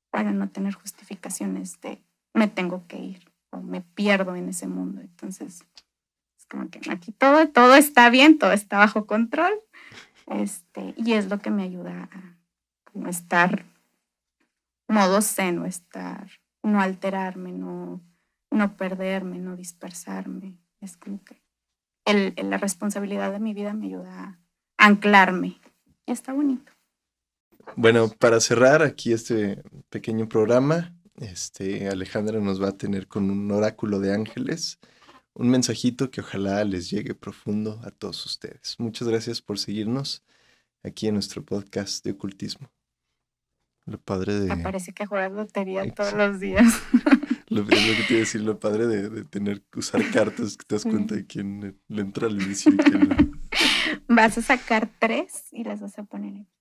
para 0.08 0.32
no 0.32 0.48
tener 0.48 0.72
justificaciones 0.72 1.78
de 1.82 2.02
me 2.32 2.48
tengo 2.48 2.86
que 2.86 2.96
ir 2.96 3.30
o 3.50 3.60
me 3.60 3.82
pierdo 3.82 4.34
en 4.34 4.48
ese 4.48 4.66
mundo. 4.66 5.02
Entonces, 5.02 5.66
es 6.38 6.46
como 6.46 6.70
que 6.70 6.80
aquí 6.90 7.12
todo, 7.12 7.50
todo 7.50 7.74
está 7.74 8.08
bien, 8.08 8.38
todo 8.38 8.52
está 8.52 8.78
bajo 8.78 9.06
control. 9.06 9.52
Este, 10.26 10.94
y 10.96 11.12
es 11.12 11.28
lo 11.28 11.38
que 11.38 11.50
me 11.50 11.64
ayuda 11.64 12.08
a 12.10 13.08
estar 13.10 13.66
modo 14.88 15.20
seno, 15.20 15.66
estar 15.66 16.30
no 16.62 16.80
alterarme, 16.80 17.52
no, 17.52 18.00
no 18.50 18.76
perderme, 18.76 19.38
no 19.38 19.56
dispersarme. 19.56 20.58
Es 20.80 20.96
como 20.96 21.22
que 21.24 21.42
el, 22.04 22.34
la 22.36 22.58
responsabilidad 22.58 23.32
de 23.32 23.40
mi 23.40 23.54
vida 23.54 23.72
me 23.74 23.86
ayuda 23.86 24.40
a 24.78 24.86
anclarme. 24.86 25.60
Está 26.06 26.32
bonito. 26.32 26.72
Bueno, 27.76 28.08
para 28.08 28.40
cerrar 28.40 28.82
aquí 28.82 29.12
este 29.12 29.62
pequeño 29.90 30.28
programa, 30.28 30.94
este, 31.16 31.88
Alejandra 31.88 32.40
nos 32.40 32.62
va 32.62 32.68
a 32.68 32.78
tener 32.78 33.08
con 33.08 33.30
un 33.30 33.50
oráculo 33.50 34.00
de 34.00 34.14
ángeles, 34.14 34.78
un 35.34 35.50
mensajito 35.50 36.10
que 36.10 36.20
ojalá 36.20 36.64
les 36.64 36.90
llegue 36.90 37.14
profundo 37.14 37.80
a 37.84 37.90
todos 37.90 38.24
ustedes. 38.24 38.76
Muchas 38.78 39.08
gracias 39.08 39.42
por 39.42 39.58
seguirnos 39.58 40.24
aquí 40.82 41.08
en 41.08 41.14
nuestro 41.14 41.44
podcast 41.44 42.04
de 42.04 42.12
ocultismo. 42.12 42.70
Lo 43.88 43.98
padre 43.98 44.34
de. 44.34 44.54
Me 44.54 44.62
parece 44.62 44.92
que 44.92 45.06
juegas 45.06 45.32
lotería 45.32 45.90
todos 45.94 46.12
los 46.12 46.38
días. 46.40 46.82
Lo, 47.48 47.66
que 47.66 47.76
te 47.76 47.80
iba 47.80 48.16
a 48.16 48.18
decir, 48.18 48.42
lo 48.42 48.60
padre 48.60 48.86
de, 48.86 49.24
tener 49.24 49.62
que 49.62 49.78
usar 49.78 50.02
cartas 50.10 50.58
que 50.58 50.66
te 50.66 50.74
das 50.74 50.84
cuenta 50.84 51.14
de 51.14 51.26
quién 51.26 51.80
le 51.88 52.02
entra 52.02 52.26
al 52.26 52.42
inicio 52.42 52.70
y 52.70 52.76
quién 52.76 53.08
no. 53.08 53.16
Vas 54.06 54.36
a 54.36 54.42
sacar 54.42 54.90
tres 54.98 55.46
y 55.50 55.64
las 55.64 55.80
vas 55.80 55.98
a 55.98 56.02
poner 56.02 56.42
aquí. 56.42 56.52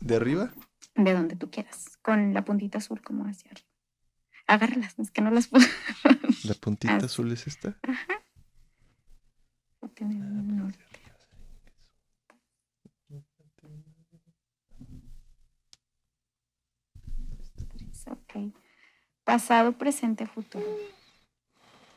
¿De 0.00 0.14
arriba? 0.14 0.52
De 0.94 1.12
donde 1.12 1.34
tú 1.34 1.50
quieras, 1.50 1.98
con 2.00 2.32
la 2.32 2.44
puntita 2.44 2.78
azul 2.78 3.02
como 3.02 3.24
hacia 3.24 3.50
arriba. 3.50 3.68
Agárralas, 4.46 4.96
es 5.00 5.10
que 5.10 5.20
no 5.20 5.32
las 5.32 5.48
puedo. 5.48 5.66
¿La 6.44 6.54
puntita 6.54 6.98
azul 6.98 7.32
es 7.32 7.48
esta? 7.48 7.76
Ajá. 7.82 8.22
Pasado, 19.24 19.72
presente, 19.72 20.26
futuro. 20.26 20.66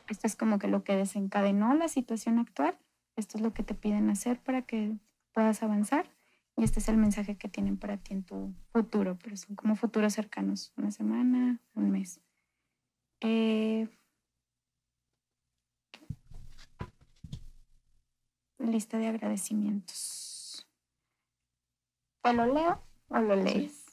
Esto 0.08 0.26
es 0.26 0.36
como 0.36 0.58
que 0.58 0.68
lo 0.68 0.84
que 0.84 0.96
desencadenó 0.96 1.74
la 1.74 1.88
situación 1.88 2.38
actual. 2.38 2.76
Esto 3.16 3.38
es 3.38 3.42
lo 3.42 3.52
que 3.52 3.62
te 3.62 3.74
piden 3.74 4.10
hacer 4.10 4.38
para 4.40 4.62
que 4.62 4.96
puedas 5.32 5.62
avanzar. 5.62 6.06
Y 6.56 6.64
este 6.64 6.78
es 6.78 6.88
el 6.88 6.96
mensaje 6.96 7.36
que 7.36 7.48
tienen 7.48 7.76
para 7.76 7.96
ti 7.96 8.12
en 8.12 8.22
tu 8.22 8.54
futuro, 8.70 9.18
pero 9.22 9.36
son 9.36 9.56
como 9.56 9.74
futuros 9.74 10.12
cercanos, 10.12 10.72
una 10.76 10.90
semana, 10.92 11.60
un 11.74 11.90
mes. 11.90 12.20
Eh, 13.20 13.88
lista 18.58 18.98
de 18.98 19.08
agradecimientos. 19.08 20.66
¿O 22.22 22.32
lo 22.32 22.46
leo 22.46 22.80
o 23.08 23.18
lo 23.18 23.36
lees? 23.36 23.72
Sí, 23.72 23.83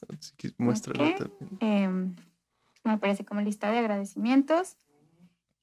muéstralo 0.58 1.14
también 1.60 2.16
me 2.84 2.98
parece 2.98 3.24
como 3.24 3.40
lista 3.40 3.70
de 3.70 3.78
agradecimientos. 3.78 4.76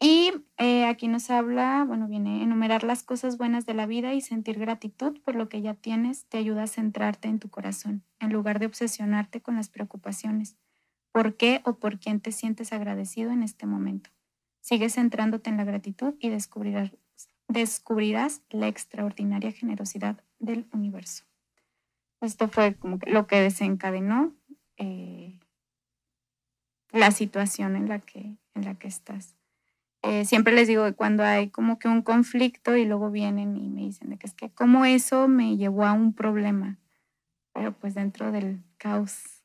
Y 0.02 0.32
eh, 0.58 0.86
aquí 0.86 1.10
nos 1.10 1.30
habla, 1.30 1.84
bueno, 1.86 2.08
viene 2.08 2.42
enumerar 2.42 2.84
las 2.84 3.04
cosas 3.04 3.38
buenas 3.38 3.66
de 3.66 3.74
la 3.74 3.86
vida 3.86 4.14
y 4.14 4.22
sentir 4.22 4.58
gratitud 4.58 5.20
por 5.26 5.36
lo 5.36 5.50
que 5.50 5.62
ya 5.62 5.74
tienes 5.74 6.26
te 6.28 6.38
ayuda 6.38 6.64
a 6.64 6.68
centrarte 6.68 7.28
en 7.28 7.40
tu 7.40 7.50
corazón, 7.50 8.06
en 8.20 8.32
lugar 8.32 8.60
de 8.60 8.68
obsesionarte 8.68 9.42
con 9.42 9.56
las 9.56 9.68
preocupaciones. 9.68 10.56
¿Por 11.12 11.36
qué 11.36 11.62
o 11.66 11.80
por 11.80 12.00
quién 12.00 12.22
te 12.22 12.32
sientes 12.32 12.72
agradecido 12.72 13.32
en 13.32 13.44
este 13.44 13.66
momento? 13.66 14.10
Sigue 14.62 14.90
centrándote 14.90 15.50
en 15.50 15.58
la 15.58 15.66
gratitud 15.66 16.14
y 16.20 16.30
descubrirás, 16.30 16.92
descubrirás 17.50 18.42
la 18.52 18.70
extraordinaria 18.70 19.52
generosidad 19.52 20.24
del 20.40 20.66
universo. 20.72 21.29
Esto 22.22 22.48
fue 22.50 22.76
como 22.76 23.00
lo 23.08 23.28
que 23.28 23.42
desencadenó 23.42 24.34
eh, 24.78 25.40
la 26.92 27.12
situación 27.12 27.76
en 27.76 27.88
la 27.88 28.00
que, 28.00 28.36
en 28.56 28.66
la 28.66 28.76
que 28.76 28.88
estás. 28.88 29.36
eh, 30.02 30.26
siempre 30.26 30.54
les 30.54 30.68
digo 30.68 30.86
que 30.86 30.94
cuando 30.94 31.24
hay 31.24 31.50
como 31.50 31.78
que 31.80 31.88
un 31.88 32.02
conflicto 32.02 32.76
y 32.76 32.86
luego 32.86 33.12
vienen 33.12 33.58
y 33.58 33.70
me 33.70 33.82
dicen 33.82 34.10
de 34.10 34.18
que 34.18 34.28
es 34.28 34.34
que 34.34 34.50
como 34.50 34.86
eso 34.86 35.28
me 35.28 35.58
llevó 35.58 35.86
a 35.86 35.94
un 35.94 36.14
problema, 36.14 36.78
pero 37.54 37.74
pues 37.74 37.96
dentro 37.96 38.32
del 38.32 38.62
caos 38.78 39.44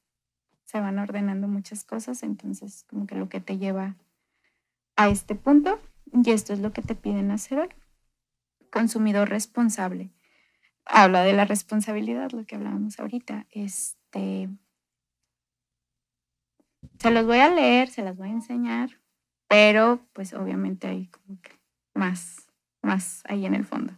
se 0.64 0.81
van 0.81 0.99
ordenando 0.99 1.49
muchas 1.49 1.85
cosas, 1.85 2.22
entonces 2.22 2.85
como 2.89 3.07
que 3.07 3.16
lo 3.16 3.29
que 3.29 3.41
te 3.41 3.59
lleva 3.59 3.97
a 4.97 5.09
este 5.09 5.35
punto 5.35 5.81
y 6.12 6.31
esto 6.31 6.53
es 6.53 6.61
lo 6.61 6.72
que 6.72 6.83
te 6.83 6.95
piden 6.95 7.31
hacer 7.31 7.59
hoy. 7.59 7.68
Consumidor 8.70 9.29
responsable. 9.29 10.11
Habla 10.87 11.22
de 11.22 11.32
la 11.32 11.45
responsabilidad, 11.45 12.32
lo 12.32 12.45
que 12.45 12.57
hablábamos 12.57 12.99
ahorita. 13.01 13.47
Este, 13.51 14.49
se 16.99 17.11
los 17.11 17.26
voy 17.26 17.39
a 17.39 17.51
leer, 17.51 17.89
se 17.89 18.03
las 18.03 18.16
voy 18.16 18.28
a 18.28 18.32
enseñar, 18.32 19.01
pero 19.49 20.07
pues 20.12 20.35
obviamente 20.35 20.87
hay 20.87 21.09
como 21.09 21.41
que 21.41 21.53
más, 21.95 22.51
más 22.82 23.22
ahí 23.26 23.47
en 23.47 23.55
el 23.55 23.64
fondo. 23.64 23.95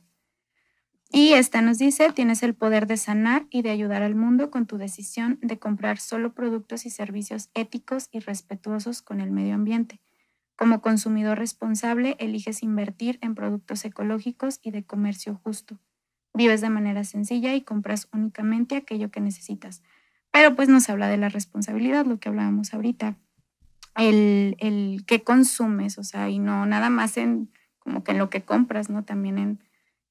Y 1.11 1.34
esta 1.34 1.62
nos 1.62 1.78
dice, 1.78 2.12
tienes 2.12 2.43
el 2.43 2.55
poder 2.55 2.87
de 2.87 2.97
sanar 2.97 3.47
y 3.51 3.62
de 3.62 3.70
ayudar 3.70 4.03
al 4.03 4.14
mundo 4.14 4.51
con 4.51 4.66
tu 4.66 4.76
decisión 4.76 5.39
de 5.41 5.59
comprar 5.59 5.99
solo 5.99 6.34
productos 6.34 6.84
y 6.84 6.91
servicios 6.91 7.49
éticos 7.55 8.09
y 8.11 8.18
respetuosos 8.18 9.03
con 9.03 9.20
el 9.20 9.30
medio 9.30 9.55
ambiente. 9.55 10.01
Como 10.57 10.80
consumidor 10.80 11.39
responsable, 11.39 12.16
eliges 12.18 12.62
invertir 12.62 13.18
en 13.22 13.34
productos 13.34 13.84
ecológicos 13.84 14.59
y 14.62 14.72
de 14.72 14.84
comercio 14.84 15.41
justo. 15.43 15.78
Vives 16.37 16.61
de 16.61 16.70
manera 16.70 17.05
sencilla 17.05 17.55
y 17.55 17.62
compras 17.62 18.09
únicamente 18.12 18.76
aquello 18.76 19.11
que 19.11 19.20
necesitas. 19.20 19.82
Pero 20.30 20.55
pues 20.55 20.68
nos 20.68 20.89
habla 20.89 21.09
de 21.09 21.16
la 21.16 21.28
responsabilidad, 21.28 22.05
lo 22.05 22.18
que 22.18 22.28
hablábamos 22.28 22.74
ahorita. 22.74 23.16
El, 23.95 24.57
el 24.59 25.05
qué 25.07 25.24
consumes, 25.24 25.99
o 25.99 26.05
sea, 26.05 26.28
y 26.28 26.39
no 26.39 26.66
nada 26.66 26.91
más 26.91 27.16
en 27.16 27.51
como 27.78 28.05
que 28.05 28.12
en 28.12 28.18
lo 28.18 28.28
que 28.30 28.43
compras, 28.43 28.91
¿no? 28.91 29.05
También 29.05 29.39
en 29.39 29.61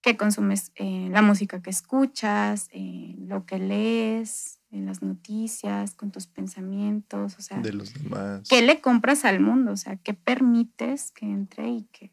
qué 0.01 0.17
consumes, 0.17 0.71
eh, 0.75 1.09
la 1.11 1.21
música 1.21 1.61
que 1.61 1.69
escuchas, 1.69 2.69
eh, 2.71 3.15
lo 3.19 3.45
que 3.45 3.59
lees, 3.59 4.59
en 4.71 4.85
las 4.85 5.01
noticias, 5.01 5.95
con 5.95 6.11
tus 6.11 6.27
pensamientos, 6.27 7.37
o 7.37 7.41
sea, 7.41 7.59
de 7.59 7.73
los 7.73 7.93
demás. 7.93 8.47
¿Qué 8.49 8.61
le 8.61 8.81
compras 8.81 9.25
al 9.25 9.39
mundo? 9.39 9.71
O 9.71 9.77
sea, 9.77 9.95
¿qué 9.97 10.13
permites 10.13 11.11
que 11.11 11.25
entre 11.25 11.69
y 11.69 11.83
que 11.91 12.11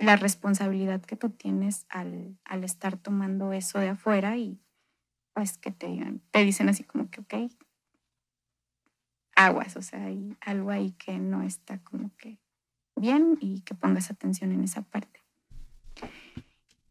la 0.00 0.16
responsabilidad 0.16 1.00
que 1.02 1.16
tú 1.16 1.30
tienes 1.30 1.86
al, 1.88 2.36
al, 2.44 2.64
estar 2.64 2.96
tomando 2.96 3.52
eso 3.52 3.78
de 3.78 3.90
afuera 3.90 4.36
y 4.36 4.60
pues 5.32 5.58
que 5.58 5.70
te 5.70 5.88
te 6.32 6.44
dicen 6.44 6.68
así 6.68 6.82
como 6.82 7.08
que, 7.10 7.20
ok, 7.20 7.34
aguas, 9.36 9.76
o 9.76 9.82
sea, 9.82 10.04
hay 10.04 10.36
algo 10.40 10.70
ahí 10.70 10.92
que 10.92 11.18
no 11.18 11.42
está 11.42 11.78
como 11.78 12.10
que 12.16 12.38
bien 12.96 13.38
y 13.40 13.60
que 13.60 13.74
pongas 13.74 14.10
atención 14.10 14.52
en 14.52 14.64
esa 14.64 14.82
parte. 14.82 15.22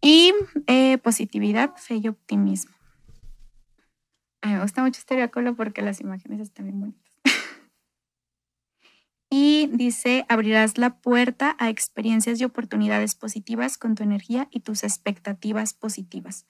Y 0.01 0.33
eh, 0.67 0.97
positividad, 0.99 1.75
fe 1.75 1.95
y 1.95 2.07
optimismo 2.07 2.79
me 4.49 4.61
gusta 4.61 4.81
mucho 4.81 4.99
este 4.99 5.27
porque 5.55 5.81
las 5.81 6.01
imágenes 6.01 6.39
están 6.39 6.65
bien 6.65 6.79
bonitas. 6.79 7.08
Y 9.29 9.67
dice, 9.71 10.25
abrirás 10.27 10.77
la 10.77 11.01
puerta 11.01 11.55
a 11.59 11.69
experiencias 11.69 12.41
y 12.41 12.45
oportunidades 12.45 13.15
positivas 13.15 13.77
con 13.77 13.95
tu 13.95 14.03
energía 14.03 14.47
y 14.51 14.61
tus 14.61 14.83
expectativas 14.83 15.73
positivas. 15.73 16.45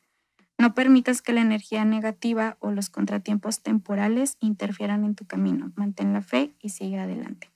No 0.58 0.74
permitas 0.74 1.22
que 1.22 1.34
la 1.34 1.42
energía 1.42 1.86
negativa 1.86 2.58
o 2.60 2.72
los 2.72 2.90
contratiempos 2.90 3.62
temporales 3.62 4.38
interfieran 4.40 5.06
en 5.06 5.16
tu 5.16 5.26
camino. 5.26 5.72
Mantén 5.76 6.14
la 6.14 6.22
fe 6.22 6.54
y 6.60 6.70
sigue 6.70 7.00
adelante. 7.00 7.50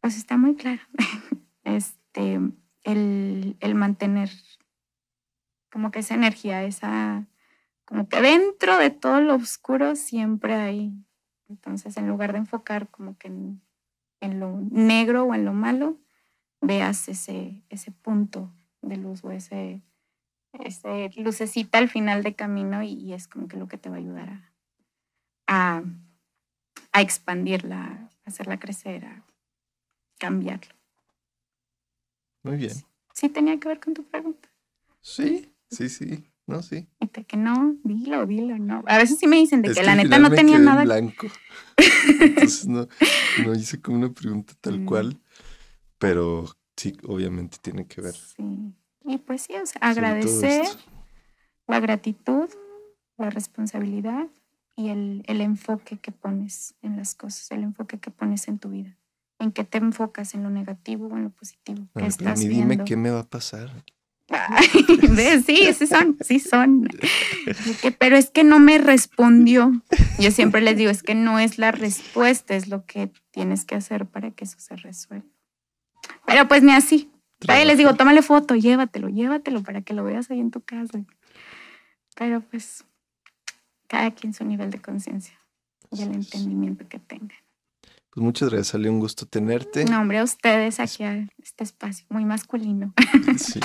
Pues 0.00 0.16
está 0.16 0.36
muy 0.36 0.54
claro. 0.54 0.80
Este, 1.64 2.40
el, 2.82 3.56
el 3.60 3.74
mantener 3.74 4.30
como 5.70 5.90
que 5.90 5.98
esa 5.98 6.14
energía, 6.14 6.64
esa 6.64 7.26
como 7.84 8.08
que 8.08 8.22
dentro 8.22 8.78
de 8.78 8.88
todo 8.88 9.20
lo 9.20 9.34
oscuro 9.34 9.96
siempre 9.96 10.54
hay. 10.54 10.92
Entonces, 11.48 11.96
en 11.96 12.08
lugar 12.08 12.32
de 12.32 12.38
enfocar 12.38 12.88
como 12.88 13.16
que 13.16 13.28
en, 13.28 13.60
lo 14.40 14.60
negro 14.70 15.24
o 15.24 15.34
en 15.34 15.44
lo 15.44 15.52
malo, 15.52 15.98
veas 16.60 17.08
ese, 17.08 17.62
ese 17.70 17.92
punto 17.92 18.52
de 18.82 18.96
luz 18.96 19.24
o 19.24 19.30
ese, 19.30 19.82
ese 20.52 21.10
lucecita 21.16 21.78
al 21.78 21.88
final 21.88 22.22
de 22.22 22.34
camino 22.34 22.82
y, 22.82 23.12
es 23.12 23.28
como 23.28 23.48
que 23.48 23.56
lo 23.56 23.68
que 23.68 23.78
te 23.78 23.88
va 23.88 23.96
a 23.96 23.98
ayudar 23.98 24.52
a, 25.46 25.82
a, 26.92 27.00
expandirla, 27.00 28.10
a 28.24 28.28
hacerla 28.28 28.58
crecer, 28.58 29.04
a 29.04 29.24
cambiarlo. 30.18 30.74
Muy 32.42 32.56
bien. 32.56 32.72
Sí, 33.14 33.28
tenía 33.28 33.58
que 33.58 33.68
ver 33.68 33.80
con 33.80 33.94
tu 33.94 34.04
pregunta. 34.04 34.48
Sí, 35.00 35.52
sí, 35.70 35.88
sí. 35.88 36.30
No, 36.48 36.62
sí. 36.62 36.88
Y 36.98 37.08
que 37.08 37.36
no, 37.36 37.76
dilo, 37.84 38.24
dilo, 38.24 38.58
no. 38.58 38.82
A 38.86 38.96
veces 38.96 39.18
sí 39.18 39.26
me 39.26 39.36
dicen 39.36 39.60
de 39.60 39.74
que, 39.74 39.82
la 39.82 39.94
neta 39.94 40.18
no 40.18 40.30
tenía 40.30 40.58
nada. 40.58 40.82
blanco. 40.82 41.26
Entonces 41.76 42.66
no, 42.66 42.88
no 43.44 43.54
hice 43.54 43.82
como 43.82 43.98
una 43.98 44.12
pregunta 44.14 44.54
tal 44.62 44.80
mm. 44.80 44.84
cual, 44.86 45.20
pero 45.98 46.46
sí, 46.74 46.96
obviamente 47.06 47.58
tiene 47.60 47.86
que 47.86 48.00
ver. 48.00 48.14
Sí. 48.14 48.74
Y 49.04 49.18
pues 49.18 49.42
sí, 49.42 49.56
o 49.62 49.66
sea, 49.66 49.82
agradecer 49.82 50.64
la 51.66 51.80
gratitud, 51.80 52.48
la 53.18 53.28
responsabilidad 53.28 54.28
y 54.74 54.88
el, 54.88 55.24
el, 55.26 55.42
enfoque 55.42 55.98
que 55.98 56.12
pones 56.12 56.76
en 56.80 56.96
las 56.96 57.14
cosas, 57.14 57.50
el 57.50 57.62
enfoque 57.62 57.98
que 57.98 58.10
pones 58.10 58.48
en 58.48 58.58
tu 58.58 58.70
vida. 58.70 58.96
En 59.38 59.52
qué 59.52 59.64
te 59.64 59.76
enfocas, 59.76 60.32
en 60.34 60.44
lo 60.44 60.50
negativo 60.50 61.08
o 61.08 61.16
en 61.16 61.24
lo 61.24 61.30
positivo. 61.30 61.86
¿Qué 61.94 62.06
estás 62.06 62.40
dime 62.40 62.84
qué 62.84 62.96
me 62.96 63.10
va 63.10 63.20
a 63.20 63.28
pasar 63.28 63.84
sí, 65.46 65.72
sí 65.72 65.86
son, 65.86 66.16
sí 66.20 66.38
son. 66.40 66.88
pero 67.98 68.16
es 68.16 68.30
que 68.30 68.44
no 68.44 68.58
me 68.58 68.78
respondió. 68.78 69.72
Yo 70.18 70.30
siempre 70.30 70.60
les 70.60 70.76
digo, 70.76 70.90
es 70.90 71.02
que 71.02 71.14
no 71.14 71.38
es 71.38 71.58
la 71.58 71.72
respuesta, 71.72 72.54
es 72.54 72.68
lo 72.68 72.84
que 72.84 73.10
tienes 73.30 73.64
que 73.64 73.74
hacer 73.74 74.06
para 74.06 74.30
que 74.30 74.44
eso 74.44 74.58
se 74.58 74.76
resuelva. 74.76 75.28
Pero 76.26 76.48
pues 76.48 76.62
ni 76.62 76.72
así. 76.72 77.10
Ahí 77.46 77.64
les 77.64 77.78
digo, 77.78 77.94
tómale 77.94 78.22
foto, 78.22 78.56
llévatelo, 78.56 79.08
llévatelo 79.08 79.62
para 79.62 79.82
que 79.82 79.94
lo 79.94 80.04
veas 80.04 80.30
ahí 80.30 80.40
en 80.40 80.50
tu 80.50 80.60
casa. 80.60 81.04
Pero 82.16 82.40
pues 82.40 82.84
cada 83.86 84.10
quien 84.10 84.34
su 84.34 84.44
nivel 84.44 84.70
de 84.70 84.80
conciencia 84.80 85.38
y 85.90 86.02
el 86.02 86.14
entendimiento 86.14 86.86
que 86.88 86.98
tenga. 86.98 87.34
Pues 88.10 88.24
muchas 88.24 88.48
gracias, 88.48 88.68
salió 88.68 88.90
un 88.90 88.98
gusto 88.98 89.26
tenerte. 89.26 89.84
No, 89.84 90.00
hombre, 90.00 90.18
a 90.18 90.24
ustedes 90.24 90.80
aquí 90.80 91.04
a 91.04 91.28
este 91.42 91.62
espacio 91.62 92.06
muy 92.08 92.24
masculino. 92.24 92.92
Sí, 93.38 93.60